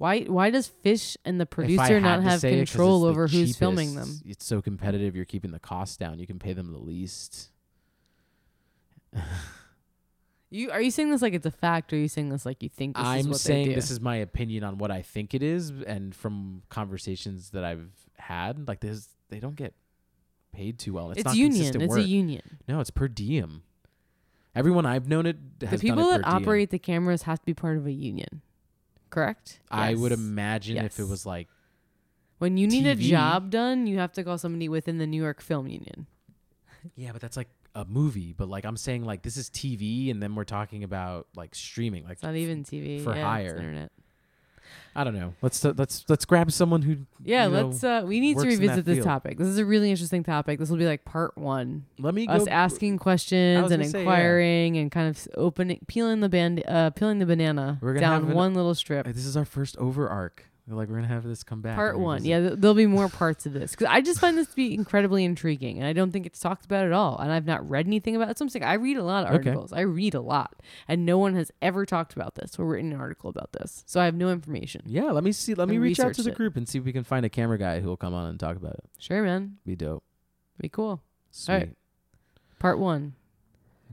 Why? 0.00 0.22
Why 0.22 0.48
does 0.48 0.70
Phish 0.82 1.18
and 1.26 1.38
the 1.38 1.44
producer 1.44 2.00
not 2.00 2.22
have 2.22 2.42
it 2.42 2.56
control 2.56 3.02
the 3.02 3.08
over 3.10 3.28
who's 3.28 3.54
filming 3.54 3.94
them? 3.94 4.20
It's 4.24 4.46
so 4.46 4.62
competitive. 4.62 5.14
You're 5.14 5.26
keeping 5.26 5.50
the 5.50 5.58
costs 5.58 5.98
down. 5.98 6.18
You 6.18 6.26
can 6.26 6.38
pay 6.38 6.54
them 6.54 6.72
the 6.72 6.78
least. 6.78 7.50
You 10.52 10.72
are 10.72 10.82
you 10.82 10.90
saying 10.90 11.10
this 11.10 11.22
like 11.22 11.32
it's 11.32 11.46
a 11.46 11.50
fact, 11.52 11.92
or 11.92 11.96
are 11.96 12.00
you 12.00 12.08
saying 12.08 12.30
this 12.30 12.44
like 12.44 12.60
you 12.60 12.68
think 12.68 12.96
this 12.96 13.06
I'm 13.06 13.28
what 13.28 13.38
saying 13.38 13.72
this 13.72 13.88
is 13.88 14.00
my 14.00 14.16
opinion 14.16 14.64
on 14.64 14.78
what 14.78 14.90
I 14.90 15.00
think 15.00 15.32
it 15.32 15.44
is, 15.44 15.70
and 15.70 16.12
from 16.12 16.62
conversations 16.68 17.50
that 17.50 17.62
I've 17.62 17.88
had, 18.16 18.66
like 18.66 18.80
this, 18.80 19.10
they 19.28 19.38
don't 19.38 19.54
get 19.54 19.74
paid 20.52 20.80
too 20.80 20.94
well. 20.94 21.12
It's, 21.12 21.20
it's 21.20 21.26
not 21.26 21.36
union. 21.36 21.80
It's 21.80 21.90
work. 21.90 22.00
a 22.00 22.02
union. 22.02 22.58
No, 22.66 22.80
it's 22.80 22.90
per 22.90 23.06
diem. 23.06 23.62
Everyone 24.56 24.86
I've 24.86 25.06
known 25.06 25.24
it 25.26 25.60
The 25.60 25.78
people 25.78 26.08
it 26.08 26.18
that 26.18 26.24
diem. 26.24 26.42
operate 26.42 26.70
the 26.70 26.80
cameras 26.80 27.22
have 27.22 27.38
to 27.38 27.46
be 27.46 27.54
part 27.54 27.76
of 27.76 27.86
a 27.86 27.92
union, 27.92 28.42
correct? 29.10 29.60
I 29.70 29.94
would 29.94 30.12
Yes. 30.12 30.18
imagine 30.18 30.76
if 30.78 30.98
it 30.98 31.02
Yes. 31.02 31.10
was 31.10 31.26
like 31.26 31.48
When 32.38 32.56
you 32.56 32.66
need 32.66 32.86
a 32.86 32.94
TV. 32.96 33.10
job 33.10 33.50
done, 33.50 33.86
you 33.86 33.98
have 33.98 34.12
to 34.14 34.24
call 34.24 34.38
somebody 34.38 34.68
within 34.68 34.98
the 34.98 35.06
New 35.06 35.20
York 35.22 35.40
Film 35.42 35.66
Union. 35.68 36.06
Yeah, 36.96 37.12
but 37.12 37.20
that's 37.20 37.36
like 37.36 37.48
a 37.74 37.84
movie. 37.84 38.32
But 38.32 38.48
like 38.48 38.64
I'm 38.64 38.76
saying, 38.78 39.04
like 39.04 39.22
this 39.22 39.36
is 39.36 39.50
TV, 39.50 40.10
and 40.10 40.22
then 40.22 40.34
we're 40.34 40.44
talking 40.44 40.82
about 40.84 41.28
like 41.36 41.54
streaming. 41.54 42.04
Like 42.04 42.14
It's 42.14 42.22
not 42.22 42.36
even 42.36 42.64
TV 42.64 43.02
for 43.04 43.10
yeah, 43.10 43.16
it's 43.18 43.24
hire. 43.52 43.56
internet. 43.58 43.92
I 44.94 45.04
don't 45.04 45.14
know. 45.14 45.34
Let's 45.40 45.62
let's 45.64 46.04
let's 46.08 46.24
grab 46.24 46.50
someone 46.50 46.82
who. 46.82 46.96
Yeah, 47.22 47.46
you 47.46 47.52
know, 47.52 47.66
let's. 47.68 47.84
uh 47.84 48.02
We 48.06 48.18
need 48.20 48.34
to 48.34 48.44
works 48.44 48.54
in 48.54 48.60
that 48.60 48.60
revisit 48.62 48.84
this 48.84 48.96
field. 48.96 49.06
topic. 49.06 49.38
This 49.38 49.46
is 49.46 49.58
a 49.58 49.64
really 49.64 49.90
interesting 49.90 50.24
topic. 50.24 50.58
This 50.58 50.68
will 50.68 50.78
be 50.78 50.86
like 50.86 51.04
part 51.04 51.38
one. 51.38 51.84
Let 51.98 52.12
me 52.14 52.26
Us 52.26 52.44
go. 52.44 52.50
asking 52.50 52.98
questions 52.98 53.60
and 53.60 53.70
gonna 53.70 53.84
say, 53.84 53.98
yeah. 53.98 54.02
inquiring 54.02 54.76
and 54.78 54.90
kind 54.90 55.08
of 55.08 55.28
opening, 55.36 55.78
peeling 55.86 56.20
the 56.20 56.28
band, 56.28 56.64
uh, 56.66 56.90
peeling 56.90 57.18
the 57.20 57.26
banana 57.26 57.78
down 58.00 58.24
an- 58.28 58.34
one 58.34 58.54
little 58.54 58.74
strip. 58.74 59.06
This 59.06 59.26
is 59.26 59.36
our 59.36 59.44
first 59.44 59.76
over 59.78 60.08
arc. 60.08 60.46
Like 60.68 60.88
we're 60.88 60.96
gonna 60.96 61.08
have 61.08 61.24
this 61.24 61.42
come 61.42 61.60
back. 61.62 61.74
Part 61.74 61.98
one. 61.98 62.18
revisit. 62.22 62.28
Yeah, 62.30 62.40
th- 62.50 62.60
there'll 62.60 62.74
be 62.74 62.86
more 62.86 63.08
parts 63.08 63.44
of 63.46 63.52
this 63.52 63.72
because 63.72 63.88
I 63.90 64.00
just 64.00 64.20
find 64.20 64.38
this 64.38 64.46
to 64.48 64.54
be 64.56 64.72
incredibly 64.72 65.24
intriguing, 65.24 65.78
and 65.78 65.86
I 65.86 65.92
don't 65.92 66.12
think 66.12 66.26
it's 66.26 66.38
talked 66.38 66.64
about 66.64 66.86
at 66.86 66.92
all. 66.92 67.18
And 67.18 67.32
I've 67.32 67.44
not 67.46 67.68
read 67.68 67.86
anything 67.88 68.14
about 68.14 68.30
it. 68.30 68.38
So 68.38 68.44
I'm 68.44 68.48
saying 68.50 68.64
I 68.64 68.74
read 68.74 68.96
a 68.96 69.02
lot 69.02 69.24
of 69.24 69.30
Okay. 69.34 69.48
articles. 69.50 69.72
I 69.72 69.80
read 69.80 70.14
a 70.14 70.20
lot, 70.20 70.54
and 70.86 71.04
no 71.04 71.18
one 71.18 71.34
has 71.34 71.50
ever 71.60 71.84
talked 71.84 72.12
about 72.12 72.36
this 72.36 72.56
or 72.58 72.66
written 72.66 72.92
an 72.92 73.00
article 73.00 73.30
about 73.30 73.52
this. 73.52 73.82
So 73.86 74.00
I 74.00 74.04
have 74.04 74.14
no 74.14 74.30
information. 74.30 74.82
Yeah. 74.86 75.10
Let 75.10 75.24
me 75.24 75.32
see. 75.32 75.54
Let 75.54 75.68
me 75.68 75.78
reach 75.78 75.98
out 75.98 76.14
to 76.14 76.22
the 76.22 76.30
it. 76.30 76.36
group 76.36 76.56
and 76.56 76.68
see 76.68 76.78
if 76.78 76.84
we 76.84 76.92
can 76.92 77.02
find 77.04 77.26
a 77.26 77.30
camera 77.30 77.58
guy 77.58 77.80
who 77.80 77.88
will 77.88 77.96
come 77.96 78.14
on 78.14 78.28
and 78.28 78.38
talk 78.38 78.56
about 78.56 78.74
it. 78.74 78.84
Sure, 78.98 79.22
man. 79.24 79.56
Be 79.66 79.74
dope. 79.74 80.04
Be 80.60 80.68
cool. 80.68 81.00
Sweet. 81.32 81.54
right. 81.54 81.70
Part 82.60 82.78
one. 82.78 83.14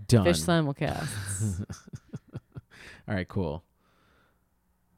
Done. 0.08 0.26
Phish 0.28 0.46
simulcast. 0.46 1.66
All 3.08 3.16
right. 3.16 3.28
Cool. 3.28 3.64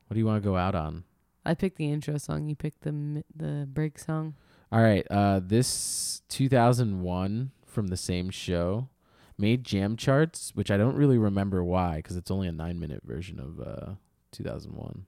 What 0.07 0.15
do 0.15 0.19
you 0.19 0.25
want 0.25 0.41
to 0.43 0.45
go 0.49 0.57
out 0.57 0.75
on? 0.75 1.03
I 1.45 1.53
picked 1.53 1.77
the 1.77 1.91
intro 1.91 2.17
song. 2.17 2.47
You 2.47 2.55
picked 2.55 2.81
the 2.81 2.91
mi- 2.91 3.23
the 3.35 3.67
break 3.71 3.97
song. 3.99 4.35
All 4.71 4.81
right. 4.81 5.05
Uh, 5.09 5.39
this 5.43 6.21
2001 6.29 7.51
from 7.65 7.87
the 7.87 7.97
same 7.97 8.29
show 8.29 8.89
made 9.37 9.63
jam 9.63 9.95
charts, 9.95 10.51
which 10.53 10.69
I 10.69 10.77
don't 10.77 10.95
really 10.95 11.17
remember 11.17 11.63
why, 11.63 11.97
because 11.97 12.17
it's 12.17 12.29
only 12.29 12.47
a 12.47 12.51
nine 12.51 12.79
minute 12.79 13.01
version 13.03 13.39
of 13.39 13.59
uh 13.59 13.93
2001. 14.31 15.05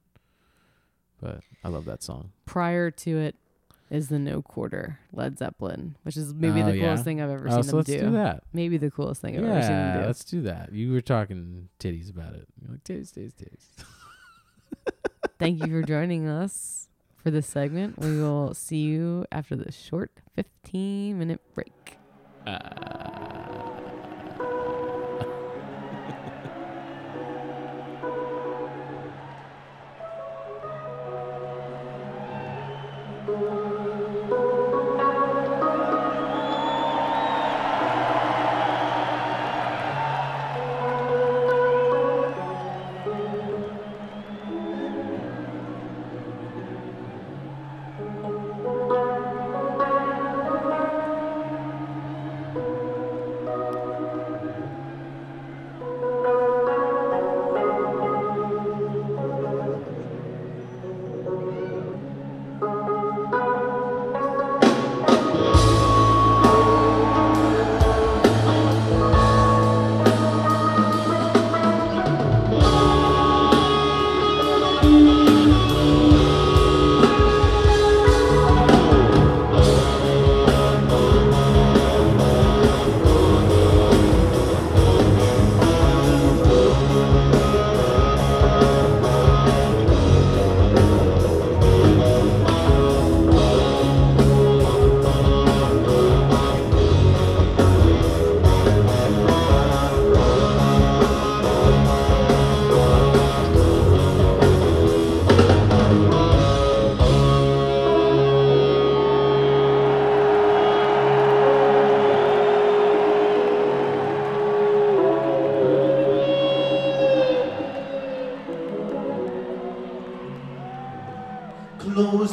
But 1.20 1.42
I 1.64 1.68
love 1.70 1.86
that 1.86 2.02
song. 2.02 2.32
Prior 2.46 2.90
to 2.92 3.18
it 3.20 3.36
is 3.92 4.08
the 4.08 4.18
No 4.18 4.42
Quarter 4.42 5.00
Led 5.14 5.38
Zeppelin, 5.38 5.96
which 6.04 6.16
is 6.18 6.34
maybe 6.34 6.62
Oh, 6.64 6.72
the 6.72 6.80
coolest 6.80 7.02
yeah? 7.02 7.04
thing 7.04 7.22
I've 7.22 7.30
ever 7.30 7.48
Oh, 7.50 7.56
seen 7.56 7.64
so 7.64 7.68
them 7.72 7.78
let's 7.78 7.90
do. 7.90 8.00
do 8.00 8.12
that. 8.14 8.44
Maybe 8.54 8.78
the 8.78 8.90
coolest 8.90 9.22
thing 9.22 9.38
I've 9.38 9.44
ever 9.44 9.62
seen 9.62 9.70
them 9.72 9.96
Yeah, 9.96 10.02
do. 10.02 10.08
let's 10.08 10.24
do 10.24 10.42
that. 10.44 10.72
You 10.74 10.94
were 10.94 11.02
talking 11.02 11.68
titties 11.78 12.10
about 12.10 12.34
it. 12.34 12.48
You're 12.62 12.72
like 12.72 12.84
titties, 12.84 13.12
titties, 13.12 13.34
titties. 13.36 13.86
Thank 15.40 15.66
you 15.66 15.72
for 15.72 15.82
joining 15.88 16.28
us 16.28 16.88
for 17.16 17.32
this 17.32 17.48
segment. 17.48 18.00
We 18.00 18.20
will 18.20 18.54
see 18.54 18.78
you 18.78 19.26
after 19.32 19.56
this 19.56 19.76
short 19.76 20.12
15 20.36 21.18
minute 21.18 21.42
break. 21.54 21.98
Close 22.46 23.21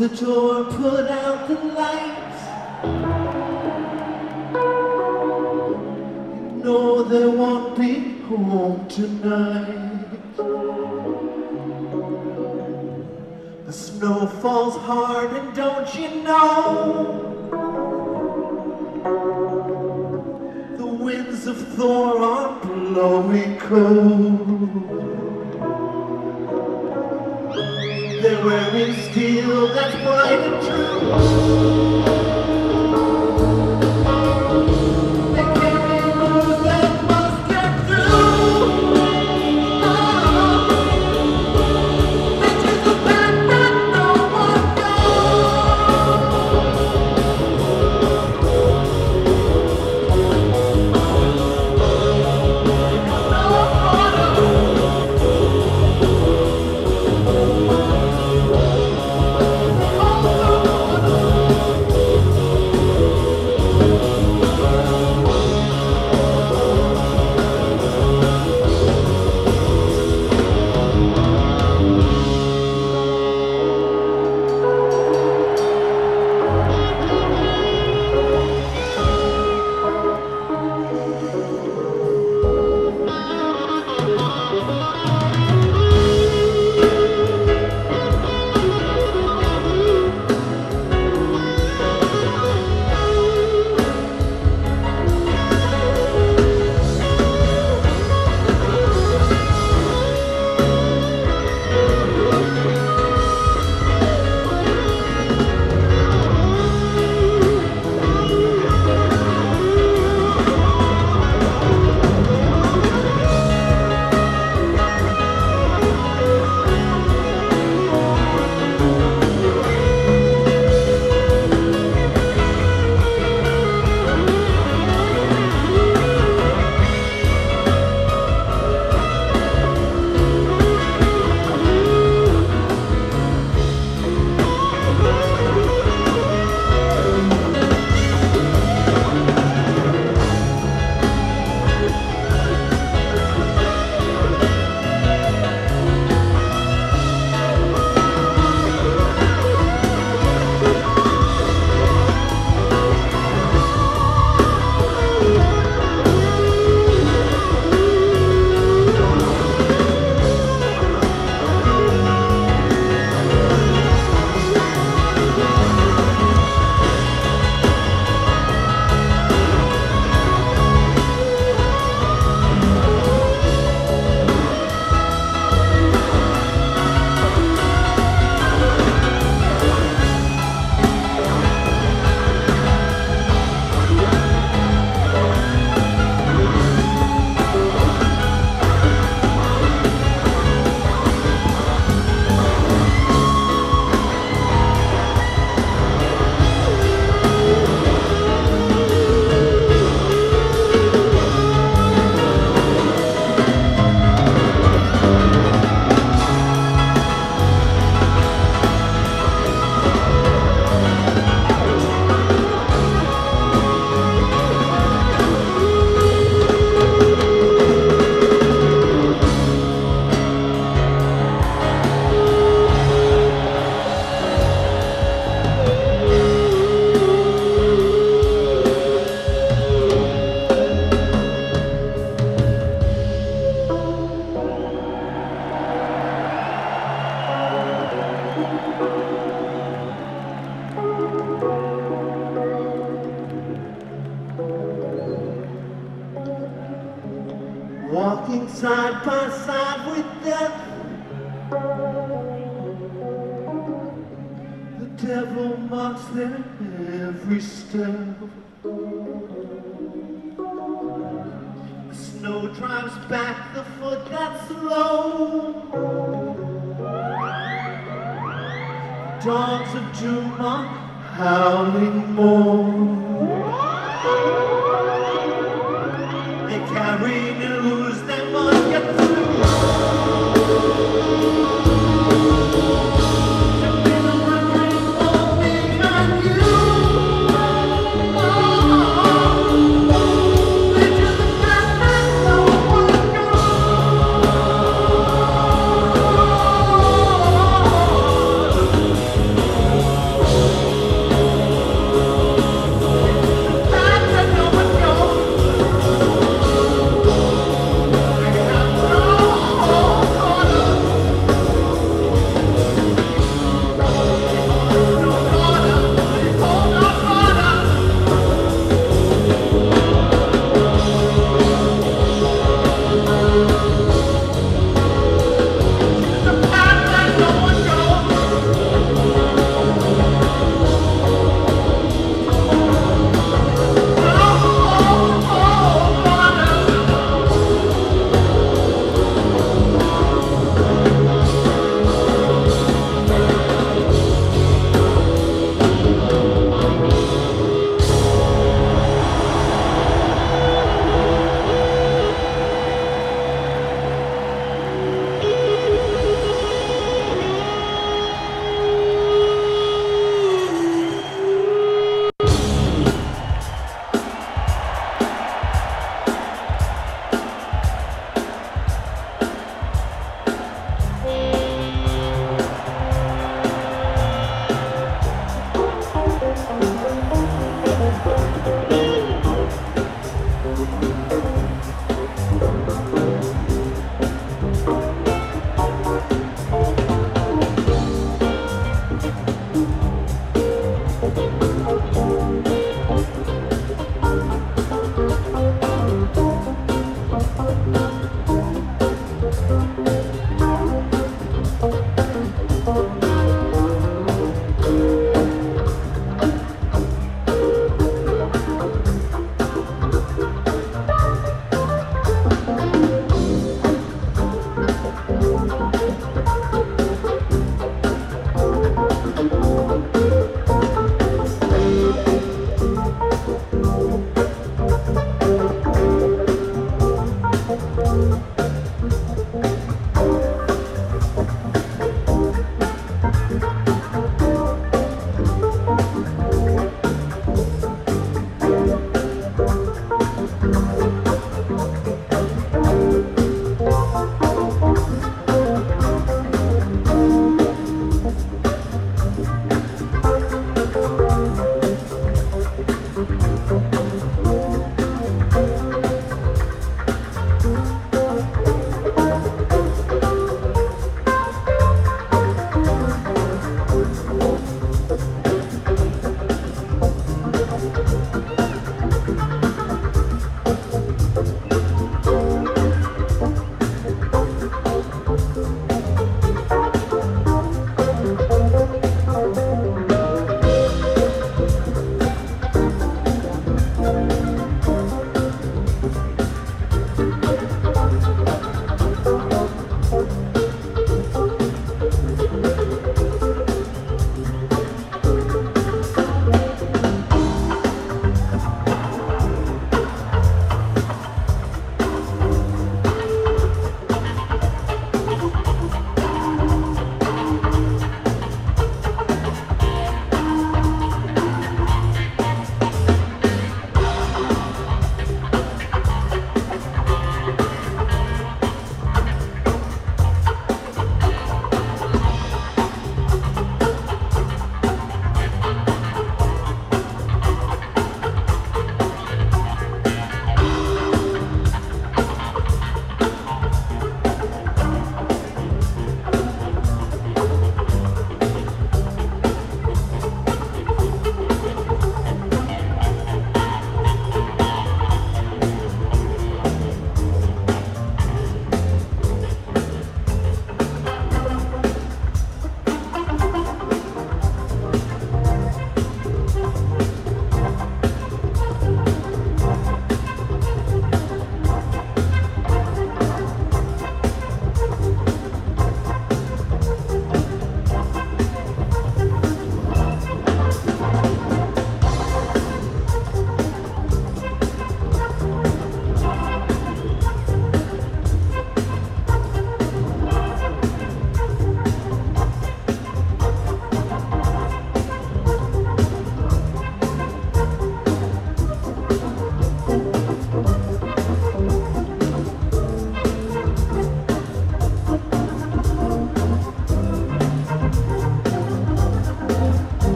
the 0.00 0.08
door, 0.16 0.64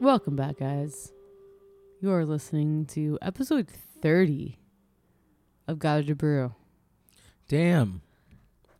Welcome 0.00 0.36
back, 0.36 0.58
guys. 0.58 1.12
You 2.00 2.10
are 2.12 2.24
listening 2.26 2.86
to 2.86 3.18
episode 3.22 3.68
30 4.02 4.58
of 5.66 5.78
Gotta 5.78 6.02
to 6.04 6.14
Brew. 6.14 6.54
Damn. 7.48 8.02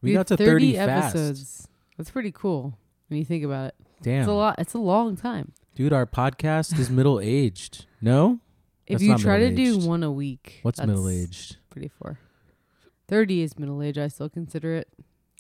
We, 0.03 0.13
had 0.13 0.19
got 0.19 0.27
to 0.29 0.37
30, 0.37 0.75
fast. 0.75 1.15
episodes. 1.17 1.69
That's 1.97 2.11
pretty 2.11 2.33
cool 2.33 2.77
when 3.09 3.19
you 3.19 3.25
think 3.25 3.45
about 3.45 3.69
it. 3.69 3.75
Damn. 4.03 4.21
It's 4.21 4.29
a 4.29 4.33
lot. 4.33 4.57
It's 4.59 4.75
a 4.75 4.79
long 4.79 5.17
time. 5.17 5.53
Dude, 5.75 5.93
our 5.93 6.07
podcast 6.07 6.79
is 6.79 6.91
middle 6.91 7.21
aged. 7.21 7.87
No? 8.01 8.41
If 8.87 8.99
That's 8.99 9.05
you 9.05 9.19
try 9.19 9.39
to 9.39 9.51
do 9.55 9.79
one 9.79 10.03
a 10.03 10.13
week, 10.13 10.59
What's 10.63 10.81
middle 10.81 11.09
aged? 11.09 11.57
Pretty 11.71 11.89
far. 11.89 12.19
30 13.09 13.43
is 13.43 13.59
middle 13.59 13.83
age. 13.83 13.97
I 13.99 14.09
still 14.09 14.29
consider 14.29 14.75
it. 14.75 14.89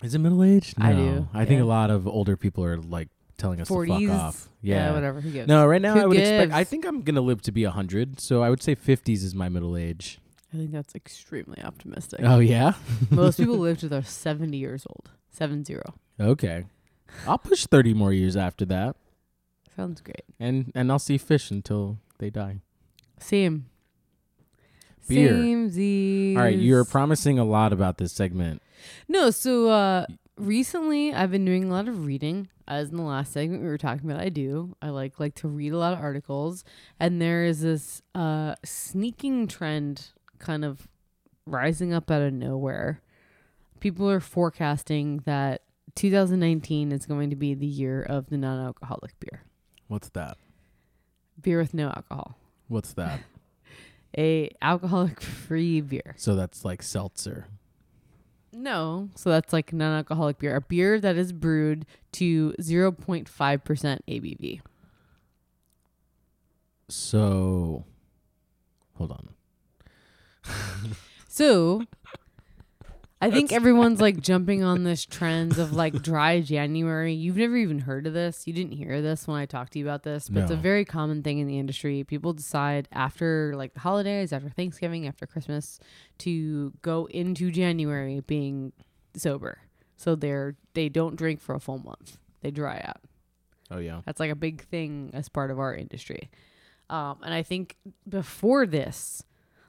Is 0.02 0.14
it 0.14 0.18
middle 0.18 0.42
aged? 0.42 0.80
I 0.80 0.92
do, 0.92 1.28
I 1.34 1.44
think 1.44 1.60
a 1.60 1.64
lot 1.64 1.90
of 1.90 2.06
older 2.06 2.36
people 2.36 2.64
are 2.64 2.78
like 2.78 3.08
telling 3.38 3.60
us 3.60 3.68
to 3.68 3.86
fuck 3.86 4.10
off. 4.10 4.48
Yeah, 4.62 4.86
Yeah. 4.88 4.92
whatever. 4.94 5.20
Who 5.20 5.30
gives? 5.30 5.48
No, 5.48 5.66
right 5.66 5.82
now 5.82 5.94
Who 5.94 6.00
I 6.00 6.06
would 6.06 6.16
expect. 6.18 6.52
I 6.52 6.64
think 6.64 6.84
I'm 6.86 7.02
gonna 7.02 7.20
live 7.20 7.42
to 7.42 7.52
be 7.52 7.64
hundred, 7.64 8.20
so 8.20 8.42
I 8.42 8.50
would 8.50 8.62
say 8.62 8.74
fifties 8.74 9.22
is 9.24 9.34
my 9.34 9.48
middle 9.48 9.76
age. 9.76 10.18
I 10.52 10.56
think 10.56 10.70
that's 10.72 10.94
extremely 10.94 11.60
optimistic. 11.62 12.20
Oh 12.22 12.38
yeah. 12.38 12.74
Most 13.10 13.38
people 13.38 13.56
live 13.68 13.78
to 13.78 13.88
their 13.88 14.04
70 14.04 14.56
years 14.56 14.86
old. 14.88 15.10
Seven 15.30 15.64
zero. 15.64 15.94
Okay. 16.20 16.64
I'll 17.26 17.38
push 17.38 17.66
thirty 17.66 17.92
more 17.94 18.12
years 18.12 18.36
after 18.36 18.64
that, 18.66 18.96
Sounds 19.76 20.00
great. 20.00 20.24
and 20.40 20.70
and 20.74 20.90
I'll 20.92 20.98
see 21.00 21.18
Phish 21.18 21.50
until 21.50 21.98
they 22.18 22.30
die. 22.30 22.60
Same. 23.20 23.66
Beer. 25.08 25.32
Samesies. 25.32 26.36
All 26.36 26.42
right, 26.42 26.58
you're 26.58 26.84
promising 26.84 27.38
a 27.38 27.44
lot 27.44 27.72
about 27.72 27.98
this 27.98 28.12
segment. 28.12 28.62
No, 29.08 29.30
so 29.30 29.68
uh 29.68 30.06
recently 30.38 31.12
I've 31.12 31.30
been 31.30 31.44
doing 31.44 31.64
a 31.64 31.68
lot 31.72 31.88
of 31.88 32.06
reading. 32.06 32.48
As 32.66 32.90
in 32.90 32.96
the 32.96 33.02
last 33.02 33.32
segment 33.32 33.62
we 33.62 33.68
were 33.68 33.76
talking 33.78 34.10
about, 34.10 34.22
I 34.22 34.30
do. 34.30 34.74
I 34.80 34.88
like 34.88 35.20
like 35.20 35.34
to 35.36 35.48
read 35.48 35.72
a 35.72 35.78
lot 35.78 35.92
of 35.92 35.98
articles, 36.00 36.64
and 36.98 37.20
there 37.20 37.44
is 37.44 37.60
this 37.60 38.00
uh 38.14 38.54
sneaking 38.64 39.46
trend 39.48 40.08
kind 40.38 40.64
of 40.64 40.88
rising 41.46 41.92
up 41.92 42.10
out 42.10 42.22
of 42.22 42.32
nowhere. 42.32 43.02
People 43.80 44.10
are 44.10 44.20
forecasting 44.20 45.20
that 45.26 45.62
2019 45.94 46.90
is 46.90 47.04
going 47.06 47.30
to 47.30 47.36
be 47.36 47.52
the 47.54 47.66
year 47.66 48.02
of 48.02 48.30
the 48.30 48.38
non-alcoholic 48.38 49.18
beer. 49.20 49.42
What's 49.88 50.08
that? 50.10 50.38
Beer 51.40 51.58
with 51.58 51.74
no 51.74 51.88
alcohol. 51.88 52.36
What's 52.68 52.94
that? 52.94 53.20
A 54.16 54.50
alcoholic 54.62 55.20
free 55.20 55.80
beer. 55.80 56.14
so 56.16 56.34
that's 56.34 56.64
like 56.64 56.82
seltzer. 56.82 57.48
No. 58.54 59.10
So 59.14 59.30
that's 59.30 59.52
like 59.52 59.72
non 59.72 59.96
alcoholic 59.96 60.38
beer. 60.38 60.56
A 60.56 60.60
beer 60.60 61.00
that 61.00 61.16
is 61.16 61.32
brewed 61.32 61.86
to 62.12 62.54
0.5% 62.60 63.26
ABV. 63.28 64.60
So, 66.88 67.84
hold 68.96 69.10
on. 69.10 69.28
So 71.28 71.82
I 73.20 73.30
think 73.30 73.52
everyone's 73.52 74.00
like 74.02 74.20
jumping 74.20 74.62
on 74.62 74.84
this 74.84 75.04
trend 75.06 75.58
of 75.58 75.72
like 75.72 76.02
dry 76.02 76.40
January. 76.40 77.14
You've 77.14 77.36
never 77.38 77.56
even 77.56 77.78
heard 77.80 78.06
of 78.06 78.12
this. 78.12 78.46
You 78.46 78.52
didn't 78.52 78.72
hear 78.72 79.00
this 79.00 79.26
when 79.26 79.38
I 79.38 79.46
talked 79.46 79.72
to 79.74 79.78
you 79.78 79.84
about 79.86 80.02
this, 80.02 80.28
but 80.28 80.42
it's 80.42 80.50
a 80.50 80.56
No. 80.56 80.60
very 80.60 80.84
common 80.84 81.22
thing 81.22 81.38
in 81.38 81.46
the 81.46 81.58
industry. 81.58 82.04
People 82.04 82.32
decide 82.34 82.86
after 82.92 83.54
like 83.56 83.72
the 83.74 83.80
holidays, 83.80 84.32
after 84.32 84.50
Thanksgiving, 84.50 85.06
after 85.06 85.26
Christmas 85.26 85.80
to 86.18 86.72
go 86.82 87.06
into 87.06 87.50
January 87.50 88.20
being 88.20 88.72
sober. 89.16 89.58
So 89.96 90.14
they're 90.14 90.56
they 90.74 90.88
don't 90.90 91.16
drink 91.16 91.40
for 91.40 91.54
a 91.54 91.60
full 91.60 91.78
month. 91.78 92.18
They 92.42 92.50
dry 92.50 92.82
out. 92.84 93.00
Oh 93.70 93.78
yeah. 93.78 94.02
That's 94.04 94.20
like 94.20 94.30
a 94.30 94.36
big 94.36 94.62
thing 94.64 95.10
as 95.14 95.30
part 95.30 95.50
of 95.50 95.58
our 95.58 95.74
industry. 95.74 96.28
Um, 96.90 97.20
and 97.24 97.32
I 97.32 97.42
think 97.42 97.76
before 98.06 98.66
this, 98.66 99.24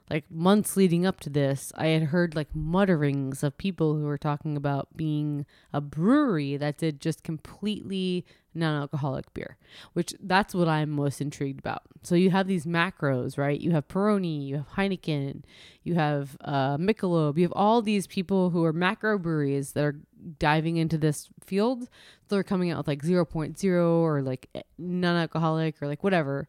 like 0.08 0.30
months 0.30 0.76
leading 0.76 1.04
up 1.04 1.20
to 1.20 1.30
this, 1.30 1.72
I 1.74 1.88
had 1.88 2.04
heard 2.04 2.36
like 2.36 2.54
mutterings 2.54 3.42
of 3.42 3.58
people 3.58 3.94
who 3.94 4.04
were 4.04 4.18
talking 4.18 4.56
about 4.56 4.96
being 4.96 5.46
a 5.72 5.80
brewery 5.80 6.56
that 6.56 6.78
did 6.78 7.00
just 7.00 7.24
completely 7.24 8.24
non-alcoholic 8.54 9.34
beer, 9.34 9.56
which 9.92 10.14
that's 10.22 10.54
what 10.54 10.68
I'm 10.68 10.90
most 10.90 11.20
intrigued 11.20 11.58
about. 11.58 11.82
So 12.02 12.14
you 12.14 12.30
have 12.30 12.46
these 12.46 12.66
macros, 12.66 13.36
right? 13.36 13.60
You 13.60 13.72
have 13.72 13.88
Peroni, 13.88 14.46
you 14.46 14.56
have 14.56 14.68
Heineken, 14.70 15.42
you 15.82 15.94
have 15.96 16.36
uh, 16.42 16.76
Michelob, 16.78 17.36
you 17.36 17.42
have 17.42 17.52
all 17.52 17.82
these 17.82 18.06
people 18.06 18.50
who 18.50 18.64
are 18.64 18.72
macro 18.72 19.18
breweries 19.18 19.72
that 19.72 19.84
are 19.84 19.96
diving 20.38 20.76
into 20.76 20.96
this 20.96 21.28
field. 21.44 21.82
So 21.82 22.36
They're 22.36 22.44
coming 22.44 22.70
out 22.70 22.78
with 22.78 22.88
like 22.88 23.02
0.0 23.02 24.00
or 24.00 24.22
like 24.22 24.48
eh, 24.54 24.62
non-alcoholic 24.78 25.82
or 25.82 25.88
like 25.88 26.04
whatever 26.04 26.48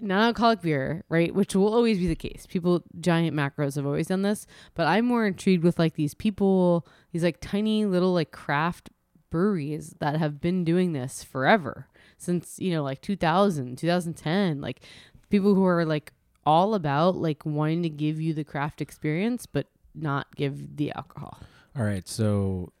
non-alcoholic 0.00 0.62
beer, 0.62 1.04
right? 1.08 1.34
Which 1.34 1.54
will 1.54 1.72
always 1.72 1.98
be 1.98 2.06
the 2.06 2.16
case. 2.16 2.46
People, 2.48 2.82
giant 3.00 3.36
macros 3.36 3.76
have 3.76 3.86
always 3.86 4.08
done 4.08 4.22
this, 4.22 4.46
but 4.74 4.86
I'm 4.86 5.04
more 5.04 5.26
intrigued 5.26 5.64
with 5.64 5.78
like 5.78 5.94
these 5.94 6.14
people, 6.14 6.86
these 7.12 7.22
like 7.22 7.38
tiny 7.40 7.86
little 7.86 8.12
like 8.12 8.30
craft 8.30 8.90
breweries 9.30 9.94
that 10.00 10.16
have 10.16 10.40
been 10.40 10.64
doing 10.64 10.94
this 10.94 11.22
forever 11.22 11.86
since 12.16 12.58
you 12.58 12.72
know 12.72 12.82
like 12.82 13.00
2000, 13.00 13.76
2010, 13.76 14.60
like 14.60 14.80
people 15.30 15.54
who 15.54 15.64
are 15.64 15.84
like 15.84 16.12
all 16.44 16.74
about 16.74 17.16
like 17.16 17.44
wanting 17.44 17.82
to 17.82 17.90
give 17.90 18.20
you 18.20 18.34
the 18.34 18.44
craft 18.44 18.80
experience, 18.80 19.46
but 19.46 19.66
not 19.94 20.34
give 20.36 20.76
the 20.76 20.92
alcohol. 20.92 21.38
All 21.76 21.84
right, 21.84 22.08
so 22.08 22.72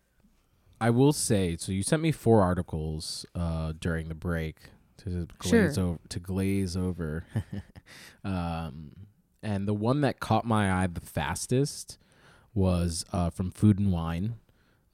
I 0.80 0.90
will 0.90 1.12
say, 1.12 1.56
so 1.56 1.72
you 1.72 1.82
sent 1.82 2.02
me 2.02 2.12
four 2.12 2.42
articles 2.42 3.24
uh, 3.34 3.72
during 3.78 4.08
the 4.08 4.14
break 4.14 4.56
to 4.98 5.26
glaze 5.38 5.74
Sure. 5.74 5.84
over. 5.84 5.98
To 6.08 6.20
glaze 6.20 6.76
over, 6.76 7.24
um, 8.24 8.92
and 9.42 9.66
the 9.66 9.74
one 9.74 10.00
that 10.02 10.20
caught 10.20 10.44
my 10.44 10.72
eye 10.82 10.86
the 10.86 11.00
fastest 11.00 11.98
was 12.54 13.04
uh, 13.12 13.30
from 13.30 13.50
Food 13.50 13.78
and 13.78 13.92
Wine. 13.92 14.36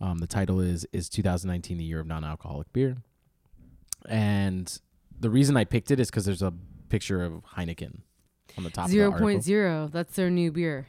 Um, 0.00 0.18
the 0.18 0.26
title 0.26 0.60
is 0.60 0.86
"Is 0.92 1.08
2019 1.08 1.78
the 1.78 1.84
Year 1.84 2.00
of 2.00 2.06
Non-Alcoholic 2.06 2.72
Beer?" 2.72 2.96
And 4.08 4.78
the 5.18 5.30
reason 5.30 5.56
I 5.56 5.64
picked 5.64 5.90
it 5.90 5.98
is 6.00 6.10
because 6.10 6.24
there's 6.26 6.42
a 6.42 6.52
picture 6.88 7.22
of 7.22 7.42
Heineken 7.56 8.00
on 8.58 8.64
the 8.64 8.70
top. 8.70 8.86
of 8.86 8.90
the 8.90 8.96
Zero 8.98 9.12
point 9.18 9.42
zero. 9.42 9.88
That's 9.90 10.14
their 10.16 10.30
new 10.30 10.52
beer. 10.52 10.88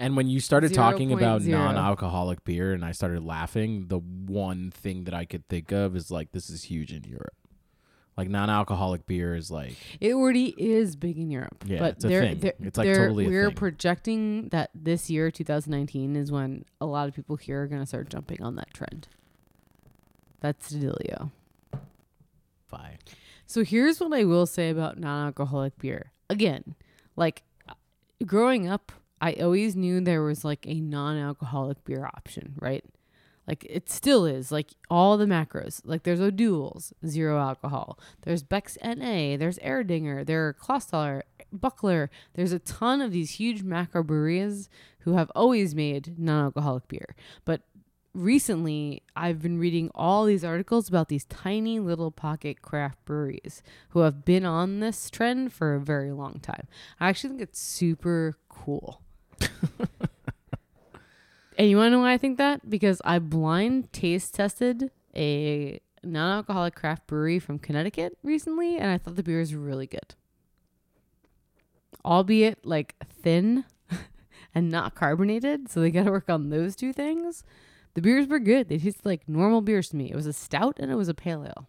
And 0.00 0.16
when 0.16 0.28
you 0.28 0.40
started 0.40 0.72
talking 0.72 1.12
about 1.12 1.42
0.0. 1.42 1.48
non-alcoholic 1.50 2.42
beer, 2.42 2.72
and 2.72 2.82
I 2.82 2.92
started 2.92 3.22
laughing, 3.22 3.88
the 3.88 3.98
one 3.98 4.70
thing 4.70 5.04
that 5.04 5.12
I 5.12 5.26
could 5.26 5.46
think 5.48 5.72
of 5.72 5.94
is 5.94 6.10
like 6.10 6.32
this 6.32 6.48
is 6.48 6.64
huge 6.64 6.90
in 6.90 7.04
Europe. 7.04 7.34
Like 8.16 8.28
non-alcoholic 8.28 9.06
beer 9.06 9.34
is 9.34 9.50
like 9.50 9.76
It 10.00 10.12
already 10.12 10.54
is 10.58 10.94
big 10.96 11.16
in 11.16 11.30
Europe. 11.30 11.64
Yeah, 11.66 11.78
but 11.78 11.94
it's 11.94 12.04
a 12.04 12.08
they're, 12.08 12.22
thing. 12.22 12.38
they're- 12.40 12.54
It's, 12.60 12.76
like, 12.76 12.92
totally 12.94 13.26
We're 13.26 13.46
thing. 13.46 13.54
projecting 13.56 14.48
that 14.50 14.70
this 14.74 15.08
year, 15.08 15.30
2019, 15.30 16.16
is 16.16 16.30
when 16.30 16.64
a 16.80 16.86
lot 16.86 17.08
of 17.08 17.14
people 17.14 17.36
here 17.36 17.62
are 17.62 17.66
going 17.66 17.80
to 17.80 17.86
start 17.86 18.10
jumping 18.10 18.42
on 18.42 18.56
that 18.56 18.74
trend. 18.74 19.08
That's 20.40 20.72
Delio. 20.72 21.30
fine. 22.66 22.98
So 23.46 23.64
here's 23.64 24.00
what 24.00 24.12
I 24.12 24.24
will 24.24 24.46
say 24.46 24.70
about 24.70 24.98
non-alcoholic 24.98 25.78
beer. 25.78 26.12
Again, 26.28 26.74
like 27.16 27.42
uh, 27.68 27.74
growing 28.24 28.68
up, 28.68 28.92
I 29.20 29.32
always 29.34 29.74
knew 29.76 30.00
there 30.00 30.22
was 30.22 30.44
like 30.44 30.66
a 30.66 30.80
non-alcoholic 30.80 31.84
beer 31.84 32.04
option, 32.06 32.54
right? 32.60 32.84
Like 33.50 33.66
it 33.68 33.90
still 33.90 34.26
is. 34.26 34.52
Like 34.52 34.70
all 34.88 35.16
the 35.16 35.26
macros. 35.26 35.80
Like 35.84 36.04
there's 36.04 36.20
O'Doul's, 36.20 36.94
zero 37.04 37.36
alcohol. 37.36 37.98
There's 38.22 38.44
Beck's 38.44 38.78
NA. 38.80 39.36
There's 39.36 39.58
Erdinger. 39.58 40.24
There 40.24 40.46
are 40.46 40.54
Clausthaler, 40.54 41.22
Buckler. 41.52 42.10
There's 42.34 42.52
a 42.52 42.60
ton 42.60 43.00
of 43.00 43.10
these 43.10 43.32
huge 43.32 43.64
macro 43.64 44.04
breweries 44.04 44.68
who 45.00 45.14
have 45.14 45.32
always 45.34 45.74
made 45.74 46.16
non-alcoholic 46.16 46.86
beer. 46.86 47.16
But 47.44 47.62
recently 48.14 49.02
I've 49.16 49.42
been 49.42 49.58
reading 49.58 49.90
all 49.96 50.26
these 50.26 50.44
articles 50.44 50.88
about 50.88 51.08
these 51.08 51.24
tiny 51.24 51.80
little 51.80 52.12
pocket 52.12 52.62
craft 52.62 53.04
breweries 53.04 53.64
who 53.88 54.00
have 54.00 54.24
been 54.24 54.44
on 54.44 54.78
this 54.78 55.10
trend 55.10 55.52
for 55.52 55.74
a 55.74 55.80
very 55.80 56.12
long 56.12 56.38
time. 56.40 56.68
I 57.00 57.08
actually 57.08 57.30
think 57.30 57.42
it's 57.42 57.60
super 57.60 58.36
cool. 58.48 59.02
and 61.58 61.68
you 61.68 61.76
want 61.76 61.88
to 61.88 61.90
know 61.90 62.00
why 62.00 62.12
I 62.12 62.18
think 62.18 62.38
that? 62.38 62.68
Because 62.68 63.00
I 63.04 63.18
blind 63.18 63.92
taste 63.92 64.34
tested 64.34 64.90
a 65.16 65.80
non-alcoholic 66.02 66.74
craft 66.74 67.06
brewery 67.06 67.38
from 67.38 67.58
Connecticut 67.58 68.16
recently 68.22 68.76
and 68.76 68.90
I 68.90 68.98
thought 68.98 69.16
the 69.16 69.22
beer 69.22 69.40
is 69.40 69.54
really 69.54 69.86
good. 69.86 70.14
Albeit 72.04 72.64
like 72.64 72.94
thin 73.22 73.64
and 74.54 74.70
not 74.70 74.94
carbonated, 74.94 75.70
so 75.70 75.80
they 75.80 75.90
got 75.90 76.04
to 76.04 76.10
work 76.10 76.30
on 76.30 76.48
those 76.48 76.74
two 76.74 76.92
things. 76.92 77.44
The 77.94 78.00
beers 78.00 78.26
were 78.26 78.38
good. 78.38 78.68
They 78.68 78.78
tasted 78.78 79.04
like 79.04 79.28
normal 79.28 79.60
beers 79.60 79.90
to 79.90 79.96
me. 79.96 80.10
It 80.10 80.16
was 80.16 80.26
a 80.26 80.32
stout 80.32 80.78
and 80.78 80.90
it 80.90 80.94
was 80.94 81.08
a 81.08 81.14
pale 81.14 81.44
ale. 81.44 81.68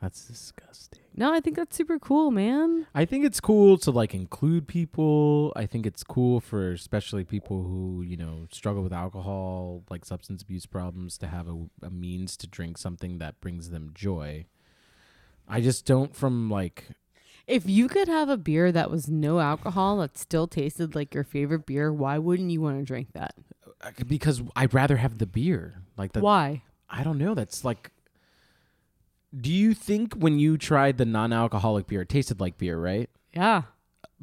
That's 0.00 0.26
disgusting. 0.26 1.02
No, 1.18 1.32
I 1.32 1.40
think 1.40 1.56
that's 1.56 1.74
super 1.74 1.98
cool, 1.98 2.30
man. 2.30 2.86
I 2.94 3.06
think 3.06 3.24
it's 3.24 3.40
cool 3.40 3.78
to 3.78 3.90
like 3.90 4.14
include 4.14 4.68
people. 4.68 5.52
I 5.56 5.64
think 5.64 5.86
it's 5.86 6.04
cool 6.04 6.40
for 6.40 6.72
especially 6.72 7.24
people 7.24 7.62
who 7.62 8.02
you 8.02 8.16
know 8.18 8.46
struggle 8.52 8.82
with 8.82 8.92
alcohol, 8.92 9.82
like 9.88 10.04
substance 10.04 10.42
abuse 10.42 10.66
problems, 10.66 11.16
to 11.18 11.26
have 11.26 11.48
a, 11.48 11.56
a 11.82 11.90
means 11.90 12.36
to 12.38 12.46
drink 12.46 12.76
something 12.76 13.18
that 13.18 13.40
brings 13.40 13.70
them 13.70 13.92
joy. 13.94 14.46
I 15.48 15.60
just 15.60 15.86
don't 15.86 16.14
from 16.14 16.50
like 16.50 16.88
If 17.46 17.68
you 17.68 17.88
could 17.88 18.08
have 18.08 18.28
a 18.28 18.36
beer 18.36 18.72
that 18.72 18.90
was 18.90 19.08
no 19.08 19.38
alcohol 19.40 19.98
that 19.98 20.18
still 20.18 20.46
tasted 20.46 20.94
like 20.94 21.14
your 21.14 21.24
favorite 21.24 21.64
beer, 21.64 21.92
why 21.92 22.18
wouldn't 22.18 22.50
you 22.50 22.60
want 22.60 22.78
to 22.78 22.84
drink 22.84 23.08
that? 23.14 23.34
Uh, 23.80 23.90
because 24.06 24.42
I'd 24.54 24.74
rather 24.74 24.96
have 24.96 25.18
the 25.18 25.26
beer. 25.26 25.82
Like 25.96 26.12
the 26.12 26.20
why? 26.20 26.62
I 26.90 27.02
don't 27.02 27.18
know. 27.18 27.34
That's 27.34 27.64
like. 27.64 27.90
Do 29.38 29.52
you 29.52 29.74
think 29.74 30.14
when 30.14 30.38
you 30.38 30.56
tried 30.58 30.98
the 30.98 31.04
non-alcoholic 31.04 31.86
beer, 31.86 32.02
it 32.02 32.08
tasted 32.08 32.40
like 32.40 32.58
beer, 32.58 32.78
right? 32.78 33.10
Yeah. 33.34 33.62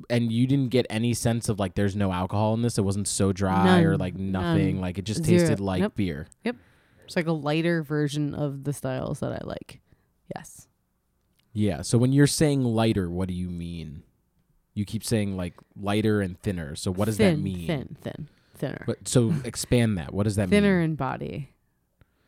And 0.09 0.31
you 0.31 0.47
didn't 0.47 0.69
get 0.69 0.87
any 0.89 1.13
sense 1.13 1.49
of 1.49 1.59
like 1.59 1.75
there's 1.75 1.95
no 1.95 2.11
alcohol 2.11 2.53
in 2.55 2.61
this. 2.61 2.77
It 2.77 2.81
wasn't 2.81 3.07
so 3.07 3.31
dry 3.31 3.81
or 3.81 3.95
like 3.97 4.15
nothing. 4.15 4.75
None. 4.75 4.81
Like 4.81 4.97
it 4.97 5.05
just 5.05 5.23
Zero. 5.23 5.39
tasted 5.39 5.59
like 5.59 5.81
Nope. 5.81 5.95
beer. 5.95 6.27
Yep. 6.43 6.55
It's 7.05 7.15
like 7.15 7.27
a 7.27 7.31
lighter 7.33 7.83
version 7.83 8.33
of 8.33 8.63
the 8.63 8.73
styles 8.73 9.19
that 9.19 9.31
I 9.31 9.45
like. 9.45 9.81
Yes. 10.35 10.67
Yeah. 11.51 11.81
So 11.83 11.97
when 11.99 12.11
you're 12.11 12.25
saying 12.25 12.63
lighter, 12.63 13.09
what 13.09 13.27
do 13.27 13.35
you 13.35 13.49
mean? 13.49 14.03
You 14.73 14.85
keep 14.85 15.03
saying 15.03 15.37
like 15.37 15.53
lighter 15.79 16.21
and 16.21 16.41
thinner. 16.41 16.75
So 16.75 16.91
what 16.91 17.05
does 17.05 17.17
thin, 17.17 17.35
that 17.35 17.41
mean? 17.41 17.67
Thin, 17.67 17.97
thin, 18.01 18.29
thinner. 18.55 18.83
But 18.87 19.07
so 19.07 19.33
expand 19.45 19.99
that. 19.99 20.11
What 20.13 20.23
does 20.23 20.37
that 20.37 20.49
mean? 20.49 20.61
thinner 20.61 20.81
in 20.81 20.95
body. 20.95 21.52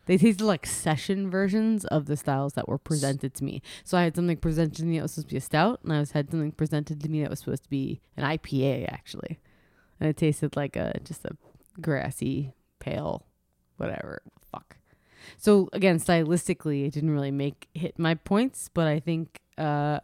They 0.06 0.18
tasted 0.18 0.44
like 0.44 0.66
session 0.66 1.30
versions 1.30 1.86
of 1.86 2.06
the 2.06 2.18
styles 2.18 2.54
that 2.54 2.68
were 2.68 2.78
presented 2.78 3.34
to 3.36 3.44
me. 3.44 3.62
So 3.84 3.98
I 3.98 4.04
had 4.04 4.16
something 4.16 4.38
presented 4.38 4.78
to 4.78 4.86
me 4.86 4.98
that 4.98 5.04
was 5.04 5.12
supposed 5.12 5.30
to 5.30 5.34
be 5.34 5.38
a 5.38 5.42
stout, 5.42 5.80
and 5.84 5.94
I 5.94 6.00
was 6.00 6.12
had 6.12 6.30
something 6.30 6.52
presented 6.52 7.02
to 7.02 7.10
me 7.10 7.22
that 7.22 7.30
was 7.30 7.40
supposed 7.40 7.64
to 7.64 7.70
be 7.70 8.02
an 8.18 8.24
IPA 8.24 8.92
actually, 8.92 9.40
and 10.00 10.10
it 10.10 10.18
tasted 10.18 10.56
like 10.56 10.76
a 10.76 11.00
just 11.04 11.26
a 11.26 11.36
grassy, 11.82 12.54
pale, 12.80 13.26
whatever. 13.78 14.22
Fuck. 14.52 14.78
So 15.38 15.70
again, 15.74 16.00
stylistically, 16.00 16.86
it 16.86 16.94
didn't 16.94 17.12
really 17.12 17.32
make 17.32 17.68
hit 17.74 17.98
my 17.98 18.16
points, 18.16 18.70
but 18.74 18.88
I 18.88 19.00
think 19.00 19.42
uh, 19.58 20.00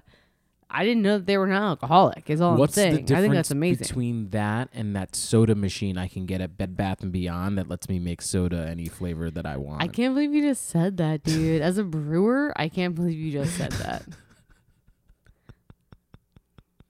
I 0.74 0.86
didn't 0.86 1.04
know 1.04 1.18
that 1.18 1.26
they 1.26 1.38
were 1.38 1.48
not 1.48 1.64
alcoholic. 1.64 2.30
Is 2.30 2.40
all 2.42 2.56
What's 2.56 2.78
I'm 2.78 2.84
the 2.92 2.96
saying. 2.96 3.06
difference 3.06 3.12
I 3.20 3.22
think 3.22 3.34
that's 3.34 3.52
amazing. 3.52 3.78
between 3.88 4.30
that 4.30 4.70
and 4.74 4.96
that 4.96 5.16
soda 5.16 5.54
machine 5.54 5.98
I 5.98 6.08
can 6.08 6.26
get 6.26 6.40
at 6.42 6.58
Bed 6.58 6.78
Bath 6.78 7.04
and 7.04 7.12
Beyond 7.12 7.58
that 7.58 7.68
lets 7.68 7.90
me 7.90 8.00
make 8.00 8.22
soda 8.22 8.68
any 8.70 8.88
flavor 8.88 9.30
that 9.30 9.46
I 9.46 9.58
want? 9.58 9.84
I 9.84 9.88
can't 9.88 10.14
believe 10.16 10.34
you 10.34 10.42
just 10.42 10.70
said 10.70 10.98
that, 10.98 11.24
dude. 11.24 11.62
As 11.62 11.78
a 11.78 11.84
brewer, 11.84 12.54
I 12.56 12.70
can't 12.70 12.96
believe 12.96 13.18
you 13.20 13.32
just 13.32 13.56
said 13.58 13.72
that. 13.74 14.04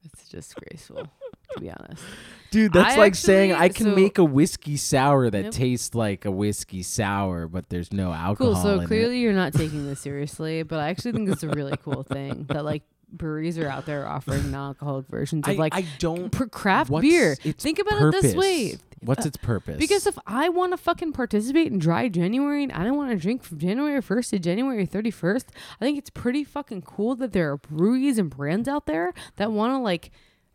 It's 0.03 0.27
disgraceful, 0.29 1.07
to 1.53 1.59
be 1.59 1.69
honest. 1.69 2.03
Dude, 2.49 2.73
that's 2.73 2.95
I 2.95 2.97
like 2.97 3.15
saying 3.15 3.53
I 3.53 3.69
can 3.69 3.87
so- 3.87 3.95
make 3.95 4.17
a 4.17 4.23
whiskey 4.23 4.75
sour 4.77 5.29
that 5.29 5.51
tastes 5.51 5.95
like 5.95 6.25
a 6.25 6.31
whiskey 6.31 6.83
sour, 6.83 7.47
but 7.47 7.69
there's 7.69 7.93
no 7.93 8.11
alcohol. 8.11 8.53
Cool. 8.55 8.61
So 8.63 8.73
in 8.77 8.81
it. 8.83 8.87
clearly 8.87 9.19
you're 9.19 9.33
not 9.33 9.53
taking 9.53 9.85
this 9.85 9.99
seriously, 10.01 10.63
but 10.63 10.79
I 10.79 10.89
actually 10.89 11.13
think 11.13 11.29
it's 11.29 11.43
a 11.43 11.49
really 11.49 11.75
cool 11.83 12.03
thing 12.03 12.45
that 12.49 12.65
like 12.65 12.83
breweries 13.11 13.57
are 13.57 13.67
out 13.67 13.85
there 13.85 14.07
offering 14.07 14.51
non-alcoholic 14.51 15.07
versions 15.07 15.47
I, 15.47 15.51
of 15.51 15.57
like 15.59 15.75
I 15.75 15.85
don't. 15.99 16.29
craft 16.51 16.91
beer. 17.01 17.35
Think 17.35 17.79
about 17.79 18.01
it 18.15 18.21
this 18.21 18.35
way. 18.35 18.77
What's 19.03 19.25
Uh, 19.25 19.29
its 19.29 19.37
purpose? 19.37 19.77
Because 19.79 20.05
if 20.05 20.17
I 20.27 20.49
want 20.49 20.73
to 20.73 20.77
fucking 20.77 21.13
participate 21.13 21.71
in 21.71 21.79
dry 21.79 22.07
January 22.07 22.63
and 22.63 22.71
I 22.71 22.83
don't 22.83 22.95
want 22.97 23.09
to 23.09 23.17
drink 23.17 23.41
from 23.43 23.57
January 23.57 23.99
1st 23.99 24.29
to 24.29 24.39
January 24.39 24.85
31st, 24.85 25.45
I 25.79 25.85
think 25.85 25.97
it's 25.97 26.11
pretty 26.11 26.43
fucking 26.43 26.83
cool 26.83 27.15
that 27.15 27.33
there 27.33 27.51
are 27.51 27.57
breweries 27.57 28.19
and 28.19 28.29
brands 28.29 28.67
out 28.67 28.85
there 28.85 29.13
that 29.37 29.51
want 29.51 29.73
to 29.73 29.79
like 29.79 30.11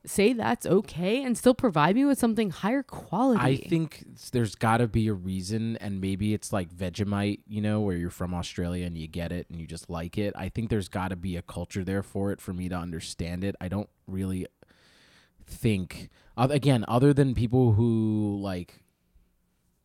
say 0.07 0.33
that's 0.33 0.65
okay 0.67 1.23
and 1.25 1.37
still 1.37 1.55
provide 1.55 1.97
me 1.97 2.05
with 2.05 2.19
something 2.19 2.51
higher 2.51 2.83
quality. 2.83 3.41
I 3.41 3.57
think 3.57 4.05
there's 4.33 4.55
got 4.55 4.79
to 4.79 4.87
be 4.87 5.09
a 5.09 5.13
reason, 5.13 5.77
and 5.79 6.01
maybe 6.01 6.33
it's 6.33 6.53
like 6.53 6.73
Vegemite, 6.73 7.41
you 7.49 7.61
know, 7.61 7.81
where 7.81 7.97
you're 7.97 8.11
from 8.11 8.33
Australia 8.33 8.87
and 8.87 8.97
you 8.97 9.09
get 9.09 9.33
it 9.33 9.49
and 9.51 9.61
you 9.61 9.67
just 9.67 9.91
like 9.91 10.17
it. 10.17 10.33
I 10.37 10.49
think 10.49 10.71
there's 10.71 10.89
got 10.89 11.09
to 11.09 11.17
be 11.17 11.37
a 11.37 11.43
culture 11.43 11.85
there 11.85 12.03
for 12.03 12.31
it 12.33 12.41
for 12.41 12.53
me 12.53 12.69
to 12.69 12.77
understand 12.77 13.45
it. 13.45 13.57
I 13.61 13.69
don't 13.69 13.89
really 14.07 14.47
think, 15.45 16.09
again, 16.37 16.85
other 16.89 17.13
than 17.13 17.35
people 17.35 17.73
who 17.73 18.39
like 18.41 18.83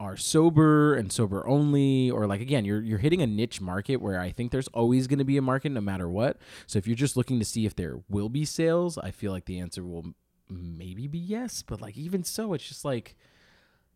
are 0.02 0.18
sober 0.18 0.96
and 0.96 1.12
sober 1.12 1.48
only 1.48 2.10
or 2.10 2.26
like 2.26 2.42
again 2.42 2.66
you're 2.66 2.82
you're 2.82 2.98
hitting 2.98 3.22
a 3.22 3.28
niche 3.28 3.62
market 3.62 3.98
where 3.98 4.20
I 4.20 4.32
think 4.32 4.52
there's 4.52 4.68
always 4.70 5.06
going 5.06 5.20
to 5.20 5.26
be 5.26 5.38
a 5.38 5.42
market 5.44 5.72
no 5.72 5.80
matter 5.82 6.10
what. 6.10 6.38
So 6.66 6.80
if 6.80 6.88
you're 6.88 6.96
just 6.96 7.16
looking 7.16 7.38
to 7.38 7.46
see 7.46 7.66
if 7.68 7.76
there 7.76 8.00
will 8.10 8.28
be 8.30 8.44
sales, 8.44 8.98
I 8.98 9.12
feel 9.12 9.32
like 9.32 9.46
the 9.46 9.60
answer 9.60 9.84
will 9.84 10.14
maybe 10.50 11.08
be 11.08 11.20
yes, 11.20 11.62
but 11.62 11.82
like 11.82 11.98
even 11.98 12.24
so 12.24 12.54
it's 12.54 12.68
just 12.68 12.84
like 12.84 13.16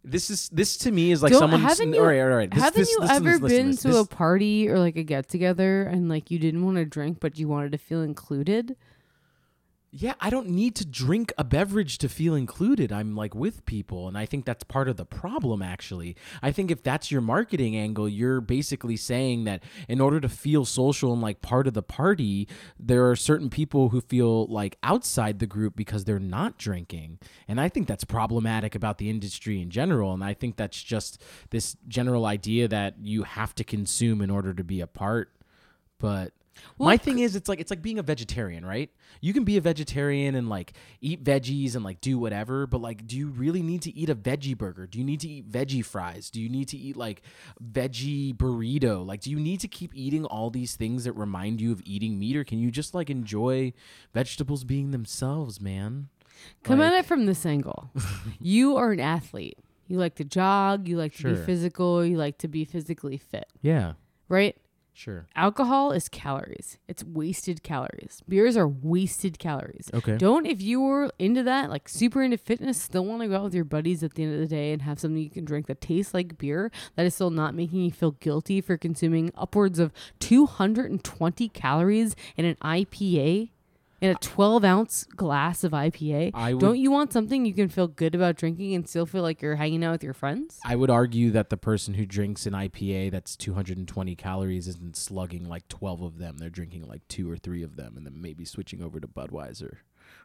this 0.03 0.29
is 0.29 0.49
this 0.49 0.77
to 0.77 0.91
me 0.91 1.11
is 1.11 1.23
like 1.23 1.31
Don't- 1.31 1.39
someone 1.39 1.61
haven't 1.61 1.93
you- 1.93 1.99
all 1.99 2.05
right, 2.05 2.19
all 2.21 2.27
right. 2.27 2.51
This, 2.51 2.61
Haven't 2.63 2.81
this, 2.81 2.91
you 2.91 2.99
ever 3.09 3.39
been 3.39 3.75
to 3.77 3.97
a 3.97 4.05
party 4.05 4.69
or 4.69 4.77
like 4.77 4.97
a 4.97 5.03
get 5.03 5.27
together 5.27 5.81
and 5.83 6.07
like 6.07 6.29
you 6.29 6.37
didn't 6.37 6.63
want 6.63 6.77
to 6.77 6.85
drink 6.85 7.19
but 7.19 7.39
you 7.39 7.47
wanted 7.47 7.71
to 7.71 7.79
feel 7.79 8.03
included? 8.03 8.75
Yeah, 9.97 10.15
I 10.19 10.29
don't 10.29 10.49
need 10.49 10.75
to 10.75 10.85
drink 10.85 11.31
a 11.37 11.45
beverage 11.45 11.99
to 11.99 12.09
feel 12.09 12.35
included. 12.35 12.91
I'm 12.91 13.15
like 13.15 13.33
with 13.33 13.65
people, 13.65 14.09
and 14.09 14.17
I 14.17 14.25
think 14.25 14.43
that's 14.43 14.65
part 14.65 14.89
of 14.89 14.97
the 14.97 15.05
problem, 15.05 15.61
actually. 15.61 16.17
I 16.43 16.51
think 16.51 16.69
if 16.69 16.83
that's 16.83 17.11
your 17.11 17.21
marketing 17.21 17.77
angle, 17.77 18.09
you're 18.09 18.41
basically 18.41 18.97
saying 18.97 19.45
that 19.45 19.63
in 19.87 20.01
order 20.01 20.19
to 20.19 20.27
feel 20.27 20.65
social 20.65 21.13
and 21.13 21.21
like 21.21 21.41
part 21.41 21.65
of 21.65 21.75
the 21.75 21.81
party, 21.81 22.45
there 22.77 23.09
are 23.09 23.15
certain 23.15 23.49
people 23.49 23.87
who 23.87 24.01
feel 24.01 24.47
like 24.47 24.77
outside 24.83 25.39
the 25.39 25.47
group 25.47 25.77
because 25.77 26.03
they're 26.03 26.19
not 26.19 26.57
drinking. 26.57 27.17
And 27.47 27.61
I 27.61 27.69
think 27.69 27.87
that's 27.87 28.03
problematic 28.03 28.75
about 28.75 28.97
the 28.97 29.09
industry 29.09 29.61
in 29.61 29.69
general. 29.69 30.13
And 30.13 30.25
I 30.25 30.33
think 30.33 30.57
that's 30.57 30.83
just 30.83 31.23
this 31.51 31.77
general 31.87 32.25
idea 32.25 32.67
that 32.67 32.95
you 33.01 33.23
have 33.23 33.55
to 33.55 33.63
consume 33.63 34.21
in 34.21 34.29
order 34.29 34.53
to 34.53 34.63
be 34.65 34.81
a 34.81 34.87
part. 34.87 35.31
But 35.99 36.33
Well, 36.77 36.87
my 36.87 36.97
thing 36.97 37.19
is, 37.19 37.35
it's 37.35 37.47
like 37.49 37.59
it's 37.59 37.69
like 37.69 37.81
being 37.81 37.99
a 37.99 38.03
vegetarian, 38.03 38.65
right? 38.65 38.89
You 39.21 39.33
can 39.33 39.43
be 39.43 39.57
a 39.57 39.61
vegetarian 39.61 40.35
and 40.35 40.49
like 40.49 40.73
eat 41.01 41.23
veggies 41.23 41.75
and 41.75 41.83
like 41.83 42.01
do 42.01 42.17
whatever, 42.17 42.65
but 42.67 42.81
like, 42.81 43.05
do 43.07 43.17
you 43.17 43.27
really 43.27 43.61
need 43.61 43.81
to 43.83 43.95
eat 43.95 44.09
a 44.09 44.15
veggie 44.15 44.57
burger? 44.57 44.87
Do 44.87 44.97
you 44.99 45.05
need 45.05 45.19
to 45.21 45.27
eat 45.27 45.49
veggie 45.51 45.83
fries? 45.83 46.29
Do 46.29 46.41
you 46.41 46.49
need 46.49 46.67
to 46.69 46.77
eat 46.77 46.95
like 46.97 47.21
veggie 47.63 48.35
burrito? 48.35 49.05
Like, 49.05 49.21
do 49.21 49.31
you 49.31 49.39
need 49.39 49.59
to 49.61 49.67
keep 49.67 49.91
eating 49.95 50.25
all 50.25 50.49
these 50.49 50.75
things 50.75 51.03
that 51.05 51.13
remind 51.13 51.61
you 51.61 51.71
of 51.71 51.81
eating 51.85 52.19
meat, 52.19 52.35
or 52.35 52.43
can 52.43 52.59
you 52.59 52.71
just 52.71 52.93
like 52.93 53.09
enjoy 53.09 53.73
vegetables 54.13 54.63
being 54.63 54.91
themselves, 54.91 55.59
man? 55.61 56.09
Come 56.63 56.79
Like- 56.79 56.91
at 56.93 56.99
it 56.99 57.05
from 57.05 57.25
this 57.25 57.45
angle. 57.45 57.89
you 58.39 58.75
are 58.77 58.91
an 58.91 58.99
athlete. 58.99 59.57
You 59.87 59.97
like 59.99 60.15
to 60.15 60.23
jog, 60.23 60.87
you 60.87 60.97
like 60.97 61.13
to 61.13 61.17
Sure. 61.21 61.33
be 61.35 61.41
physical, 61.41 62.03
you 62.05 62.17
like 62.17 62.39
to 62.39 62.47
be 62.47 62.65
physically 62.65 63.17
fit, 63.17 63.45
Yeah, 63.61 63.93
right? 64.29 64.57
Sure. 64.95 65.27
Alcohol 65.35 65.91
is 65.91 66.09
calories. 66.09 66.77
It's 66.87 67.03
wasted 67.03 67.63
calories. 67.63 68.21
Beers 68.27 68.57
are 68.57 68.67
wasted 68.67 69.37
calories. 69.39 69.89
Okay. 69.93 70.17
Don't 70.17 70.45
if 70.45 70.61
you 70.61 70.81
were 70.81 71.11
into 71.19 71.43
that, 71.43 71.69
like 71.69 71.87
super 71.87 72.23
into 72.23 72.37
fitness, 72.37 72.81
still 72.81 73.05
want 73.05 73.21
to 73.21 73.27
go 73.27 73.37
out 73.37 73.43
with 73.43 73.55
your 73.55 73.65
buddies 73.65 74.03
at 74.03 74.15
the 74.15 74.23
end 74.23 74.33
of 74.33 74.39
the 74.39 74.47
day 74.47 74.71
and 74.71 74.81
have 74.81 74.99
something 74.99 75.21
you 75.21 75.29
can 75.29 75.45
drink 75.45 75.67
that 75.67 75.81
tastes 75.81 76.13
like 76.13 76.37
beer 76.37 76.71
that 76.95 77.05
is 77.05 77.13
still 77.13 77.29
not 77.29 77.53
making 77.53 77.81
you 77.81 77.91
feel 77.91 78.11
guilty 78.11 78.61
for 78.61 78.77
consuming 78.77 79.31
upwards 79.35 79.79
of 79.79 79.91
220 80.19 81.49
calories 81.49 82.15
in 82.37 82.45
an 82.45 82.55
IPA 82.63 83.49
in 84.05 84.11
a 84.11 84.19
12 84.19 84.63
ounce 84.63 85.03
glass 85.15 85.63
of 85.63 85.71
IPA. 85.73 86.31
I 86.33 86.53
would- 86.53 86.61
Don't 86.61 86.77
you 86.79 86.91
want 86.91 87.11
something 87.11 87.45
you 87.45 87.53
can 87.53 87.69
feel 87.69 87.87
good 87.87 88.15
about 88.15 88.35
drinking 88.37 88.73
and 88.75 88.87
still 88.87 89.05
feel 89.05 89.21
like 89.21 89.41
you're 89.41 89.55
hanging 89.55 89.83
out 89.83 89.91
with 89.93 90.03
your 90.03 90.13
friends? 90.13 90.59
I 90.63 90.75
would 90.75 90.89
argue 90.89 91.31
that 91.31 91.49
the 91.49 91.57
person 91.57 91.95
who 91.95 92.05
drinks 92.05 92.45
an 92.45 92.53
IPA 92.53 93.11
that's 93.11 93.35
220 93.35 94.15
calories 94.15 94.67
isn't 94.67 94.95
slugging 94.95 95.45
like 95.49 95.67
12 95.67 96.01
of 96.01 96.17
them. 96.19 96.37
They're 96.37 96.49
drinking 96.49 96.87
like 96.87 97.07
two 97.07 97.29
or 97.29 97.37
three 97.37 97.63
of 97.63 97.75
them 97.75 97.95
and 97.97 98.05
then 98.05 98.21
maybe 98.21 98.45
switching 98.45 98.81
over 98.81 98.99
to 98.99 99.07
Budweiser. 99.07 99.77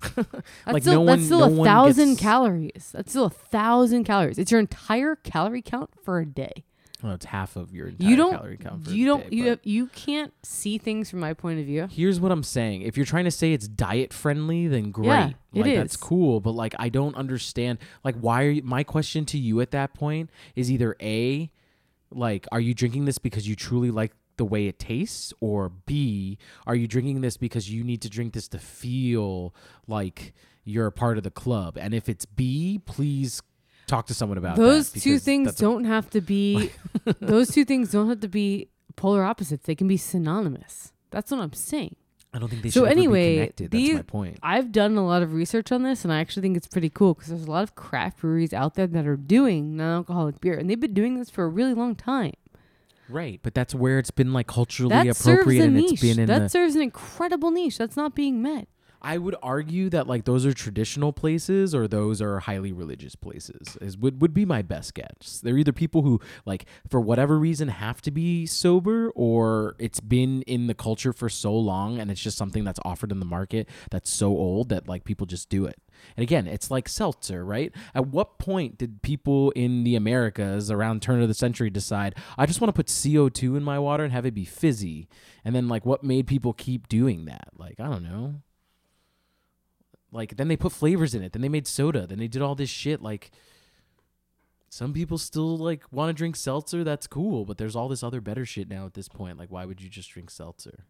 That's 0.14 0.26
like 0.66 0.83
still, 0.83 1.05
no 1.05 1.07
that's 1.07 1.18
one, 1.20 1.24
still 1.24 1.51
no 1.51 1.62
a 1.62 1.64
thousand 1.64 2.16
calories. 2.16 2.91
That's 2.93 3.11
still 3.12 3.24
a 3.26 3.31
thousand 3.31 4.05
calories. 4.05 4.39
It's 4.39 4.51
your 4.51 4.61
entire 4.61 5.16
calorie 5.16 5.62
count 5.62 5.91
for 6.03 6.20
a 6.20 6.26
day. 6.26 6.64
Well, 7.03 7.14
it's 7.14 7.26
half 7.26 7.57
of 7.57 7.74
your 7.74 7.88
entire 7.88 8.09
You 8.09 8.16
don't. 8.16 8.32
calorie 8.32 8.57
count. 8.57 8.88
You 8.88 9.07
don't. 9.07 9.30
day, 9.30 9.36
you 9.36 9.48
have, 9.48 9.61
you 9.62 9.86
can't 9.86 10.32
see 10.42 10.78
things 10.78 11.11
from 11.11 11.20
my 11.20 11.34
point 11.34 11.61
of 11.61 11.66
view. 11.66 11.88
Here's 11.90 12.20
what 12.20 12.30
I'm 12.32 12.42
saying. 12.42 12.82
If 12.82 12.96
you're 12.96 13.07
trying 13.07 13.24
to 13.24 13.30
say 13.30 13.53
it's 13.53 13.68
diet 13.68 14.12
friendly, 14.12 14.68
then 14.68 14.90
great. 14.90 15.07
Yeah, 15.07 15.30
it 15.55 15.61
like 15.62 15.74
that's 15.76 15.96
cool, 15.96 16.40
but 16.40 16.53
like 16.53 16.74
I 16.78 16.88
don't 16.88 17.16
understand 17.16 17.78
like 18.05 18.16
why 18.16 18.44
are 18.44 18.51
you, 18.51 18.62
my 18.62 18.84
question 18.84 19.24
to 19.26 19.38
you 19.38 19.61
at 19.61 19.70
that 19.72 19.94
point 19.94 20.30
is 20.55 20.70
either 20.70 20.96
A 21.01 21.51
like 22.12 22.46
are 22.53 22.61
you 22.61 22.74
drinking 22.74 23.05
this 23.05 23.18
because 23.18 23.48
you 23.48 23.55
truly 23.57 23.90
like 23.90 24.12
the 24.36 24.44
way 24.44 24.66
it 24.66 24.78
tastes 24.78 25.32
or 25.40 25.68
B 25.68 26.38
are 26.66 26.74
you 26.74 26.88
drinking 26.88 27.20
this 27.20 27.36
because 27.36 27.70
you 27.70 27.84
need 27.84 28.01
to 28.03 28.09
drink 28.09 28.32
this 28.32 28.48
to 28.48 28.59
feel 28.59 29.55
like 29.86 30.32
you're 30.64 30.86
a 30.86 30.92
part 30.92 31.18
of 31.18 31.24
the 31.24 31.30
club? 31.30 31.76
And 31.78 31.94
if 31.94 32.09
it's 32.09 32.24
B, 32.26 32.80
please 32.84 33.42
talk 33.91 34.07
to 34.07 34.14
someone 34.14 34.38
about 34.38 34.57
Those 34.57 34.91
two 34.93 35.18
things 35.18 35.55
don't 35.57 35.84
have 35.84 36.09
to 36.11 36.20
be. 36.20 36.70
those 37.20 37.51
two 37.51 37.64
things 37.64 37.91
don't 37.91 38.09
have 38.09 38.20
to 38.20 38.28
be 38.28 38.68
polar 38.97 39.24
opposites. 39.24 39.66
They 39.66 39.74
can 39.74 39.88
be 39.88 39.97
synonymous. 39.97 40.93
That's 41.11 41.30
what 41.30 41.41
I'm 41.41 41.53
saying. 41.53 41.97
I 42.32 42.38
don't 42.38 42.49
think 42.49 42.62
they 42.62 42.70
So 42.70 42.80
should 42.82 42.86
ever 42.86 42.95
be 42.95 43.01
anyway, 43.01 43.34
connected. 43.34 43.70
these- 43.72 43.88
That's 43.88 43.99
my 43.99 44.03
point. 44.03 44.38
I've 44.43 44.70
done 44.70 44.97
a 44.97 45.05
lot 45.05 45.22
of 45.22 45.32
research 45.32 45.72
on 45.72 45.82
this, 45.82 46.05
and 46.05 46.12
I 46.12 46.20
actually 46.20 46.43
think 46.43 46.57
it's 46.57 46.68
pretty 46.68 46.88
cool 46.88 47.14
because 47.14 47.28
there's 47.30 47.43
a 47.45 47.51
lot 47.51 47.64
of 47.64 47.74
craft 47.74 48.20
breweries 48.20 48.53
out 48.55 48.74
there 48.74 48.86
that 48.86 49.05
are 49.07 49.16
doing 49.16 49.76
non-alcoholic 49.76 50.41
beer, 50.41 50.55
and 50.55 50.70
they've 50.70 50.78
been 50.78 50.95
doing 50.95 51.18
this 51.18 51.28
for 51.28 51.43
a 51.45 51.49
really 51.49 51.74
long 51.74 51.97
time. 51.97 52.34
Right, 53.09 53.41
but 53.43 53.55
that's 53.55 53.74
where 53.74 53.99
it's 53.99 54.12
been 54.12 54.32
like 54.32 54.47
culturally 54.47 54.95
That 54.95 55.09
appropriate 55.09 55.64
and 55.64 55.74
niche. 55.74 55.93
it's 55.95 56.01
been 56.03 56.20
in 56.20 56.26
that 56.26 56.53
serves 56.53 56.76
an 56.76 56.82
incredible 56.82 57.51
niche 57.51 57.76
that's 57.78 57.97
not 57.97 58.14
being 58.14 58.41
met. 58.41 58.68
I 59.03 59.18
would 59.18 59.36
argue 59.42 59.88
that 59.90 60.07
like 60.07 60.24
those 60.24 60.44
are 60.44 60.53
traditional 60.53 61.12
places 61.12 61.74
or 61.74 61.88
those 61.88 62.20
are 62.20 62.40
highly 62.40 62.72
religious 62.72 63.14
places. 63.14 63.76
Is 63.80 63.96
would 63.96 64.20
would 64.20 64.34
be 64.34 64.44
my 64.44 64.62
best 64.62 64.94
guess. 64.94 65.40
They're 65.42 65.57
either 65.57 65.72
people 65.72 66.03
who 66.03 66.20
like 66.44 66.66
for 66.88 67.01
whatever 67.01 67.38
reason 67.38 67.68
have 67.68 68.03
to 68.03 68.11
be 68.11 68.46
sober 68.46 69.11
or 69.14 69.76
it's 69.78 70.01
been 70.01 70.42
in 70.42 70.66
the 70.66 70.74
culture 70.74 71.12
for 71.12 71.28
so 71.28 71.55
long 71.55 71.98
and 71.98 72.11
it's 72.11 72.20
just 72.20 72.36
something 72.36 72.64
that's 72.64 72.80
offered 72.84 73.11
in 73.11 73.20
the 73.20 73.26
market 73.26 73.68
that's 73.90 74.11
so 74.11 74.28
old 74.28 74.68
that 74.68 74.88
like 74.88 75.05
people 75.05 75.26
just 75.26 75.48
do 75.48 75.64
it. 75.64 75.78
And 76.16 76.22
again, 76.22 76.46
it's 76.46 76.70
like 76.70 76.88
seltzer, 76.88 77.44
right? 77.44 77.72
At 77.94 78.09
what 78.09 78.38
point 78.38 78.78
did 78.78 79.03
people 79.03 79.51
in 79.53 79.84
the 79.84 79.96
Americas 79.96 80.70
around 80.70 81.03
turn 81.03 81.20
of 81.22 81.28
the 81.28 81.34
century 81.34 81.70
decide, 81.70 82.14
I 82.38 82.46
just 82.46 82.61
want 82.61 82.70
to 82.70 82.78
put 82.78 82.86
CO2 82.86 83.57
in 83.57 83.62
my 83.62 83.78
water 83.78 84.05
and 84.05 84.12
have 84.12 84.26
it 84.26 84.34
be 84.34 84.44
fizzy? 84.44 85.09
And 85.44 85.55
then 85.55 85.68
like 85.68 85.84
what 85.84 86.03
made 86.03 86.26
people 86.26 86.53
keep 86.53 86.88
doing 86.88 87.26
that? 87.26 87.48
Like, 87.57 87.80
I 87.80 87.84
don't 87.84 88.03
know 88.03 88.42
like 90.12 90.36
then 90.36 90.48
they 90.48 90.56
put 90.56 90.72
flavors 90.72 91.14
in 91.14 91.22
it. 91.22 91.32
Then 91.32 91.42
they 91.42 91.48
made 91.48 91.66
soda. 91.66 92.06
Then 92.06 92.18
they 92.18 92.28
did 92.28 92.42
all 92.42 92.54
this 92.54 92.70
shit. 92.70 93.00
Like 93.02 93.30
some 94.68 94.92
people 94.92 95.18
still 95.18 95.56
like 95.56 95.82
want 95.92 96.08
to 96.11 96.12
drink 96.12 96.36
seltzer. 96.36 96.84
That's 96.84 97.06
cool. 97.06 97.44
But 97.44 97.58
there's 97.58 97.76
all 97.76 97.88
this 97.88 98.02
other 98.02 98.20
better 98.20 98.44
shit 98.46 98.68
now 98.68 98.86
at 98.86 98.94
this 98.94 99.08
point. 99.08 99.38
Like 99.38 99.50
why 99.50 99.64
would 99.64 99.80
you 99.80 99.88
just 99.88 100.11
drink 100.11 100.30
seltzer? 100.30 100.84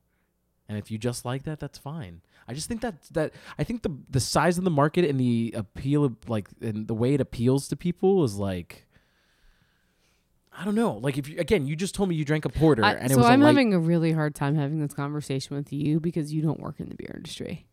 And 0.68 0.78
if 0.78 0.90
you 0.90 0.98
just 0.98 1.24
like 1.24 1.42
that 1.44 1.58
that's 1.60 1.78
fine. 1.78 2.20
I 2.46 2.54
just 2.54 2.68
think 2.68 2.80
that 2.80 2.94
that 3.12 3.32
i 3.58 3.64
think 3.64 3.82
the 3.82 3.90
the 4.08 4.20
size 4.20 4.56
of 4.58 4.64
the 4.64 4.70
market 4.70 5.04
and 5.04 5.18
the 5.20 5.52
appeal 5.56 6.04
of 6.04 6.16
like 6.28 6.48
and 6.60 6.86
the 6.88 6.94
way 6.94 7.14
it 7.14 7.20
appeals 7.20 7.68
to 7.68 7.76
people 7.76 8.22
is 8.24 8.36
like 8.36 8.86
I 10.52 10.64
don't 10.64 10.74
know. 10.74 10.94
Like 10.94 11.16
if 11.16 11.28
you 11.28 11.38
again, 11.38 11.66
you 11.66 11.76
just 11.76 11.94
told 11.94 12.08
me 12.08 12.16
you 12.16 12.24
drank 12.24 12.44
a 12.44 12.48
porter 12.48 12.84
I- 12.84 12.92
and 12.94 13.06
it 13.06 13.14
so 13.14 13.18
was 13.18 13.26
I'm 13.26 13.40
a 13.40 13.44
light. 13.44 13.50
having 13.52 13.72
a 13.74 13.78
really 13.78 14.12
hard 14.12 14.34
time 14.34 14.56
having 14.56 14.80
this 14.80 14.92
conversation 14.92 15.56
with 15.56 15.72
you 15.72 16.00
because 16.00 16.32
you 16.32 16.42
don't 16.42 16.60
work 16.60 16.80
in 16.80 16.88
the 16.88 16.94
beer 16.96 17.14
industry. 17.16 17.66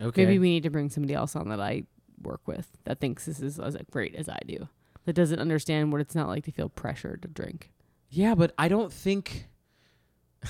Okay. 0.00 0.24
Maybe 0.24 0.38
we 0.38 0.50
need 0.50 0.62
to 0.64 0.70
bring 0.70 0.90
somebody 0.90 1.14
else 1.14 1.34
on 1.36 1.48
that 1.48 1.60
I 1.60 1.84
work 2.22 2.40
with 2.46 2.68
that 2.84 3.00
thinks 3.00 3.26
this 3.26 3.40
is 3.40 3.58
as 3.58 3.76
great 3.90 4.14
as 4.14 4.28
I 4.28 4.38
do. 4.46 4.68
That 5.04 5.12
doesn't 5.14 5.40
understand 5.40 5.92
what 5.92 6.00
it's 6.00 6.14
not 6.14 6.28
like 6.28 6.44
to 6.44 6.52
feel 6.52 6.68
pressured 6.68 7.22
to 7.22 7.28
drink. 7.28 7.70
yeah, 8.10 8.34
but 8.34 8.52
I 8.58 8.68
don't 8.68 8.92
think. 8.92 9.48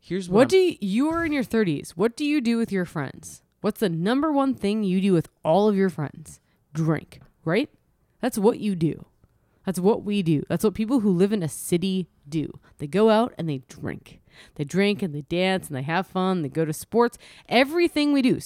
Here's 0.00 0.28
what, 0.28 0.38
What 0.38 0.48
do 0.48 0.56
you, 0.56 0.76
you 0.80 1.08
are 1.10 1.24
in 1.24 1.32
your 1.32 1.44
30s? 1.44 1.90
What 1.90 2.16
do 2.16 2.24
you 2.24 2.40
do 2.40 2.58
with 2.58 2.72
your 2.72 2.84
friends? 2.84 3.42
What's 3.60 3.80
the 3.80 3.88
number 3.88 4.32
one 4.32 4.54
thing 4.54 4.82
you 4.82 5.00
do 5.00 5.12
with 5.12 5.28
all 5.44 5.68
of 5.68 5.76
your 5.76 5.90
friends? 5.90 6.40
Drink, 6.74 7.20
right? 7.44 7.70
That's 8.20 8.36
what 8.38 8.58
you 8.58 8.74
do. 8.74 9.06
That's 9.64 9.80
what 9.80 10.02
we 10.02 10.22
do. 10.22 10.42
That's 10.48 10.64
what 10.64 10.74
people 10.74 11.00
who 11.00 11.10
live 11.10 11.32
in 11.32 11.42
a 11.42 11.48
city 11.48 12.08
do. 12.28 12.58
They 12.78 12.86
go 12.86 13.10
out 13.10 13.32
and 13.38 13.48
they 13.48 13.62
drink. 13.68 14.20
They 14.56 14.64
drink 14.64 15.02
and 15.02 15.14
they 15.14 15.22
dance 15.22 15.68
and 15.68 15.76
they 15.76 15.82
have 15.82 16.06
fun. 16.06 16.42
They 16.42 16.48
go 16.48 16.64
to 16.64 16.72
sports. 16.72 17.18
Everything 17.48 18.12
we 18.12 18.22
do, 18.22 18.40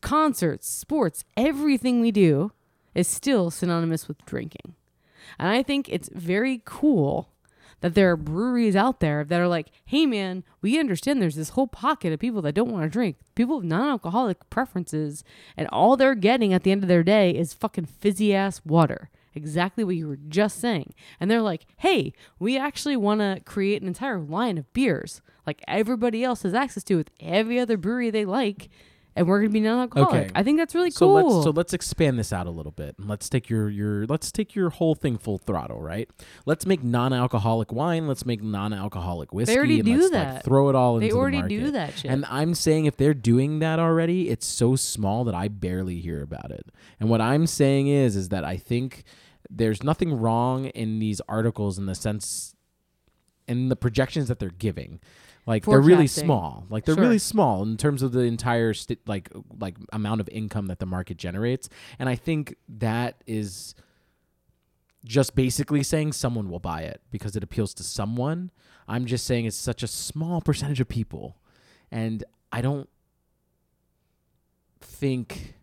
concerts, 0.00 0.68
sports, 0.68 1.24
everything 1.36 2.00
we 2.00 2.10
do 2.10 2.52
is 2.94 3.08
still 3.08 3.50
synonymous 3.50 4.08
with 4.08 4.24
drinking. 4.26 4.74
And 5.38 5.48
I 5.48 5.62
think 5.62 5.88
it's 5.88 6.10
very 6.12 6.62
cool 6.64 7.30
that 7.80 7.94
there 7.94 8.10
are 8.10 8.16
breweries 8.16 8.74
out 8.74 9.00
there 9.00 9.24
that 9.24 9.40
are 9.40 9.48
like, 9.48 9.68
hey 9.84 10.04
man, 10.04 10.42
we 10.60 10.80
understand 10.80 11.22
there's 11.22 11.36
this 11.36 11.50
whole 11.50 11.68
pocket 11.68 12.12
of 12.12 12.18
people 12.18 12.42
that 12.42 12.54
don't 12.54 12.72
want 12.72 12.84
to 12.84 12.88
drink. 12.88 13.16
People 13.34 13.58
with 13.58 13.66
non 13.66 13.88
alcoholic 13.88 14.50
preferences, 14.50 15.22
and 15.56 15.68
all 15.68 15.96
they're 15.96 16.14
getting 16.14 16.52
at 16.52 16.64
the 16.64 16.72
end 16.72 16.82
of 16.82 16.88
their 16.88 17.04
day 17.04 17.30
is 17.30 17.52
fucking 17.52 17.86
fizzy 17.86 18.34
ass 18.34 18.60
water. 18.64 19.10
Exactly 19.34 19.84
what 19.84 19.96
you 19.96 20.08
were 20.08 20.18
just 20.28 20.60
saying. 20.60 20.94
And 21.20 21.30
they're 21.30 21.42
like, 21.42 21.66
hey, 21.78 22.12
we 22.38 22.58
actually 22.58 22.96
want 22.96 23.20
to 23.20 23.40
create 23.44 23.82
an 23.82 23.88
entire 23.88 24.18
line 24.18 24.58
of 24.58 24.72
beers 24.72 25.20
like 25.48 25.64
everybody 25.66 26.22
else 26.22 26.42
has 26.42 26.52
access 26.52 26.84
to 26.84 26.96
with 26.96 27.10
every 27.20 27.58
other 27.58 27.78
brewery 27.78 28.10
they 28.10 28.26
like. 28.26 28.68
And 29.18 29.26
we're 29.28 29.40
going 29.40 29.50
to 29.50 29.52
be 29.52 29.60
non 29.60 29.80
alcoholic. 29.80 30.26
Okay. 30.26 30.30
I 30.34 30.42
think 30.42 30.58
that's 30.58 30.74
really 30.74 30.90
so 30.90 31.06
cool. 31.06 31.14
let's 31.34 31.44
so 31.44 31.50
let's 31.50 31.72
expand 31.72 32.18
this 32.18 32.32
out 32.32 32.46
a 32.46 32.50
little 32.50 32.72
bit 32.72 32.94
and 32.98 33.08
let's 33.08 33.28
take 33.28 33.50
your 33.50 33.68
your 33.68 34.06
let's 34.06 34.30
take 34.30 34.54
your 34.54 34.70
whole 34.70 34.94
thing 34.94 35.18
full 35.18 35.38
throttle 35.38 35.80
right 35.82 36.08
let's 36.46 36.66
make 36.66 36.84
non-alcoholic 36.84 37.72
wine 37.72 38.06
let's 38.06 38.24
make 38.24 38.42
non-alcoholic 38.42 39.32
whiskey 39.32 39.52
They 39.54 39.58
already 39.58 39.82
do 39.82 40.08
that. 40.10 40.34
like, 40.34 40.44
throw 40.44 40.68
it 40.68 40.74
all 40.76 40.98
they 41.00 41.10
already 41.10 41.42
the 41.42 41.48
do 41.48 41.70
that 41.72 41.98
shit. 41.98 42.10
and 42.10 42.24
i'm 42.28 42.54
saying 42.54 42.86
if 42.86 42.96
they're 42.96 43.12
doing 43.14 43.58
that 43.58 43.78
already 43.78 44.28
it's 44.30 44.46
so 44.46 44.76
small 44.76 45.24
that 45.24 45.34
i 45.34 45.48
barely 45.48 45.98
hear 46.00 46.22
about 46.22 46.50
it 46.50 46.66
and 47.00 47.10
what 47.10 47.20
i'm 47.20 47.46
saying 47.46 47.88
is 47.88 48.14
is 48.16 48.28
that 48.28 48.44
i 48.44 48.56
think 48.56 49.02
there's 49.50 49.82
nothing 49.82 50.12
wrong 50.14 50.66
in 50.66 50.98
these 51.00 51.20
articles 51.28 51.76
in 51.78 51.86
the 51.86 51.94
sense 51.94 52.54
in 53.48 53.68
the 53.68 53.76
projections 53.76 54.28
that 54.28 54.38
they're 54.38 54.50
giving 54.50 55.00
like 55.46 55.64
they're 55.64 55.80
really 55.80 56.06
small. 56.06 56.66
Like 56.68 56.84
they're 56.84 56.94
Sure. 56.94 57.02
really 57.04 57.18
small 57.18 57.62
in 57.62 57.78
terms 57.78 58.02
of 58.02 58.12
the 58.12 58.20
entire 58.20 58.74
sti- 58.74 58.98
like 59.06 59.30
like 59.58 59.76
amount 59.94 60.20
of 60.20 60.28
income 60.28 60.66
that 60.66 60.78
the 60.78 60.84
market 60.84 61.16
generates. 61.16 61.70
And 61.98 62.06
i 62.08 62.14
think 62.16 62.54
that 62.68 63.22
is 63.26 63.74
just 65.06 65.34
basically 65.34 65.82
saying 65.82 66.12
someone 66.12 66.50
will 66.50 66.58
buy 66.58 66.82
it 66.82 67.00
because 67.10 67.34
it 67.34 67.42
appeals 67.42 67.72
to 67.74 67.82
someone. 67.82 68.50
I'm 68.86 69.06
just 69.06 69.24
saying 69.26 69.46
it's 69.46 69.56
such 69.56 69.82
a 69.82 69.86
small 69.86 70.42
percentage 70.42 70.80
of 70.80 70.88
people. 70.88 71.38
And 71.90 72.24
i 72.52 72.60
don't 72.60 72.88
think 74.80 75.54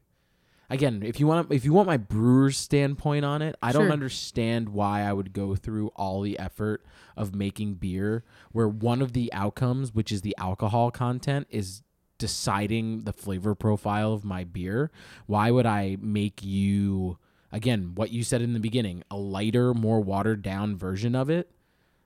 again 0.69 1.01
if 1.03 1.19
you 1.19 1.27
want 1.27 1.51
if 1.51 1.63
you 1.65 1.73
want 1.73 1.87
my 1.87 1.97
brewer's 1.97 2.57
standpoint 2.57 3.23
on 3.23 3.41
it 3.41 3.55
i 3.61 3.71
don't 3.71 3.91
understand 3.91 4.69
why 4.69 5.01
i 5.01 5.13
would 5.13 5.31
go 5.33 5.55
through 5.55 5.87
all 5.95 6.21
the 6.21 6.37
effort 6.39 6.83
of 7.15 7.35
making 7.35 7.75
beer 7.75 8.23
where 8.51 8.67
one 8.67 9.01
of 9.01 9.13
the 9.13 9.31
outcomes 9.33 9.93
which 9.93 10.11
is 10.11 10.21
the 10.21 10.35
alcohol 10.37 10.91
content 10.91 11.47
is 11.49 11.83
deciding 12.17 13.03
the 13.03 13.13
flavor 13.13 13.55
profile 13.55 14.13
of 14.13 14.23
my 14.23 14.43
beer. 14.43 14.91
Why 15.25 15.51
would 15.51 15.65
i 15.65 15.97
make 15.99 16.43
you 16.43 17.17
again 17.51 17.93
what 17.95 18.11
you 18.11 18.23
said 18.23 18.41
in 18.41 18.53
the 18.53 18.59
beginning 18.59 19.03
a 19.11 19.17
lighter 19.17 19.73
more 19.73 20.01
watered 20.01 20.41
down 20.41 20.77
version 20.77 21.15
of 21.15 21.29
it? 21.29 21.51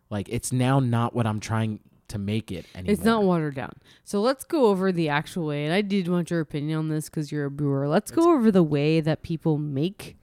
Like 0.10 0.28
it's 0.30 0.51
now 0.51 0.80
not 0.80 1.14
what 1.14 1.28
i'm 1.28 1.39
trying 1.39 1.82
to 2.10 2.18
make 2.20 2.51
it 2.51 2.66
anymore 2.76 2.93
It's 2.93 3.03
not 3.03 3.24
watered 3.24 3.55
down. 3.55 3.72
So 4.03 4.22
let's 4.22 4.43
go 4.43 4.66
over 4.68 4.91
the 4.91 5.10
actual 5.10 5.45
way. 5.47 5.66
And 5.66 5.74
I 5.74 5.82
did 5.82 6.07
want 6.07 6.30
your 6.32 6.39
opinion 6.41 6.78
on 6.78 6.89
this 6.89 7.05
because 7.10 7.32
you're 7.32 7.45
a 7.45 7.51
brewer. 7.51 7.88
Let's 7.88 8.12
go 8.12 8.32
over 8.34 8.51
the 8.51 8.64
way 8.64 8.99
that 9.01 9.22
people 9.24 9.57
make 9.57 10.18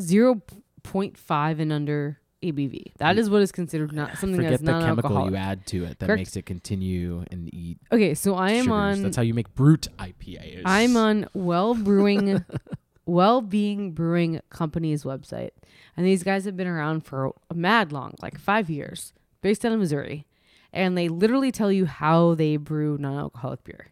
zero 0.00 0.42
point 0.82 1.16
five 1.16 1.60
and 1.60 1.72
under 1.72 2.18
ABV. 2.42 2.92
That 2.98 3.18
is 3.18 3.30
what 3.30 3.40
is 3.42 3.52
considered 3.52 3.92
not 3.92 4.18
something 4.18 4.36
forget 4.36 4.50
that's 4.52 4.62
the 4.62 4.80
chemical 4.80 5.30
you 5.30 5.36
add 5.36 5.64
to 5.68 5.84
it 5.84 6.00
that 6.00 6.06
Correct. 6.06 6.18
makes 6.18 6.36
it 6.36 6.44
continue 6.44 7.24
and 7.30 7.52
eat 7.54 7.78
Okay, 7.92 8.14
so 8.14 8.34
I 8.34 8.50
am 8.52 8.64
sugars. 8.64 8.72
on. 8.98 9.02
that's 9.04 9.16
how 9.16 9.22
you 9.22 9.32
make 9.34 9.54
brut 9.54 9.86
ipas 9.98 10.62
I'm 10.64 10.96
on 10.96 11.28
Well 11.34 11.74
Brewing, 11.74 12.44
Well 13.06 13.42
Being 13.42 13.92
Brewing 13.92 14.40
Company's 14.50 15.04
website, 15.04 15.50
and 15.96 16.04
these 16.04 16.24
guys 16.24 16.44
have 16.44 16.56
been 16.56 16.66
around 16.66 17.04
for 17.06 17.32
a 17.48 17.54
mad 17.54 17.92
long, 17.92 18.14
like 18.20 18.38
five 18.40 18.68
years, 18.68 19.12
based 19.40 19.64
out 19.64 19.70
of 19.72 19.78
Missouri, 19.78 20.26
and 20.72 20.96
they 20.96 21.08
literally 21.08 21.52
tell 21.52 21.70
you 21.70 21.86
how 21.86 22.34
they 22.34 22.56
brew 22.56 22.96
non-alcoholic 22.98 23.64
beer. 23.64 23.88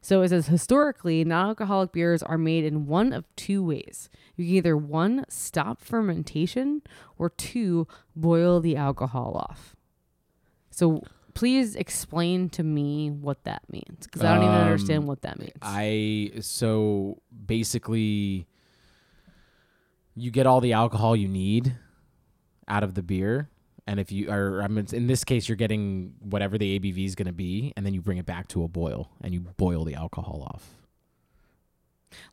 So 0.00 0.22
it 0.22 0.28
says 0.28 0.46
historically, 0.46 1.24
non-alcoholic 1.24 1.92
beers 1.92 2.22
are 2.22 2.38
made 2.38 2.64
in 2.64 2.86
one 2.86 3.12
of 3.12 3.24
two 3.36 3.64
ways. 3.64 4.08
You 4.36 4.44
can 4.46 4.54
either 4.54 4.76
one 4.76 5.24
stop 5.28 5.80
fermentation 5.80 6.82
or 7.18 7.28
two 7.30 7.86
boil 8.14 8.60
the 8.60 8.76
alcohol 8.76 9.36
off. 9.36 9.74
So 10.70 11.02
please 11.34 11.74
explain 11.76 12.48
to 12.50 12.62
me 12.62 13.10
what 13.10 13.44
that 13.44 13.62
means 13.70 14.06
because 14.06 14.22
I 14.22 14.34
don't 14.34 14.44
even 14.44 14.54
Um, 14.54 14.62
understand 14.62 15.06
what 15.08 15.22
that 15.22 15.38
means. 15.38 15.52
I 15.62 16.30
so 16.40 17.20
basically 17.46 18.46
you 20.14 20.30
get 20.30 20.46
all 20.46 20.60
the 20.60 20.72
alcohol 20.72 21.16
you 21.16 21.28
need 21.28 21.76
out 22.66 22.82
of 22.82 22.94
the 22.94 23.02
beer. 23.02 23.50
And 23.88 23.98
if 23.98 24.12
you 24.12 24.30
are, 24.30 24.60
I 24.62 24.68
mean, 24.68 24.86
in 24.92 25.06
this 25.06 25.24
case, 25.24 25.48
you're 25.48 25.56
getting 25.56 26.12
whatever 26.20 26.58
the 26.58 26.78
ABV 26.78 27.06
is 27.06 27.14
going 27.14 27.26
to 27.26 27.32
be, 27.32 27.72
and 27.74 27.86
then 27.86 27.94
you 27.94 28.02
bring 28.02 28.18
it 28.18 28.26
back 28.26 28.46
to 28.48 28.62
a 28.62 28.68
boil, 28.68 29.10
and 29.22 29.32
you 29.32 29.40
boil 29.40 29.84
the 29.86 29.94
alcohol 29.94 30.46
off. 30.52 30.74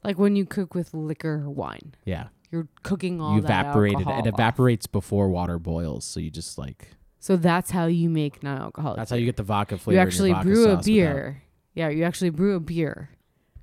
Like 0.03 0.17
when 0.19 0.35
you 0.35 0.45
cook 0.45 0.75
with 0.75 0.93
liquor 0.93 1.43
or 1.45 1.49
wine, 1.49 1.95
Yeah, 2.05 2.27
you're 2.51 2.67
cooking 2.83 3.21
all 3.21 3.35
you 3.35 3.41
that 3.41 3.65
evaporate 3.67 3.93
it. 3.93 3.95
alcohol 3.99 4.19
It 4.19 4.27
off. 4.27 4.33
evaporates 4.33 4.87
before 4.87 5.29
water 5.29 5.57
boils, 5.59 6.05
so 6.05 6.19
you 6.19 6.29
just 6.29 6.57
like 6.57 6.89
So 7.19 7.35
that's 7.37 7.71
how 7.71 7.85
you 7.87 8.09
make 8.09 8.43
non-alcoholic. 8.43 8.97
that's 8.97 9.09
how 9.11 9.15
you 9.17 9.25
get 9.25 9.37
the 9.37 9.43
vodka 9.43 9.75
You 9.75 9.79
flavor. 9.79 9.91
in 9.99 10.01
your 10.03 10.07
actually 10.07 10.33
brew 10.43 10.53
a 10.53 10.55
sauce 10.55 10.69
without- 10.71 10.85
beer. 10.85 11.41
Yeah, 11.73 11.89
you 11.89 12.03
actually 12.03 12.29
brew 12.29 12.55
a 12.55 12.59
beer, 12.59 13.09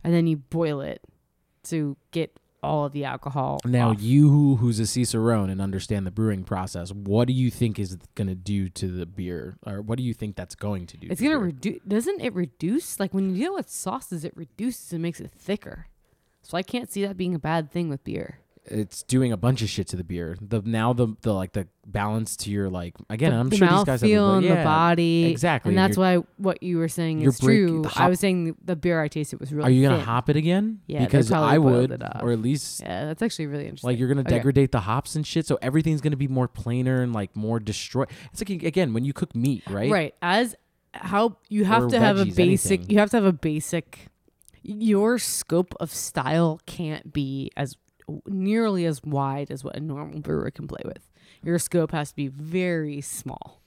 and 0.05 0.13
then 0.13 0.27
you 0.27 0.39
boil 0.39 0.81
it 0.81 1.03
to 1.65 1.97
get 2.11 2.39
all 2.63 2.85
of 2.85 2.93
the 2.93 3.05
alcohol. 3.05 3.61
Now, 3.65 3.91
off. 3.91 4.01
you 4.01 4.57
who's 4.57 4.79
a 4.79 4.87
cicerone 4.87 5.51
and 5.51 5.61
understand 5.61 6.07
the 6.07 6.11
brewing 6.11 6.45
process, 6.45 6.93
what 6.93 7.27
do 7.27 7.35
you 7.35 7.51
think 7.51 7.79
is 7.79 7.97
going 8.15 8.29
to 8.29 8.35
do 8.35 8.69
to 8.71 8.89
the 8.89 9.07
beer, 9.07 9.59
or 9.67 9.83
what 9.83 9.99
do 9.99 10.05
you 10.05 10.15
think 10.15 10.37
that's 10.37 10.55
going 10.55 10.87
to 10.89 10.97
do? 10.97 11.09
it's 11.11 11.21
gonna 11.21 11.39
reduce. 11.39 11.81
Doesn't 11.87 12.21
it 12.21 12.35
reduce? 12.35 13.01
Like 13.01 13.13
when 13.13 13.31
you 13.31 13.45
deal 13.45 13.55
with 13.55 13.69
sauces, 13.69 14.25
it 14.25 14.37
reduces 14.37 14.93
and 14.93 15.03
makes 15.03 15.21
it 15.21 15.31
thicker. 15.31 15.87
So 16.43 16.57
I 16.59 16.63
can't 16.63 16.91
see 16.91 17.05
that 17.07 17.17
being 17.17 17.35
a 17.35 17.39
bad 17.39 17.71
thing 17.71 17.89
with 17.89 18.03
beer. 18.05 18.39
It's 18.65 19.03
doing 19.03 19.33
a 19.33 19.37
bunch 19.37 19.61
of 19.63 19.69
shit 19.69 19.89
to 19.89 19.97
the 19.97 20.05
beer. 20.05 20.37
The 20.41 20.63
now 20.63 20.93
the 20.93 21.09
the 21.23 21.33
like 21.35 21.53
the 21.53 21.67
balance 21.87 22.37
to 22.39 22.51
your 22.51 22.71
like 22.71 22.95
again. 23.11 23.33
the, 23.33 23.39
I'm 23.39 23.49
the 23.49 23.57
sure 23.57 23.67
these 23.69 23.85
guys 23.85 24.01
have 24.03 24.09
mouthfeel 24.11 24.37
and 24.37 24.45
yeah, 24.47 24.55
the 24.57 24.65
body, 24.65 25.25
exactly, 25.25 25.71
and 25.71 25.79
that's 25.79 25.97
why 25.97 26.17
what 26.37 26.63
you 26.63 26.79
were 26.79 26.89
saying 26.89 27.23
is 27.23 27.41
break- 27.41 27.59
true. 27.59 27.83
the 27.83 27.93
I 27.97 28.09
was 28.09 28.21
saying 28.21 28.45
the, 28.45 28.55
the 28.65 28.77
beer 28.77 29.03
I 29.03 29.09
tasted 29.09 29.41
was 29.41 29.53
really. 29.53 29.67
Are 29.67 29.71
you 29.71 29.83
gonna 29.83 29.97
thin. 29.97 30.07
hop 30.07 30.29
it 30.31 30.37
again? 30.37 30.81
Yeah, 30.87 31.05
because 31.05 31.33
I 31.33 31.59
would, 31.59 31.91
it 31.91 32.03
or 32.21 32.31
at 32.31 32.39
least 32.41 32.81
Yeah, 32.83 33.07
that's 33.07 33.23
actually 33.23 33.47
really 33.47 33.65
interesting. 33.65 33.89
like 33.91 33.99
you're 33.99 34.09
gonna 34.09 34.21
Okay. 34.21 34.39
degrade 34.39 34.71
the 34.71 34.81
hops 34.81 35.17
and 35.17 35.27
shit. 35.27 35.45
So 35.47 35.59
everything's 35.61 36.01
gonna 36.01 36.17
be 36.17 36.29
more 36.29 36.47
plainer 36.47 37.03
and 37.03 37.13
like 37.13 37.35
more 37.35 37.59
destroy. 37.59 38.05
It's 38.33 38.41
like 38.49 38.63
again 38.63 38.93
when 38.95 39.05
you 39.05 39.13
cook 39.13 39.35
meat, 39.35 39.65
right? 39.69 39.91
Right. 39.91 40.15
As 40.23 40.55
how 40.95 41.39
you 41.49 41.65
have 41.65 41.85
Or 41.85 41.89
to 41.91 41.99
have 41.99 42.19
a 42.19 42.27
basic 42.27 42.81
anything. 42.81 42.91
you 42.95 42.99
have 43.01 43.11
to 43.11 43.17
have 43.17 43.25
a 43.25 43.33
basic 43.33 44.07
your 44.65 45.19
scope 45.19 45.75
of 45.81 45.91
style 45.93 46.61
can't 46.67 47.13
be 47.13 47.51
as 47.57 47.77
nearly 48.27 48.85
as 48.87 49.03
wide 49.03 49.51
as 49.51 49.65
what 49.65 49.77
a 49.77 49.81
normal 49.81 50.21
brewer 50.21 50.51
can 50.51 50.67
play 50.67 50.83
with. 50.85 51.09
Your 51.43 51.59
scope 51.59 51.93
has 51.93 52.11
to 52.11 52.17
be 52.17 52.29
very 52.29 53.01
small. 53.01 53.59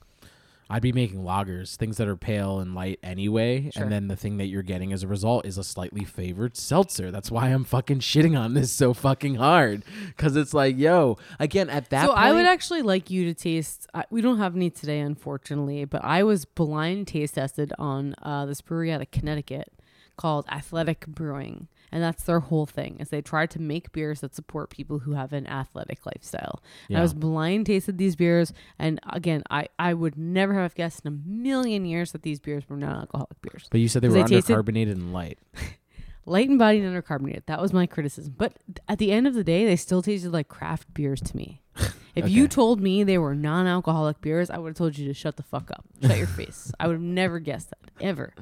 I'd 0.68 0.82
be 0.82 0.90
making 0.90 1.20
lagers, 1.22 1.76
things 1.76 1.96
that 1.98 2.08
are 2.08 2.16
pale 2.16 2.58
and 2.58 2.74
light 2.74 2.98
anyway, 3.00 3.70
Sure. 3.70 3.84
and 3.84 3.92
then 3.92 4.08
the 4.08 4.16
thing 4.16 4.38
that 4.38 4.46
you're 4.46 4.64
getting 4.64 4.92
as 4.92 5.04
a 5.04 5.06
result 5.06 5.46
is 5.46 5.58
a 5.58 5.62
slightly 5.62 6.02
favored 6.02 6.56
seltzer. 6.56 7.12
That's 7.12 7.30
why 7.30 7.50
I'm 7.50 7.62
fucking 7.62 8.00
shitting 8.00 8.36
on 8.36 8.54
this 8.54 8.72
so 8.72 8.92
fucking 8.92 9.36
hard, 9.36 9.84
because 10.08 10.34
it's 10.34 10.52
like, 10.52 10.76
yo, 10.76 11.18
again 11.38 11.70
at 11.70 11.90
that. 11.90 12.02
so 12.06 12.08
point, 12.08 12.18
I 12.18 12.32
would 12.32 12.46
actually 12.46 12.82
like 12.82 13.10
you 13.10 13.26
to 13.26 13.34
taste. 13.34 13.86
I, 13.94 14.06
we 14.10 14.20
don't 14.20 14.38
have 14.38 14.56
any 14.56 14.70
today, 14.70 14.98
unfortunately, 14.98 15.84
but 15.84 16.02
I 16.04 16.24
was 16.24 16.44
blind 16.44 17.06
taste 17.06 17.34
tested 17.36 17.72
on 17.78 18.16
uh, 18.22 18.44
this 18.46 18.60
brewery 18.60 18.90
out 18.90 19.00
of 19.00 19.12
Connecticut 19.12 19.72
called 20.16 20.46
Athletic 20.50 21.06
Brewing, 21.06 21.68
and 21.96 22.04
that's 22.04 22.24
their 22.24 22.40
whole 22.40 22.66
thing. 22.66 22.98
Is 23.00 23.08
they 23.08 23.22
try 23.22 23.46
to 23.46 23.58
make 23.58 23.90
beers 23.90 24.20
that 24.20 24.34
support 24.34 24.68
people 24.68 24.98
who 24.98 25.12
have 25.12 25.32
an 25.32 25.46
athletic 25.46 26.04
lifestyle. 26.04 26.62
Yeah. 26.88 26.98
I 26.98 27.00
was 27.00 27.14
blind 27.14 27.64
tasted 27.64 27.96
these 27.96 28.16
beers, 28.16 28.52
and 28.78 29.00
again, 29.08 29.42
I 29.48 29.68
I 29.78 29.94
would 29.94 30.18
never 30.18 30.52
have 30.52 30.74
guessed 30.74 31.06
in 31.06 31.08
a 31.08 31.16
million 31.26 31.86
years 31.86 32.12
that 32.12 32.20
these 32.20 32.38
beers 32.38 32.68
were 32.68 32.76
non-alcoholic 32.76 33.40
beers. 33.40 33.68
But 33.70 33.80
you 33.80 33.88
said 33.88 34.02
they 34.02 34.10
were 34.10 34.16
undercarbonated 34.16 34.92
and 34.92 35.14
light. 35.14 35.38
Light 36.28 36.48
and 36.48 36.58
body 36.58 36.80
and 36.80 36.92
undercarbonated. 36.92 37.46
That 37.46 37.62
was 37.62 37.72
my 37.72 37.86
criticism. 37.86 38.34
But 38.36 38.54
at 38.88 38.98
the 38.98 39.12
end 39.12 39.28
of 39.28 39.34
the 39.34 39.44
day, 39.44 39.64
they 39.64 39.76
still 39.76 40.02
tasted 40.02 40.32
like 40.32 40.48
craft 40.48 40.92
beers 40.92 41.20
to 41.22 41.36
me. 41.36 41.62
If 42.16 42.30
you 42.30 42.48
told 42.48 42.80
me 42.80 43.04
they 43.04 43.18
were 43.18 43.34
non-alcoholic 43.34 44.22
beers, 44.22 44.48
I 44.48 44.56
would 44.56 44.70
have 44.70 44.76
told 44.76 44.96
you 44.96 45.06
to 45.06 45.12
shut 45.12 45.36
the 45.36 45.42
fuck 45.42 45.70
up. 45.70 45.84
Shut 46.00 46.16
your 46.16 46.26
face. 46.26 46.72
I 46.80 46.86
would 46.86 46.94
have 46.94 47.02
never 47.02 47.38
guessed 47.38 47.68
that 47.68 47.90
ever. 48.00 48.32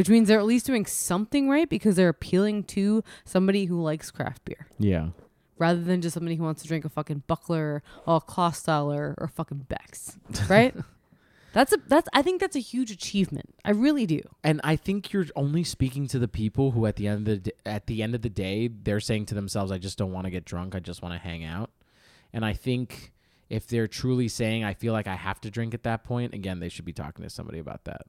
Which 0.00 0.08
means 0.08 0.28
they're 0.28 0.38
at 0.38 0.46
least 0.46 0.64
doing 0.64 0.86
something 0.86 1.46
right 1.46 1.68
because 1.68 1.94
they're 1.94 2.08
appealing 2.08 2.64
to 2.64 3.04
somebody 3.26 3.66
who 3.66 3.82
likes 3.82 4.10
craft 4.10 4.46
beer 4.46 4.66
Yeah. 4.78 5.08
rather 5.58 5.82
than 5.82 6.00
just 6.00 6.14
somebody 6.14 6.36
who 6.36 6.42
wants 6.42 6.62
to 6.62 6.68
drink 6.68 6.86
a 6.86 6.88
fucking 6.88 7.24
Buckler 7.26 7.82
or 8.06 8.16
a 8.16 8.20
Clausthaler 8.20 9.14
or 9.18 9.28
fucking 9.28 9.66
Beck's, 9.68 10.16
right? 10.48 10.74
that's 11.52 11.74
a 11.74 11.76
that's 11.86 12.08
I 12.14 12.22
think 12.22 12.40
that's 12.40 12.56
a 12.56 12.60
huge 12.60 12.90
achievement. 12.90 13.54
I 13.62 13.72
really 13.72 14.06
do. 14.06 14.22
And 14.42 14.62
I 14.64 14.76
think 14.76 15.12
you're 15.12 15.26
only 15.36 15.64
speaking 15.64 16.06
to 16.08 16.18
the 16.18 16.28
people 16.28 16.70
who, 16.70 16.86
at 16.86 16.96
the 16.96 17.06
end 17.06 17.18
of 17.18 17.24
the 17.26 17.36
d- 17.50 17.52
at 17.66 17.86
the 17.86 18.02
end 18.02 18.14
of 18.14 18.22
the 18.22 18.30
day, 18.30 18.68
they're 18.68 19.00
saying 19.00 19.26
to 19.26 19.34
themselves, 19.34 19.70
"I 19.70 19.76
just 19.78 19.98
don't 19.98 20.12
want 20.12 20.24
to 20.24 20.30
get 20.30 20.46
drunk. 20.46 20.74
I 20.74 20.80
just 20.80 21.02
want 21.02 21.12
to 21.14 21.18
hang 21.18 21.44
out." 21.44 21.70
And 22.32 22.42
I 22.44 22.54
think 22.54 23.12
if 23.50 23.66
they're 23.66 23.88
truly 23.88 24.28
saying, 24.28 24.64
"I 24.64 24.72
feel 24.74 24.92
like 24.94 25.08
I 25.08 25.16
have 25.16 25.40
to 25.42 25.50
drink 25.50 25.74
at 25.74 25.82
that 25.82 26.04
point," 26.04 26.32
again, 26.32 26.60
they 26.60 26.68
should 26.70 26.84
be 26.86 26.92
talking 26.94 27.22
to 27.24 27.28
somebody 27.30 27.58
about 27.58 27.84
that. 27.84 28.06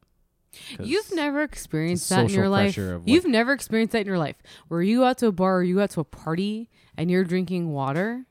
You've 0.82 1.14
never 1.16 1.44
experienced 1.44 2.10
that 2.10 2.26
in 2.26 2.30
your 2.36 2.50
life. 2.50 2.74
pressure 2.76 2.94
of 2.96 3.02
what- 3.04 3.10
You've 3.10 3.26
never 3.26 3.54
experienced 3.54 3.94
that 3.94 4.02
in 4.02 4.08
your 4.08 4.18
life, 4.18 4.36
where 4.68 4.82
you 4.82 5.00
go 5.00 5.06
out 5.06 5.18
to 5.20 5.28
a 5.28 5.32
bar 5.32 5.58
or 5.60 5.64
you 5.64 5.76
go 5.76 5.84
out 5.84 5.92
to 5.92 6.00
a 6.02 6.06
party 6.06 6.70
and 6.98 7.10
you're 7.10 7.24
drinking 7.24 7.72
water. 7.72 8.26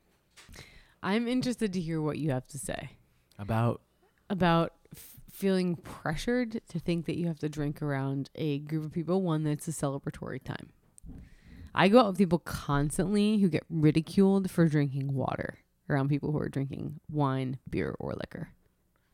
I'm 1.03 1.27
interested 1.27 1.73
to 1.73 1.81
hear 1.81 2.01
what 2.03 2.19
you 2.19 2.31
have 2.31 2.47
to 2.49 2.59
say 2.59 2.91
about 3.39 3.81
about 4.29 4.75
f- 4.95 5.17
feeling 5.31 5.77
pressured 5.77 6.61
to 6.69 6.79
think 6.79 7.07
that 7.07 7.17
you 7.17 7.27
have 7.27 7.39
to 7.41 7.49
drink 7.49 7.81
around 7.81 8.29
a 8.35 8.59
group 8.61 8.85
of 8.85 8.93
people. 8.93 9.23
One 9.23 9.43
that's 9.45 9.67
a 9.67 9.71
celebratory 9.73 10.43
time. 10.43 10.71
I 11.75 11.89
go 11.89 12.01
out 12.01 12.07
with 12.09 12.19
people 12.19 12.39
constantly 12.41 13.39
who 13.39 13.49
get 13.49 13.65
ridiculed 13.71 14.51
for 14.51 14.67
drinking 14.69 15.15
water 15.15 15.61
around 15.89 16.09
people 16.09 16.33
who 16.33 16.39
are 16.39 16.49
drinking 16.49 17.01
wine, 17.11 17.59
beer, 17.69 17.95
or 17.99 18.13
liquor. 18.15 18.51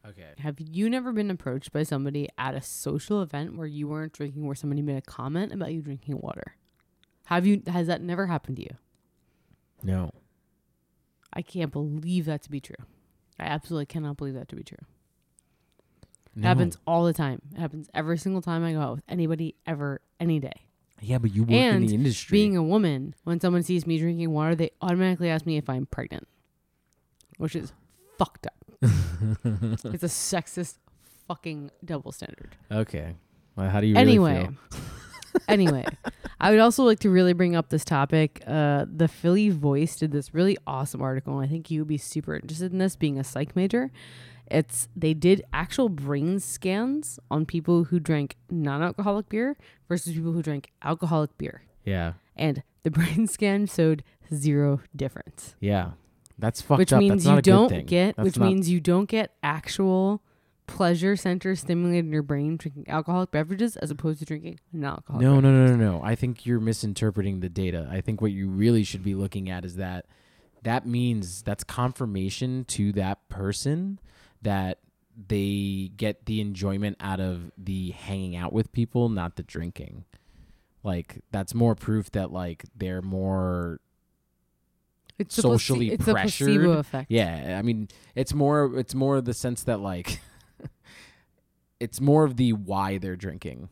Okay. 0.09 0.33
Have 0.39 0.57
you 0.59 0.89
never 0.91 1.13
been 1.13 1.31
approached 1.31 1.73
by 1.73 1.83
somebody 1.83 2.29
at 2.39 2.55
a 2.55 2.63
social 2.63 3.23
event 3.23 3.57
where 3.57 3.67
you 3.67 3.89
weren't 3.89 4.13
drinking, 4.13 4.47
where 4.47 4.55
somebody 4.55 4.83
made 4.83 4.97
a 4.97 5.03
comment 5.03 5.53
about 5.53 5.73
you 5.73 5.83
drinking 5.83 6.19
water? 6.21 6.57
Have 7.27 7.47
you? 7.47 7.63
Has 7.67 7.87
that 7.89 8.01
never 8.03 8.27
happened 8.27 8.57
to 8.57 8.63
you? 8.63 8.77
No. 9.83 10.11
I 11.33 11.43
can't 11.43 11.73
believe 11.73 12.25
that 12.27 12.43
to 12.43 12.51
be 12.51 12.61
true. 12.61 12.77
I 13.39 13.45
absolutely 13.45 13.87
cannot 13.87 14.17
believe 14.17 14.35
that 14.35 14.49
to 14.49 14.57
be 14.57 14.63
true. 14.63 14.79
It 16.37 16.43
happens 16.45 16.77
all 16.87 17.05
the 17.05 17.15
time. 17.15 17.41
It 17.55 17.59
happens 17.59 17.89
every 17.95 18.19
single 18.19 18.43
time 18.43 18.63
I 18.63 18.73
go 18.73 18.81
out 18.81 18.97
with 18.97 19.05
anybody 19.09 19.55
ever, 19.67 20.01
any 20.21 20.39
day. 20.39 20.67
Yeah, 21.01 21.19
but 21.19 21.35
you 21.35 21.43
work 21.45 21.53
in 21.53 21.87
the 21.87 21.95
industry. 21.95 22.37
Being 22.37 22.57
a 22.57 22.63
woman, 22.63 23.15
when 23.25 23.41
someone 23.41 23.63
sees 23.63 23.87
me 23.87 23.99
drinking 23.99 24.31
water, 24.31 24.55
they 24.55 24.71
automatically 24.81 25.31
ask 25.31 25.47
me 25.47 25.57
if 25.57 25.69
I'm 25.69 25.87
pregnant, 25.87 26.27
which 27.39 27.57
is 27.57 27.73
fucked 28.19 28.47
up. 28.47 28.56
it's 28.83 30.03
a 30.03 30.09
sexist 30.09 30.77
fucking 31.29 31.71
double 31.85 32.13
standard. 32.13 32.57
okay. 32.71 33.15
Well, 33.57 33.71
how 33.71 33.81
do 33.81 33.87
you 33.87 33.95
really 33.95 34.11
anyway 34.13 34.49
anyway 35.49 35.85
i 36.41 36.51
would 36.51 36.61
also 36.61 36.83
like 36.85 36.99
to 37.01 37.11
really 37.11 37.33
bring 37.33 37.55
up 37.57 37.69
this 37.71 37.85
topic 37.85 38.43
uh 38.47 38.85
the 38.91 39.07
philly 39.09 39.49
voice 39.51 39.97
did 39.97 40.11
this 40.13 40.33
really 40.35 40.57
awesome 40.67 41.01
article 41.03 41.39
and 41.39 41.47
i 41.47 41.49
think 41.51 41.71
you 41.71 41.81
would 41.81 41.89
be 41.89 41.99
super 41.99 42.35
interested 42.35 42.73
in 42.73 42.79
this 42.79 42.97
being 42.97 43.19
a 43.19 43.25
psych 43.25 43.55
major 43.57 43.91
it's 44.51 44.89
they 44.97 45.13
did 45.15 45.43
actual 45.53 45.89
brain 45.89 46.39
scans 46.41 47.19
on 47.31 47.45
people 47.47 47.85
who 47.85 47.99
drank 48.01 48.37
non-alcoholic 48.51 49.29
beer 49.29 49.57
versus 49.89 50.13
people 50.15 50.33
who 50.33 50.43
drank 50.43 50.71
alcoholic 50.83 51.37
beer 51.39 51.63
Yeah. 51.85 52.15
and 52.37 52.63
the 52.83 52.91
brain 52.91 53.27
scan 53.37 53.67
showed 53.67 54.03
zero 54.35 54.81
difference 54.95 55.55
Yeah. 55.61 55.93
That's 56.39 56.61
fucked 56.61 56.79
which 56.79 56.93
up. 56.93 56.99
means 57.01 57.25
That's 57.25 57.25
not 57.25 57.33
you 57.33 57.39
a 57.39 57.43
good 57.43 57.51
don't 57.75 57.87
get 57.87 58.17
That's 58.17 58.25
which 58.25 58.39
not- 58.39 58.47
means 58.47 58.69
you 58.69 58.81
don't 58.81 59.09
get 59.09 59.33
actual 59.43 60.23
pleasure 60.67 61.15
centers 61.17 61.61
stimulated 61.61 62.07
in 62.07 62.13
your 62.13 62.23
brain 62.25 62.57
drinking 62.57 62.85
alcoholic 62.89 63.31
beverages 63.31 63.77
as 63.77 63.91
opposed 63.91 64.19
to 64.19 64.25
drinking 64.25 64.59
non-alcoholic 64.73 65.23
No, 65.25 65.39
no, 65.41 65.51
no, 65.53 65.75
no, 65.75 65.77
no. 65.77 66.03
I 66.03 66.15
think 66.17 66.45
you're 66.45 66.59
misinterpreting 66.61 67.39
the 67.41 67.49
data. 67.49 67.89
I 67.91 68.01
think 68.01 68.21
what 68.21 68.33
you 68.33 68.49
really 68.49 68.83
should 68.83 69.05
be 69.05 69.15
looking 69.15 69.49
at 69.49 69.65
is 69.65 69.77
that 69.77 70.07
that 70.65 70.85
means 70.85 71.43
that's 71.43 71.63
confirmation 71.63 72.65
to 72.65 72.91
that 72.95 73.29
person 73.29 74.01
that 74.43 74.81
they 75.29 75.93
get 75.97 76.27
the 76.27 76.41
enjoyment 76.41 76.97
out 77.01 77.21
of 77.21 77.53
the 77.57 77.91
hanging 77.93 78.35
out 78.35 78.53
with 78.53 78.73
people, 78.73 79.09
not 79.09 79.37
the 79.37 79.43
drinking. 79.45 80.05
Like 80.83 81.21
that's 81.31 81.55
more 81.55 81.75
proof 81.77 82.11
that 82.13 82.33
like 82.33 82.65
they're 82.77 83.03
more 83.03 83.81
It's 85.19 85.39
a 85.39 85.43
place- 85.43 85.53
socially 85.53 85.91
it's 85.91 86.07
a 86.07 86.13
placebo 86.13 86.55
pressured. 86.55 86.79
effect. 86.79 87.11
yeah, 87.11 87.57
I 87.59 87.63
mean, 87.63 87.89
it's 88.15 88.35
more 88.35 88.79
it's 88.79 88.95
more 88.95 89.21
the 89.21 89.35
sense 89.35 89.63
that 89.65 89.81
like 89.81 90.21
it's 91.81 92.01
more 92.01 92.25
of 92.25 92.37
the 92.37 92.53
why 92.53 92.99
they're 92.99 93.17
drinking. 93.17 93.69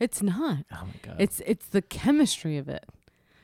It's 0.00 0.22
not. 0.22 0.64
Oh 0.72 0.84
my 0.86 0.94
god. 1.02 1.16
It's 1.18 1.40
it's 1.46 1.66
the 1.66 1.82
chemistry 1.82 2.58
of 2.58 2.68
it. 2.68 2.84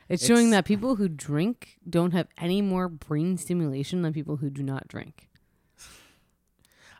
It's, 0.09 0.25
showing 0.25 0.49
that 0.49 0.65
people 0.65 0.97
who 0.97 1.07
drink 1.07 1.77
don't 1.89 2.11
have 2.11 2.27
any 2.37 2.61
more 2.61 2.89
brain 2.89 3.37
stimulation 3.37 4.01
than 4.01 4.11
people 4.11 4.37
who 4.37 4.49
do 4.49 4.61
not 4.61 4.89
drink. 4.89 5.29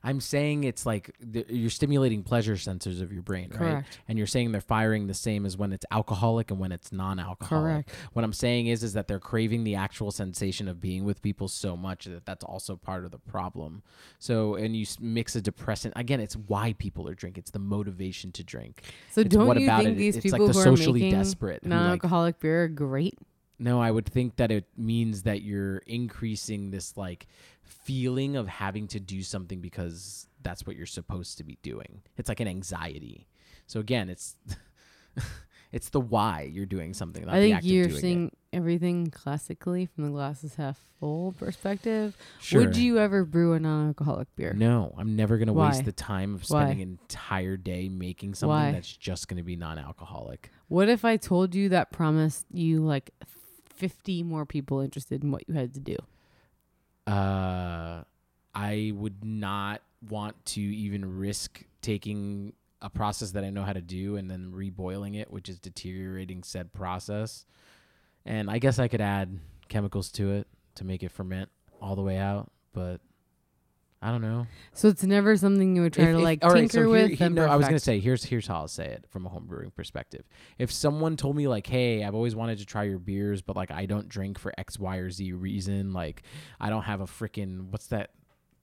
I'm 0.04 0.20
saying 0.20 0.64
it's 0.64 0.86
like 0.86 1.16
th- 1.32 1.48
you're 1.50 1.70
stimulating 1.70 2.24
pleasure 2.24 2.54
sensors 2.54 3.02
of 3.02 3.12
your 3.14 3.22
brain, 3.22 3.50
right? 3.52 3.58
Correct. 3.60 4.00
And 4.08 4.18
you're 4.18 4.28
saying 4.28 4.52
they're 4.52 4.62
firing 4.62 5.08
the 5.08 5.14
same 5.14 5.46
as 5.46 5.58
when 5.58 5.72
it's 5.74 5.86
alcoholic 5.92 6.50
and 6.50 6.60
when 6.60 6.72
it's 6.72 6.92
non-alcoholic. 6.92 7.86
Correct. 7.86 7.90
What 8.14 8.26
I'm 8.26 8.34
saying 8.34 8.68
is 8.68 8.84
is 8.84 8.94
that 8.94 9.08
they're 9.08 9.20
craving 9.20 9.64
the 9.64 9.76
actual 9.76 10.10
sensation 10.12 10.68
of 10.68 10.82
being 10.82 11.04
with 11.04 11.22
people 11.22 11.48
so 11.48 11.78
much 11.78 12.06
that 12.06 12.26
that's 12.26 12.44
also 12.44 12.76
part 12.76 13.06
of 13.06 13.12
the 13.12 13.20
problem. 13.20 13.84
So, 14.20 14.56
and 14.56 14.76
you 14.76 14.86
mix 15.00 15.36
a 15.36 15.42
depressant 15.42 15.94
again. 15.96 16.20
It's 16.20 16.36
why 16.36 16.74
people 16.74 17.08
are 17.08 17.14
drinking. 17.14 17.42
It's 17.42 17.52
the 17.52 17.60
motivation 17.60 18.32
to 18.34 18.44
drink. 18.44 18.82
So 19.12 19.22
It's 19.22 19.30
don't 19.36 19.46
what 19.48 19.60
you 19.60 19.66
about 19.68 19.84
think 19.84 19.98
it? 19.98 20.00
these 20.00 20.16
It's 20.18 20.26
like 20.26 20.34
people 20.34 20.48
the 20.48 20.54
who 20.54 20.60
are 20.60 20.64
socially 20.64 21.02
making 21.02 21.18
desperate 21.20 21.60
who, 21.64 21.70
like- 21.70 21.78
non-alcoholic 21.80 22.40
beer 22.40 22.64
are 22.64 22.68
great? 22.68 23.18
No, 23.62 23.80
I 23.80 23.92
would 23.92 24.08
think 24.08 24.38
that 24.38 24.52
it 24.52 24.66
means 24.76 25.22
that 25.24 25.44
you're 25.44 25.78
increasing 25.86 26.72
this 26.72 26.98
like 26.98 27.28
feeling 27.62 28.36
of 28.36 28.48
having 28.48 28.88
to 28.88 29.00
do 29.00 29.22
something 29.22 29.62
because 29.62 30.28
that's 30.42 30.66
what 30.66 30.76
you're 30.76 30.88
supposed 30.88 31.38
to 31.38 31.44
be 31.44 31.60
doing. 31.62 32.02
It's 32.18 32.28
like 32.28 32.40
an 32.40 32.48
anxiety. 32.48 33.28
So 33.68 33.80
again, 33.80 34.10
it's 34.10 34.36
it's 35.72 35.90
the 35.90 36.02
why 36.02 36.50
you're 36.52 36.66
doing 36.66 36.96
something. 36.96 37.30
I 37.30 37.40
the 37.40 37.52
think 37.52 37.64
you're 37.64 37.92
seeing 37.92 38.32
everything 38.52 39.12
classically 39.12 39.86
from 39.86 40.06
the 40.06 40.10
glasses 40.10 40.56
half 40.56 40.80
full 41.00 41.34
perspective. 41.34 42.18
Sure. 42.40 42.62
Would 42.62 42.78
you 42.78 42.98
ever 42.98 43.26
brew 43.26 43.54
a 43.54 43.60
non-alcoholic 43.60 44.36
beer? 44.36 44.54
No, 44.54 44.96
I'm 44.98 45.16
never 45.16 45.38
gonna 45.38 45.54
waste 45.54 45.86
the 45.86 45.92
time 45.92 46.34
of 46.34 46.42
Why? 46.50 46.64
spending 46.64 46.82
an 46.82 46.98
entire 47.00 47.58
day 47.58 47.90
making 47.90 48.34
something 48.34 48.50
Why? 48.50 48.72
that's 48.72 48.98
just 48.98 49.28
gonna 49.28 49.44
be 49.44 49.56
non-alcoholic. 49.56 50.50
What 50.68 50.90
if 50.90 51.06
I 51.06 51.18
told 51.18 51.54
you 51.54 51.70
that 51.70 51.92
promised 51.92 52.48
you 52.52 52.80
like 52.80 53.12
50 53.82 54.22
more 54.22 54.46
people 54.46 54.80
interested 54.80 55.24
in 55.24 55.32
what 55.32 55.44
you 55.48 55.56
had 55.56 55.74
to 55.74 55.80
do? 55.80 55.96
Uh, 57.08 58.04
I 58.54 58.92
would 58.94 59.26
not 59.26 59.82
want 60.08 60.46
to 60.46 60.62
even 60.62 61.18
risk 61.18 61.64
taking 61.82 62.54
a 62.80 62.92
process 62.92 63.32
that 63.32 63.44
I 63.44 63.50
know 63.50 63.64
how 63.64 63.74
to 63.74 63.82
do 63.82 64.18
and 64.18 64.30
then 64.30 64.52
reboiling 64.56 65.20
it, 65.20 65.32
which 65.32 65.50
is 65.50 65.58
deteriorating 65.58 66.44
said 66.44 66.74
process. 66.74 67.46
And 68.24 68.52
I 68.52 68.60
guess 68.60 68.78
I 68.78 68.88
could 68.88 69.02
add 69.02 69.40
chemicals 69.68 70.12
to 70.12 70.32
it 70.32 70.48
to 70.76 70.84
make 70.84 71.02
it 71.02 71.10
ferment 71.10 71.50
all 71.82 71.96
the 71.96 72.04
way 72.04 72.18
out, 72.18 72.52
but 72.74 73.02
I 74.04 74.10
don't 74.10 74.22
know. 74.22 74.48
So 74.74 74.88
it's 74.88 75.04
never 75.04 75.38
something 75.38 75.76
you 75.76 75.84
would 75.84 75.94
try 75.94 76.06
If- 76.06 76.12
to 76.14 76.18
if- 76.18 76.24
like 76.24 76.44
all 76.44 76.50
right, 76.50 76.62
tinker 76.62 76.86
so 76.86 76.90
with. 76.90 77.12
here- 77.12 77.28
and 77.28 77.36
no, 77.36 77.46
I 77.46 77.56
was 77.56 77.68
gonna 77.68 77.78
say 77.80 78.00
here's 78.00 78.24
here's 78.24 78.48
how 78.48 78.56
I'll 78.56 78.68
say 78.68 78.86
it 78.88 79.06
from 79.10 79.28
a 79.28 79.30
home 79.30 79.46
brewing 79.46 79.70
perspective. 79.72 80.24
If 80.58 80.72
someone 80.72 81.18
told 81.18 81.36
me 81.36 81.48
like, 81.48 81.68
"Hey, 81.68 82.04
I've 82.04 82.16
always 82.16 82.36
wanted 82.36 82.58
to 82.58 82.66
try 82.66 82.84
your 82.86 82.98
beers, 82.98 83.44
but 83.44 83.56
like 83.56 83.70
I 83.70 83.86
don't 83.86 84.10
drink 84.10 84.40
for 84.40 84.52
X, 84.58 84.80
Y, 84.80 84.98
or 84.98 85.12
Z 85.12 85.34
reason. 85.34 85.94
Like 85.94 86.24
I 86.60 86.70
don't 86.72 86.84
have 86.84 87.00
a 87.02 87.06
freaking 87.06 87.70
what's 87.70 87.88
that 87.88 88.10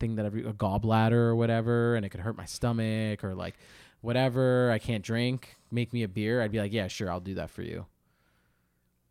thing 0.01 0.16
that 0.16 0.27
every 0.27 0.44
a 0.44 0.52
gallbladder 0.52 1.12
or 1.12 1.36
whatever, 1.36 1.94
and 1.94 2.05
it 2.05 2.09
could 2.09 2.20
hurt 2.20 2.36
my 2.36 2.44
stomach 2.44 3.23
or 3.23 3.36
like 3.36 3.55
whatever. 4.01 4.73
I 4.73 4.78
can't 4.81 5.05
drink. 5.05 5.55
Make 5.70 5.93
me 5.93 6.02
a 6.02 6.09
beer. 6.09 6.43
I'd 6.43 6.51
be 6.51 6.59
like, 6.59 6.73
yeah, 6.73 6.89
sure, 6.89 7.10
I'll 7.12 7.20
do 7.20 7.35
that 7.35 7.51
for 7.51 7.62
you. 7.62 7.86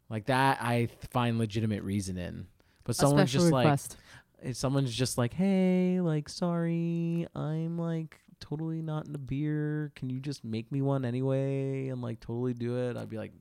Like 0.09 0.25
that, 0.25 0.57
I 0.61 0.87
find 1.11 1.37
legitimate 1.37 1.83
reason 1.83 2.17
in. 2.17 2.47
But 2.85 2.95
someone's 2.95 3.31
just 3.33 3.51
like, 3.51 3.65
request. 3.65 3.97
If 4.41 4.55
someone's 4.55 4.93
just 4.93 5.17
like, 5.17 5.33
"Hey, 5.33 5.99
like, 6.01 6.29
sorry, 6.29 7.27
I'm 7.35 7.77
like 7.77 8.19
totally 8.39 8.81
not 8.81 9.07
into 9.07 9.19
beer. 9.19 9.91
Can 9.95 10.09
you 10.09 10.19
just 10.19 10.43
make 10.43 10.71
me 10.71 10.81
one 10.81 11.05
anyway 11.05 11.87
and 11.89 12.01
like 12.01 12.19
totally 12.19 12.53
do 12.53 12.77
it?" 12.77 12.97
I'd 12.97 13.09
be 13.09 13.17
like, 13.17 13.33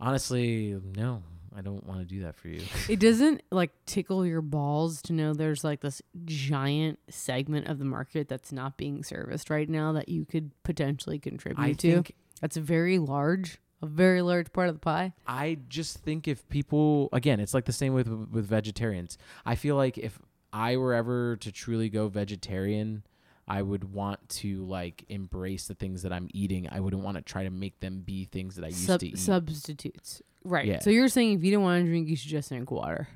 honestly, 0.00 0.78
no, 0.96 1.22
I 1.54 1.60
don't 1.60 1.84
want 1.84 2.00
to 2.00 2.06
do 2.06 2.22
that 2.22 2.36
for 2.36 2.48
you. 2.48 2.62
it 2.88 3.00
doesn't 3.00 3.42
like 3.50 3.72
tickle 3.86 4.24
your 4.24 4.42
balls 4.42 5.02
to 5.02 5.12
know 5.12 5.34
there's 5.34 5.64
like 5.64 5.80
this 5.80 6.02
giant 6.24 6.98
segment 7.08 7.66
of 7.68 7.78
the 7.78 7.84
market 7.84 8.28
that's 8.28 8.52
not 8.52 8.76
being 8.76 9.02
serviced 9.02 9.50
right 9.50 9.68
now 9.68 9.92
that 9.92 10.08
you 10.08 10.24
could 10.24 10.50
potentially 10.62 11.18
contribute 11.18 11.62
I 11.62 11.72
to. 11.72 11.92
think 11.94 12.14
That's 12.40 12.56
a 12.56 12.60
very 12.60 12.98
large, 12.98 13.58
a 13.82 13.86
very 13.86 14.22
large 14.22 14.52
part 14.52 14.68
of 14.68 14.74
the 14.74 14.80
pie. 14.80 15.12
I 15.26 15.58
just 15.68 15.98
think 15.98 16.26
if 16.28 16.48
people 16.48 17.08
again, 17.12 17.40
it's 17.40 17.54
like 17.54 17.64
the 17.64 17.72
same 17.72 17.94
with 17.94 18.08
with 18.08 18.46
vegetarians. 18.46 19.18
I 19.46 19.54
feel 19.54 19.76
like 19.76 19.98
if 19.98 20.18
I 20.52 20.76
were 20.76 20.94
ever 20.94 21.36
to 21.36 21.52
truly 21.52 21.88
go 21.88 22.08
vegetarian, 22.08 23.02
I 23.46 23.62
would 23.62 23.92
want 23.92 24.26
to 24.30 24.64
like 24.64 25.04
embrace 25.08 25.66
the 25.68 25.74
things 25.74 26.02
that 26.02 26.12
I'm 26.12 26.28
eating. 26.32 26.68
I 26.70 26.80
wouldn't 26.80 27.02
want 27.02 27.16
to 27.16 27.22
try 27.22 27.44
to 27.44 27.50
make 27.50 27.80
them 27.80 28.00
be 28.00 28.24
things 28.24 28.56
that 28.56 28.64
I 28.64 28.68
used 28.68 28.86
Sub- 28.86 29.00
to 29.00 29.06
eat. 29.08 29.18
substitutes. 29.18 30.22
Right. 30.44 30.66
Yeah. 30.66 30.78
So 30.80 30.90
you're 30.90 31.08
saying 31.08 31.38
if 31.38 31.44
you 31.44 31.50
don't 31.52 31.62
want 31.62 31.84
to 31.84 31.88
drink, 31.90 32.08
you 32.08 32.16
should 32.16 32.30
just 32.30 32.48
drink 32.48 32.70
water. 32.70 33.08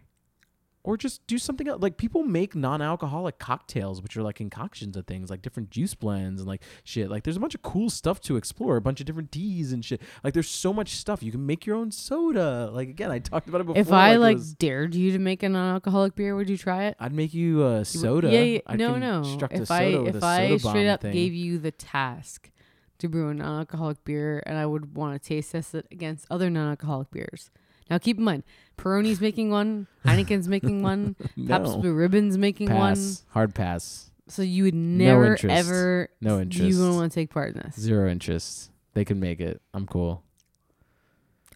Or 0.85 0.97
just 0.97 1.25
do 1.27 1.39
something 1.39 1.69
else. 1.69 1.81
Like 1.81 1.97
people 1.97 2.25
make 2.25 2.55
non-alcoholic 2.57 3.39
cocktails, 3.39 4.03
which 4.03 4.17
are 4.17 4.23
like 4.23 4.37
concoctions 4.37 4.97
of 4.97 5.07
things, 5.07 5.31
like 5.31 5.41
different 5.43 5.71
juice 5.71 5.95
blends 5.95 6.41
and 6.41 6.49
like 6.49 6.63
shit. 6.83 7.09
Like 7.11 7.23
there's 7.23 7.37
a 7.37 7.41
bunch 7.41 7.55
of 7.55 7.63
cool 7.63 7.89
stuff 7.89 8.21
to 8.23 8.37
explore, 8.37 8.77
a 8.77 8.81
bunch 8.81 8.99
of 9.01 9.07
different 9.07 9.31
teas 9.31 9.73
and 9.73 9.85
shit. 9.85 10.03
Like 10.25 10.35
there's 10.35 10.49
so 10.49 10.73
much 10.73 10.97
stuff. 10.97 11.23
You 11.23 11.31
can 11.31 11.47
make 11.47 11.67
your 11.67 11.77
own 11.77 11.91
soda. 11.93 12.71
Like 12.73 12.89
again, 12.89 13.11
I 13.11 13.21
talked 13.21 13.49
about 13.49 13.61
it 13.61 13.65
before. 13.69 13.81
if 13.81 13.93
I 13.93 14.15
it 14.15 14.19
like 14.19 14.39
was- 14.39 14.55
dared 14.55 14.95
you 14.95 15.13
to 15.13 15.19
make 15.19 15.43
a 15.43 15.49
non-alcoholic 15.49 16.15
beer, 16.15 16.35
would 16.35 16.51
you 16.51 16.59
try 16.59 16.85
it? 16.85 16.97
I'd 16.99 17.13
make 17.13 17.33
you 17.33 17.65
a 17.67 17.85
soda. 17.85 18.31
Yeah, 18.31 18.41
yeah. 18.41 18.59
I'd 18.67 18.79
no, 18.79 18.97
no. 18.97 19.23
If 19.51 19.71
I 19.71 19.85
if 19.85 20.23
I 20.23 20.57
straight 20.57 20.89
up 20.89 21.03
thing. 21.03 21.13
gave 21.13 21.33
you 21.33 21.59
the 21.59 21.71
task 21.71 22.51
to 22.99 23.09
brew 23.09 23.29
a 23.29 23.35
non-alcoholic 23.35 24.05
beer, 24.05 24.43
and 24.47 24.57
I 24.57 24.65
would 24.67 24.97
want 24.97 25.21
to 25.21 25.29
taste 25.29 25.53
test 25.53 25.75
it 25.75 25.87
against 25.91 26.27
other 26.31 26.49
non-alcoholic 26.51 27.11
beers. 27.11 27.51
Now 27.91 27.99
keep 27.99 28.19
in 28.19 28.25
mind, 28.25 28.43
Peroni's 28.79 29.21
making 29.21 29.51
one, 29.51 29.87
Heineken's 30.07 30.49
making 30.49 30.83
one, 30.83 31.17
Pabst. 31.47 31.81
Blue 31.81 31.93
Ribbon's 31.95 32.39
making 32.39 32.73
one. 32.73 32.99
hard 33.31 33.55
pass, 33.55 34.11
So 34.29 34.43
you 34.43 34.65
would 34.65 34.75
No 34.75 35.05
never 35.05 35.33
interest. 35.33 35.55
ever 35.69 36.09
no 36.21 36.41
interest. 36.41 36.69
you 36.71 36.79
wouldn't 36.79 36.97
want 36.97 37.13
to 37.13 37.15
take 37.15 37.31
part 37.31 37.55
in 37.55 37.63
this. 37.63 37.79
zero 37.79 38.11
interest. 38.11 38.71
They 38.95 39.05
can 39.05 39.21
make 39.21 39.41
it. 39.41 39.61
I'm 39.75 39.87
cool. 39.87 40.23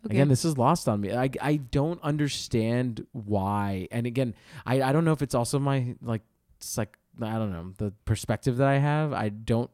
Okay. 0.06 0.14
Again, 0.16 0.28
this 0.28 0.44
is 0.44 0.56
lost 0.56 0.88
on 0.88 1.00
me. 1.00 1.12
I, 1.12 1.30
I 1.40 1.56
don't 1.56 2.00
understand 2.02 3.06
why. 3.12 3.88
And 3.90 4.06
again, 4.06 4.34
I, 4.64 4.80
I 4.82 4.92
don't 4.92 5.04
know 5.04 5.12
if 5.12 5.20
it's 5.20 5.34
also 5.34 5.58
my 5.58 5.96
like 6.00 6.22
it's 6.58 6.78
like 6.78 6.96
I 7.20 7.32
don't 7.38 7.50
know 7.52 7.72
the 7.78 7.92
perspective 8.04 8.58
that 8.58 8.68
I 8.68 8.78
have. 8.78 9.12
I 9.12 9.30
don't. 9.30 9.70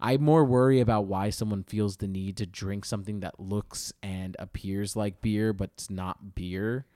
I 0.00 0.16
more 0.18 0.44
worry 0.44 0.80
about 0.80 1.06
why 1.06 1.30
someone 1.30 1.62
feels 1.62 1.96
the 1.96 2.08
need 2.08 2.36
to 2.38 2.46
drink 2.46 2.84
something 2.84 3.20
that 3.20 3.40
looks 3.40 3.92
and 4.02 4.36
appears 4.38 4.94
like 4.94 5.20
beer, 5.20 5.52
but 5.52 5.70
it's 5.74 5.90
not 5.90 6.34
beer, 6.34 6.86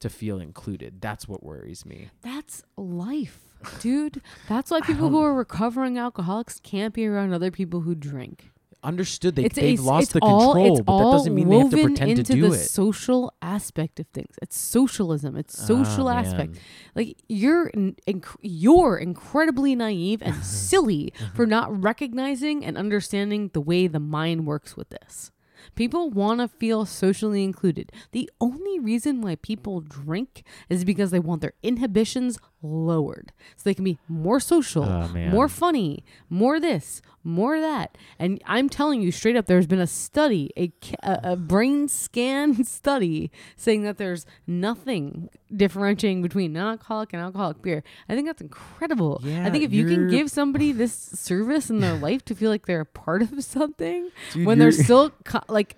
to 0.00 0.08
feel 0.08 0.38
included. 0.38 1.00
That's 1.00 1.26
what 1.26 1.42
worries 1.42 1.86
me. 1.86 2.10
That's 2.22 2.62
life, 2.76 3.40
dude. 3.80 4.20
That's 4.48 4.70
why 4.70 4.80
people 4.86 5.08
who 5.08 5.18
um, 5.18 5.24
are 5.24 5.34
recovering 5.34 5.98
alcoholics 5.98 6.60
can't 6.60 6.92
be 6.92 7.06
around 7.06 7.32
other 7.32 7.50
people 7.50 7.80
who 7.80 7.94
drink. 7.94 8.50
Understood. 8.82 9.36
They 9.36 9.44
it's 9.44 9.56
they've 9.56 9.74
it's, 9.74 9.82
lost 9.82 10.02
it's 10.04 10.12
the 10.14 10.20
all, 10.22 10.54
control, 10.54 10.82
but 10.82 10.98
that 10.98 11.10
doesn't 11.12 11.34
mean 11.34 11.48
they 11.50 11.58
have 11.58 11.70
to 11.70 11.82
pretend 11.82 12.16
to 12.16 12.20
into 12.20 12.32
do 12.32 12.48
the 12.48 12.54
it. 12.54 12.58
social 12.58 13.32
aspect 13.42 14.00
of 14.00 14.06
things. 14.08 14.34
It's 14.40 14.56
socialism. 14.56 15.36
It's 15.36 15.58
social 15.58 16.08
Ah, 16.08 16.14
aspect. 16.20 16.52
man. 16.54 16.60
Like 16.94 17.16
you're 17.28 17.70
inc- 17.72 18.36
you're 18.40 18.96
incredibly 18.96 19.74
naive 19.74 20.22
and 20.22 20.36
silly 20.44 21.12
for 21.34 21.46
not 21.46 21.82
recognizing 21.82 22.64
and 22.64 22.78
understanding 22.78 23.50
the 23.52 23.60
way 23.60 23.86
the 23.86 24.00
mind 24.00 24.46
works 24.46 24.76
with 24.76 24.88
this. 24.90 25.30
People 25.74 26.08
want 26.10 26.40
to 26.40 26.48
feel 26.48 26.86
socially 26.86 27.44
included. 27.44 27.92
The 28.12 28.30
only 28.40 28.78
reason 28.78 29.20
why 29.20 29.36
people 29.36 29.82
drink 29.82 30.42
is 30.70 30.86
because 30.86 31.10
they 31.10 31.18
want 31.20 31.42
their 31.42 31.52
inhibitions 31.62 32.38
lowered 32.62 33.32
so 33.56 33.62
they 33.64 33.74
can 33.74 33.84
be 33.84 33.98
more 34.08 34.40
social, 34.40 34.84
Oh, 34.84 35.08
more 35.08 35.48
funny, 35.48 36.04
more 36.28 36.60
this, 36.60 37.02
more 37.22 37.60
that. 37.60 37.96
And 38.18 38.40
I'm 38.46 38.68
telling 38.68 39.02
you 39.02 39.12
straight 39.12 39.36
up, 39.36 39.46
there's 39.46 39.66
been 39.66 39.80
a 39.80 39.86
study, 39.86 40.50
a, 40.56 40.72
a, 41.02 41.32
a 41.32 41.36
brain 41.36 41.88
scan 41.88 42.64
study 42.64 43.30
saying 43.56 43.82
that 43.82 43.98
there's 43.98 44.26
nothing 44.46 45.28
differentiating 45.54 46.22
between 46.22 46.52
non-alcoholic 46.52 47.12
and 47.12 47.22
alcoholic 47.22 47.60
beer. 47.62 47.82
I 48.08 48.14
think 48.14 48.26
that's 48.26 48.40
incredible. 48.40 49.20
I 49.24 49.50
think 49.50 49.64
if 49.64 49.72
you 49.72 49.84
can 49.84 50.08
give 50.08 50.30
somebody 50.30 50.72
this 50.80 50.92
service 50.94 51.70
in 51.70 51.80
their 51.80 51.94
life 51.94 52.24
to 52.26 52.34
feel 52.34 52.50
like 52.50 52.66
they're 52.66 52.80
a 52.80 52.86
part 52.86 53.22
of 53.22 53.42
something 53.44 54.10
Dude, 54.32 54.46
when 54.46 54.58
they're 54.58 54.72
still 54.72 55.10
co- 55.24 55.42
like 55.48 55.76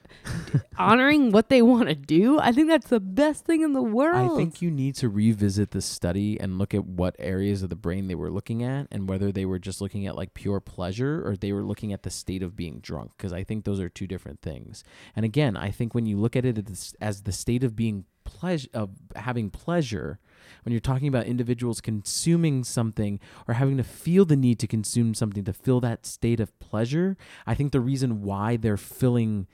honoring 0.78 1.30
what 1.32 1.48
they 1.48 1.62
want 1.62 1.88
to 1.88 1.94
do, 1.94 2.38
I 2.38 2.52
think 2.52 2.68
that's 2.68 2.88
the 2.88 3.00
best 3.00 3.44
thing 3.44 3.62
in 3.62 3.72
the 3.72 3.82
world 3.82 4.32
I 4.32 4.36
think 4.36 4.62
you 4.62 4.70
need 4.70 4.94
to 4.96 5.09
revisit 5.09 5.70
the 5.70 5.80
study 5.80 6.38
and 6.40 6.59
look 6.59 6.72
at 6.74 6.85
what 6.85 7.16
areas 7.19 7.62
of 7.62 7.70
the 7.70 7.77
brain 7.77 8.09
they 8.09 8.15
were 8.15 8.31
looking 8.31 8.62
at 8.62 8.86
and 8.90 9.09
whether 9.09 9.32
they 9.32 9.44
were 9.44 9.59
just 9.59 9.81
looking 9.81 10.07
at 10.07 10.16
like 10.16 10.35
pure 10.35 10.61
pleasure 10.61 11.27
or 11.27 11.36
they 11.36 11.53
were 11.53 11.62
looking 11.62 11.93
at 11.93 12.03
the 12.03 12.11
state 12.11 12.43
of 12.43 12.57
being 12.57 12.81
drunk 12.81 13.12
because 13.16 13.32
I 13.32 13.44
think 13.44 13.65
those 13.65 13.81
are 13.81 13.89
two 13.89 14.07
different 14.07 14.40
things. 14.43 14.85
And 15.15 15.24
again, 15.24 15.57
I 15.57 15.70
think 15.70 15.94
when 15.94 16.07
you 16.07 16.19
look 16.19 16.36
at 16.36 16.44
it 16.44 16.70
as, 16.70 16.94
as 17.01 17.23
the 17.23 17.32
state 17.32 17.65
of 17.65 17.77
being 17.77 18.05
pleasure 18.24 18.69
of 18.73 18.90
having 19.16 19.51
pleasure 19.51 20.19
when 20.65 20.73
you're 20.73 20.81
talking 20.81 21.09
about 21.09 21.27
individuals 21.27 21.81
consuming 21.81 22.62
something 22.65 23.19
or 23.49 23.55
having 23.55 23.77
to 23.77 23.82
feel 23.82 24.24
the 24.24 24.36
need 24.36 24.59
to 24.61 24.66
consume 24.66 25.15
something 25.15 25.44
to 25.44 25.53
fill 25.53 25.81
that 25.81 26.07
state 26.07 26.40
of 26.40 26.57
pleasure, 26.61 27.16
I 27.47 27.55
think 27.55 27.73
the 27.73 27.81
reason 27.81 28.23
why 28.23 28.57
they're 28.57 28.77
filling 28.77 29.49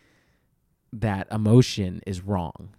that 0.92 1.26
emotion 1.30 2.02
is 2.06 2.22
wrong. 2.22 2.74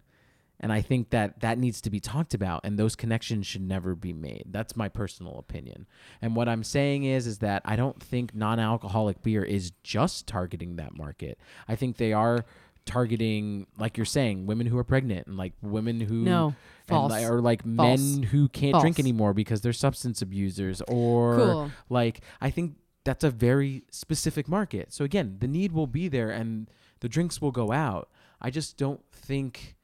And 0.60 0.74
I 0.74 0.82
think 0.82 1.12
that 1.12 1.40
that 1.40 1.58
needs 1.58 1.80
to 1.82 1.90
be 1.90 2.00
talked 2.02 2.34
about 2.34 2.62
and 2.66 2.78
those 2.78 2.96
connections 2.96 3.48
should 3.48 3.62
never 3.62 3.96
be 3.96 4.12
made. 4.12 4.44
That's 4.48 4.76
my 4.76 4.90
personal 4.90 5.38
opinion. 5.40 5.88
And 6.22 6.36
what 6.36 6.50
I'm 6.50 6.64
saying 6.64 7.06
is 7.06 7.28
is 7.28 7.38
that 7.40 7.62
I 7.66 7.76
don't 7.78 8.02
think 8.04 8.36
non-alcoholic 8.36 9.24
beer 9.24 9.44
is 9.44 9.72
just 9.84 10.28
targeting 10.28 10.76
that 10.76 10.98
market. 10.98 11.40
I 11.68 11.76
think 11.76 11.96
they 11.98 12.12
are 12.12 12.44
targeting 12.86 13.68
like 13.78 13.98
you're 13.98 14.06
saying 14.06 14.48
women 14.48 14.66
who 14.68 14.78
are 14.78 14.84
pregnant 14.84 15.28
and 15.28 15.38
like 15.38 15.54
women 15.62 16.00
who 16.02 16.16
No, 16.24 16.56
false. 16.88 17.12
li- 17.14 17.26
or 17.26 17.40
like 17.40 17.62
False. 17.64 18.00
men 18.02 18.24
who 18.24 18.50
can't 18.50 18.80
drink 18.82 19.00
anymore 19.00 19.34
because 19.34 19.62
they're 19.62 19.74
substance 19.74 20.22
abusers 20.22 20.82
or 20.88 21.36
Cool. 21.38 21.72
like 21.90 22.22
I 22.42 22.50
think 22.50 22.76
that's 23.06 23.24
a 23.24 23.30
very 23.32 23.84
specific 23.92 24.48
market. 24.48 24.92
So 24.92 25.06
again, 25.06 25.38
the 25.40 25.48
need 25.48 25.72
will 25.72 25.88
be 25.88 26.08
there 26.08 26.32
and 26.32 26.70
the 27.00 27.08
drinks 27.10 27.42
will 27.42 27.52
go 27.52 27.72
out. 27.72 28.10
I 28.42 28.50
just 28.50 28.76
don't 28.78 29.02
think 29.12 29.76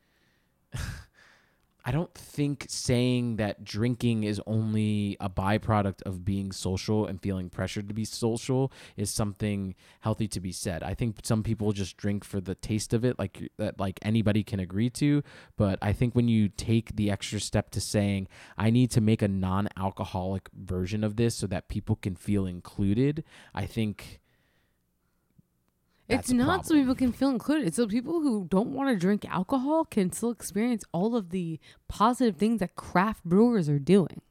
I 1.87 1.91
don't 1.91 2.13
think 2.15 2.65
saying 2.67 3.35
that 3.35 3.63
drinking 3.63 4.23
is 4.23 4.41
only 4.47 5.17
a 5.19 5.29
byproduct 5.29 6.01
of 6.01 6.25
being 6.25 6.51
social 6.51 7.05
and 7.05 7.21
feeling 7.21 7.47
pressured 7.47 7.87
to 7.89 7.93
be 7.93 8.05
social 8.05 8.71
is 8.97 9.11
something 9.11 9.75
healthy 9.99 10.27
to 10.29 10.39
be 10.39 10.51
said. 10.51 10.81
I 10.81 10.95
think 10.95 11.17
some 11.21 11.43
people 11.43 11.73
just 11.73 11.95
drink 11.95 12.23
for 12.23 12.41
the 12.41 12.55
taste 12.55 12.91
of 12.95 13.05
it, 13.05 13.19
like 13.19 13.51
that, 13.57 13.79
like 13.79 13.99
anybody 14.01 14.43
can 14.43 14.59
agree 14.59 14.89
to. 14.91 15.21
But 15.57 15.77
I 15.79 15.93
think 15.93 16.15
when 16.15 16.27
you 16.27 16.49
take 16.49 16.95
the 16.95 17.11
extra 17.11 17.39
step 17.39 17.69
to 17.71 17.81
saying, 17.81 18.29
"I 18.57 18.71
need 18.71 18.89
to 18.91 19.01
make 19.01 19.21
a 19.21 19.27
non-alcoholic 19.27 20.49
version 20.55 21.03
of 21.03 21.17
this 21.17 21.35
so 21.35 21.45
that 21.47 21.67
people 21.69 21.97
can 21.97 22.15
feel 22.15 22.47
included," 22.47 23.23
I 23.53 23.67
think 23.67 24.21
That's 26.07 26.29
it's 26.29 26.33
not 26.33 26.65
so 26.65 26.75
people 26.75 26.93
can 26.95 27.11
feel 27.11 27.29
included. 27.29 27.67
It's 27.67 27.77
so 27.77 27.87
people 27.87 28.21
who 28.21 28.45
don't 28.49 28.69
want 28.69 28.89
to 28.89 28.95
drink 28.95 29.25
alcohol 29.27 29.85
can 29.85 30.11
still 30.11 30.29
experience 30.29 30.83
all 30.91 31.15
of 31.15 31.31
the 31.31 31.59
positive 31.87 32.35
things 32.35 32.59
that 32.59 32.75
craft 32.75 33.23
brewers 33.23 33.67
are 33.69 33.79
doing. 33.79 34.21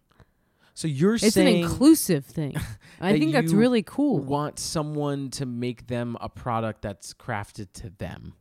So 0.75 0.89
you're 0.89 1.15
It's 1.15 1.35
saying 1.35 1.59
it's 1.59 1.67
an 1.67 1.71
inclusive 1.71 2.27
thing. 2.27 2.57
I 3.01 3.19
think 3.19 3.33
that's 3.33 3.53
really 3.53 3.83
cool. 3.83 4.19
want 4.19 4.59
someone 4.59 5.31
to 5.31 5.47
make 5.47 5.87
them 5.87 6.17
a 6.21 6.29
product 6.29 6.83
that's 6.83 7.15
crafted 7.15 7.73
to 7.75 7.91
them, 7.91 8.35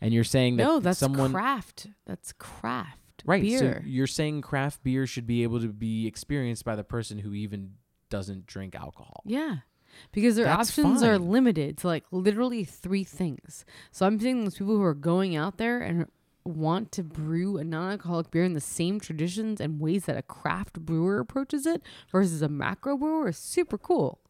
and 0.00 0.12
you're 0.12 0.24
saying 0.24 0.56
that 0.56 0.64
no, 0.64 0.80
that's 0.80 0.98
someone 0.98 1.32
craft. 1.32 1.88
That's 2.04 2.32
craft 2.32 3.22
right. 3.24 3.42
beer. 3.42 3.58
So 3.58 3.80
you're 3.84 4.08
saying 4.08 4.42
craft 4.42 4.82
beer 4.82 5.06
should 5.06 5.26
be 5.26 5.44
able 5.44 5.60
to 5.60 5.68
be 5.68 6.06
experienced 6.06 6.64
by 6.64 6.74
the 6.74 6.84
person 6.84 7.18
who 7.18 7.34
even 7.34 7.74
doesn't 8.10 8.46
drink 8.46 8.74
alcohol. 8.74 9.22
Yeah. 9.24 9.58
Because 10.12 10.36
their 10.36 10.46
That's 10.46 10.70
options 10.70 11.02
are 11.02 11.18
limited 11.18 11.78
to 11.78 11.86
like 11.86 12.04
literally 12.10 12.64
three 12.64 13.04
things. 13.04 13.64
So 13.90 14.06
I'm 14.06 14.18
saying 14.18 14.44
those 14.44 14.56
people 14.56 14.76
who 14.76 14.82
are 14.82 14.94
going 14.94 15.36
out 15.36 15.58
there 15.58 15.80
and 15.80 16.06
want 16.44 16.92
to 16.92 17.02
brew 17.02 17.58
a 17.58 17.64
non-alcoholic 17.64 18.30
beer 18.30 18.44
in 18.44 18.52
the 18.52 18.60
same 18.60 19.00
traditions 19.00 19.60
and 19.60 19.80
ways 19.80 20.04
that 20.04 20.16
a 20.16 20.22
craft 20.22 20.80
brewer 20.80 21.18
approaches 21.18 21.66
it 21.66 21.82
versus 22.10 22.40
a 22.40 22.48
macro 22.48 22.96
brewer 22.96 23.28
is 23.28 23.36
super 23.36 23.76
cool. 23.76 24.20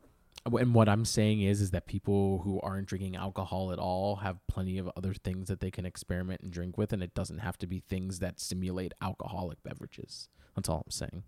Uh, 0.47 0.56
and 0.56 0.74
what 0.74 0.88
I'm 0.88 1.05
saying 1.05 1.43
is, 1.43 1.60
is 1.60 1.70
that 1.72 1.86
people 1.86 2.38
who 2.38 2.60
aren't 2.60 2.86
drinking 2.86 3.16
alcohol 3.16 3.72
at 3.72 3.78
all 3.78 4.16
have 4.16 4.38
plenty 4.47 4.78
of 4.78 4.90
other 4.97 5.12
things 5.12 5.48
that 5.48 5.60
they 5.60 5.70
can 5.70 5.84
experiment 5.84 6.40
and 6.40 6.52
drink 6.52 6.78
with, 6.78 6.93
and 6.93 7.02
it 7.02 7.14
doesn't 7.14 7.38
have 7.38 7.59
to 7.59 7.66
be 7.66 7.80
things 7.80 8.20
that 8.20 8.40
simulate 8.40 8.94
alcoholic 9.02 9.62
beverages. 9.62 10.28
That's 10.55 10.68
all 10.68 10.84
I'm 10.86 10.90
saying. 10.90 11.24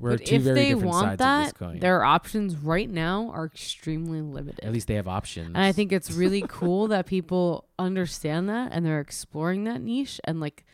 We're 0.00 0.10
but 0.18 0.28
if 0.28 0.42
very 0.42 0.54
they 0.54 0.68
different 0.70 0.92
want 0.92 1.18
that, 1.18 1.54
their 1.80 2.04
options 2.04 2.56
right 2.56 2.88
now 2.88 3.30
are 3.34 3.46
extremely 3.46 4.20
limited. 4.20 4.64
At 4.64 4.72
least 4.72 4.86
they 4.88 4.94
have 4.94 5.08
options. 5.08 5.48
And 5.48 5.58
I 5.58 5.72
think 5.72 5.92
it's 5.92 6.12
really 6.12 6.44
cool 6.46 6.86
that 6.94 7.06
people 7.06 7.66
understand 7.78 8.48
that 8.48 8.70
and 8.72 8.86
they're 8.86 9.00
exploring 9.00 9.64
that 9.64 9.80
niche 9.80 10.20
and 10.24 10.40
like 10.40 10.64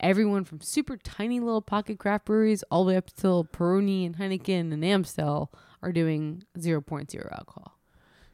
everyone 0.00 0.44
from 0.44 0.60
super 0.60 0.96
tiny 0.96 1.40
little 1.40 1.62
pocket 1.62 1.98
craft 1.98 2.26
breweries 2.26 2.62
all 2.70 2.84
the 2.84 2.88
way 2.88 2.96
up 2.96 3.10
till 3.16 3.44
Peroni 3.44 4.04
and 4.04 4.16
Heineken 4.18 4.72
and 4.72 4.84
Amstel 4.84 5.50
are 5.82 5.92
doing 5.92 6.42
0.0 6.58 7.32
alcohol. 7.32 7.78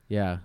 yeah. 0.09 0.39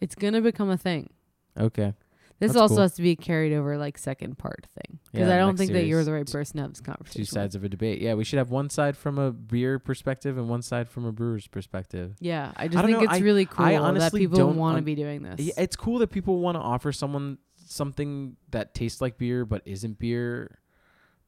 It's 0.00 0.14
going 0.14 0.32
to 0.32 0.40
become 0.40 0.70
a 0.70 0.78
thing. 0.78 1.10
Okay. 1.58 1.92
This 2.40 2.52
That's 2.52 2.60
also 2.62 2.74
cool. 2.76 2.82
has 2.82 2.94
to 2.94 3.02
be 3.02 3.14
carried 3.16 3.52
over 3.52 3.76
like 3.76 3.98
second 3.98 4.38
part 4.38 4.66
thing 4.74 4.98
because 5.12 5.28
Yeah, 5.28 5.34
I 5.34 5.38
don't 5.38 5.56
think 5.58 5.72
that 5.72 5.84
you're 5.84 6.02
the 6.04 6.12
right 6.14 6.28
person 6.30 6.56
to 6.56 6.62
have 6.62 6.70
this 6.72 6.80
conversation. 6.80 7.18
Two 7.18 7.22
with. 7.22 7.28
sides 7.28 7.54
of 7.54 7.62
a 7.64 7.68
debate. 7.68 8.00
Yeah, 8.00 8.14
we 8.14 8.24
should 8.24 8.38
have 8.38 8.50
one 8.50 8.70
side 8.70 8.96
from 8.96 9.18
a 9.18 9.30
beer 9.30 9.78
perspective 9.78 10.38
and 10.38 10.48
one 10.48 10.62
side 10.62 10.88
from 10.88 11.04
a 11.04 11.12
brewer's 11.12 11.46
perspective. 11.46 12.16
Yeah, 12.18 12.50
I 12.56 12.66
just 12.66 12.78
don't 12.78 12.86
think 12.86 12.98
know, 12.98 13.04
it's 13.04 13.12
I- 13.12 13.18
really 13.18 13.44
cool 13.44 13.66
I 13.66 13.72
that 13.92 14.12
people 14.14 14.52
want 14.54 14.74
to 14.74 14.78
un- 14.78 14.84
be 14.84 14.94
doing 14.94 15.22
this. 15.22 15.38
Yeah, 15.38 15.52
It's 15.58 15.76
cool 15.76 15.98
that 15.98 16.08
people 16.10 16.38
want 16.40 16.56
to 16.56 16.60
offer 16.60 16.92
someone 16.92 17.36
something 17.66 18.36
that 18.50 18.74
tastes 18.74 19.00
like 19.02 19.18
beer 19.18 19.44
but 19.44 19.60
isn't 19.66 19.98
beer. 19.98 20.58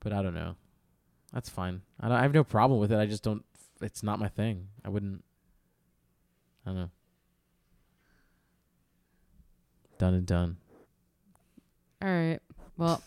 But 0.01 0.13
I 0.15 0.23
don't 0.23 0.35
know. 0.35 0.57
That's 1.33 1.49
fine. 1.51 1.83
I, 2.01 2.09
don't, 2.09 2.17
I 2.17 2.23
have 2.23 2.33
no 2.35 2.43
problem 2.43 2.81
with 2.81 2.91
it. 2.91 2.99
I 2.99 3.05
just 3.07 3.23
don't. 3.23 3.45
It's 3.83 4.03
not 4.03 4.19
my 4.19 4.29
thing. 4.29 4.69
I 4.85 4.89
wouldn't. 4.89 5.23
I 6.65 6.71
don't 6.71 6.77
know. 6.79 6.91
Done 9.99 10.15
and 10.15 10.27
done. 10.27 10.57
All 12.03 12.09
right. 12.09 12.41
Well, 12.77 13.03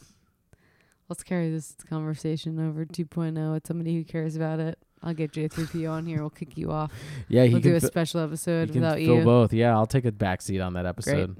let's 1.09 1.23
carry 1.23 1.49
this 1.51 1.76
conversation 1.89 2.59
over 2.65 2.85
2.0 2.85 3.53
with 3.53 3.67
somebody 3.67 3.95
who 3.95 4.03
cares 4.03 4.35
about 4.35 4.59
it. 4.59 4.80
I'll 5.03 5.13
get 5.13 5.34
J3PO 5.34 5.91
on 5.91 6.05
here. 6.05 6.22
We'll 6.22 6.30
kick 6.30 6.57
you 6.57 6.72
off. 6.72 6.91
Yeah, 7.27 7.43
he 7.45 7.53
We'll 7.53 7.61
do 7.61 7.76
a 7.76 7.80
fi- 7.80 7.88
special 7.88 8.22
episode 8.22 8.72
without 8.72 9.01
you. 9.01 9.23
both. 9.23 9.51
Yeah, 9.53 9.76
I'll 9.76 9.85
take 9.88 10.05
a 10.05 10.11
backseat 10.11 10.65
on 10.65 10.73
that 10.73 10.85
episode. 10.85 11.35
Great. 11.35 11.38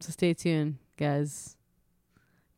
So 0.00 0.10
stay 0.12 0.34
tuned, 0.34 0.78
guys, 0.96 1.56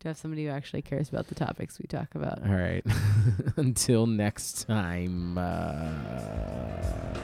to 0.01 0.09
have 0.09 0.17
somebody 0.17 0.47
who 0.47 0.51
actually 0.51 0.83
cares 0.83 1.09
about 1.09 1.29
the 1.29 1.35
topics 1.35 1.79
we 1.79 1.87
talk 1.87 2.15
about. 2.15 2.43
All 2.43 2.55
right. 2.55 2.85
Until 3.57 4.07
next 4.07 4.67
time. 4.67 5.39
Uh... 5.39 7.19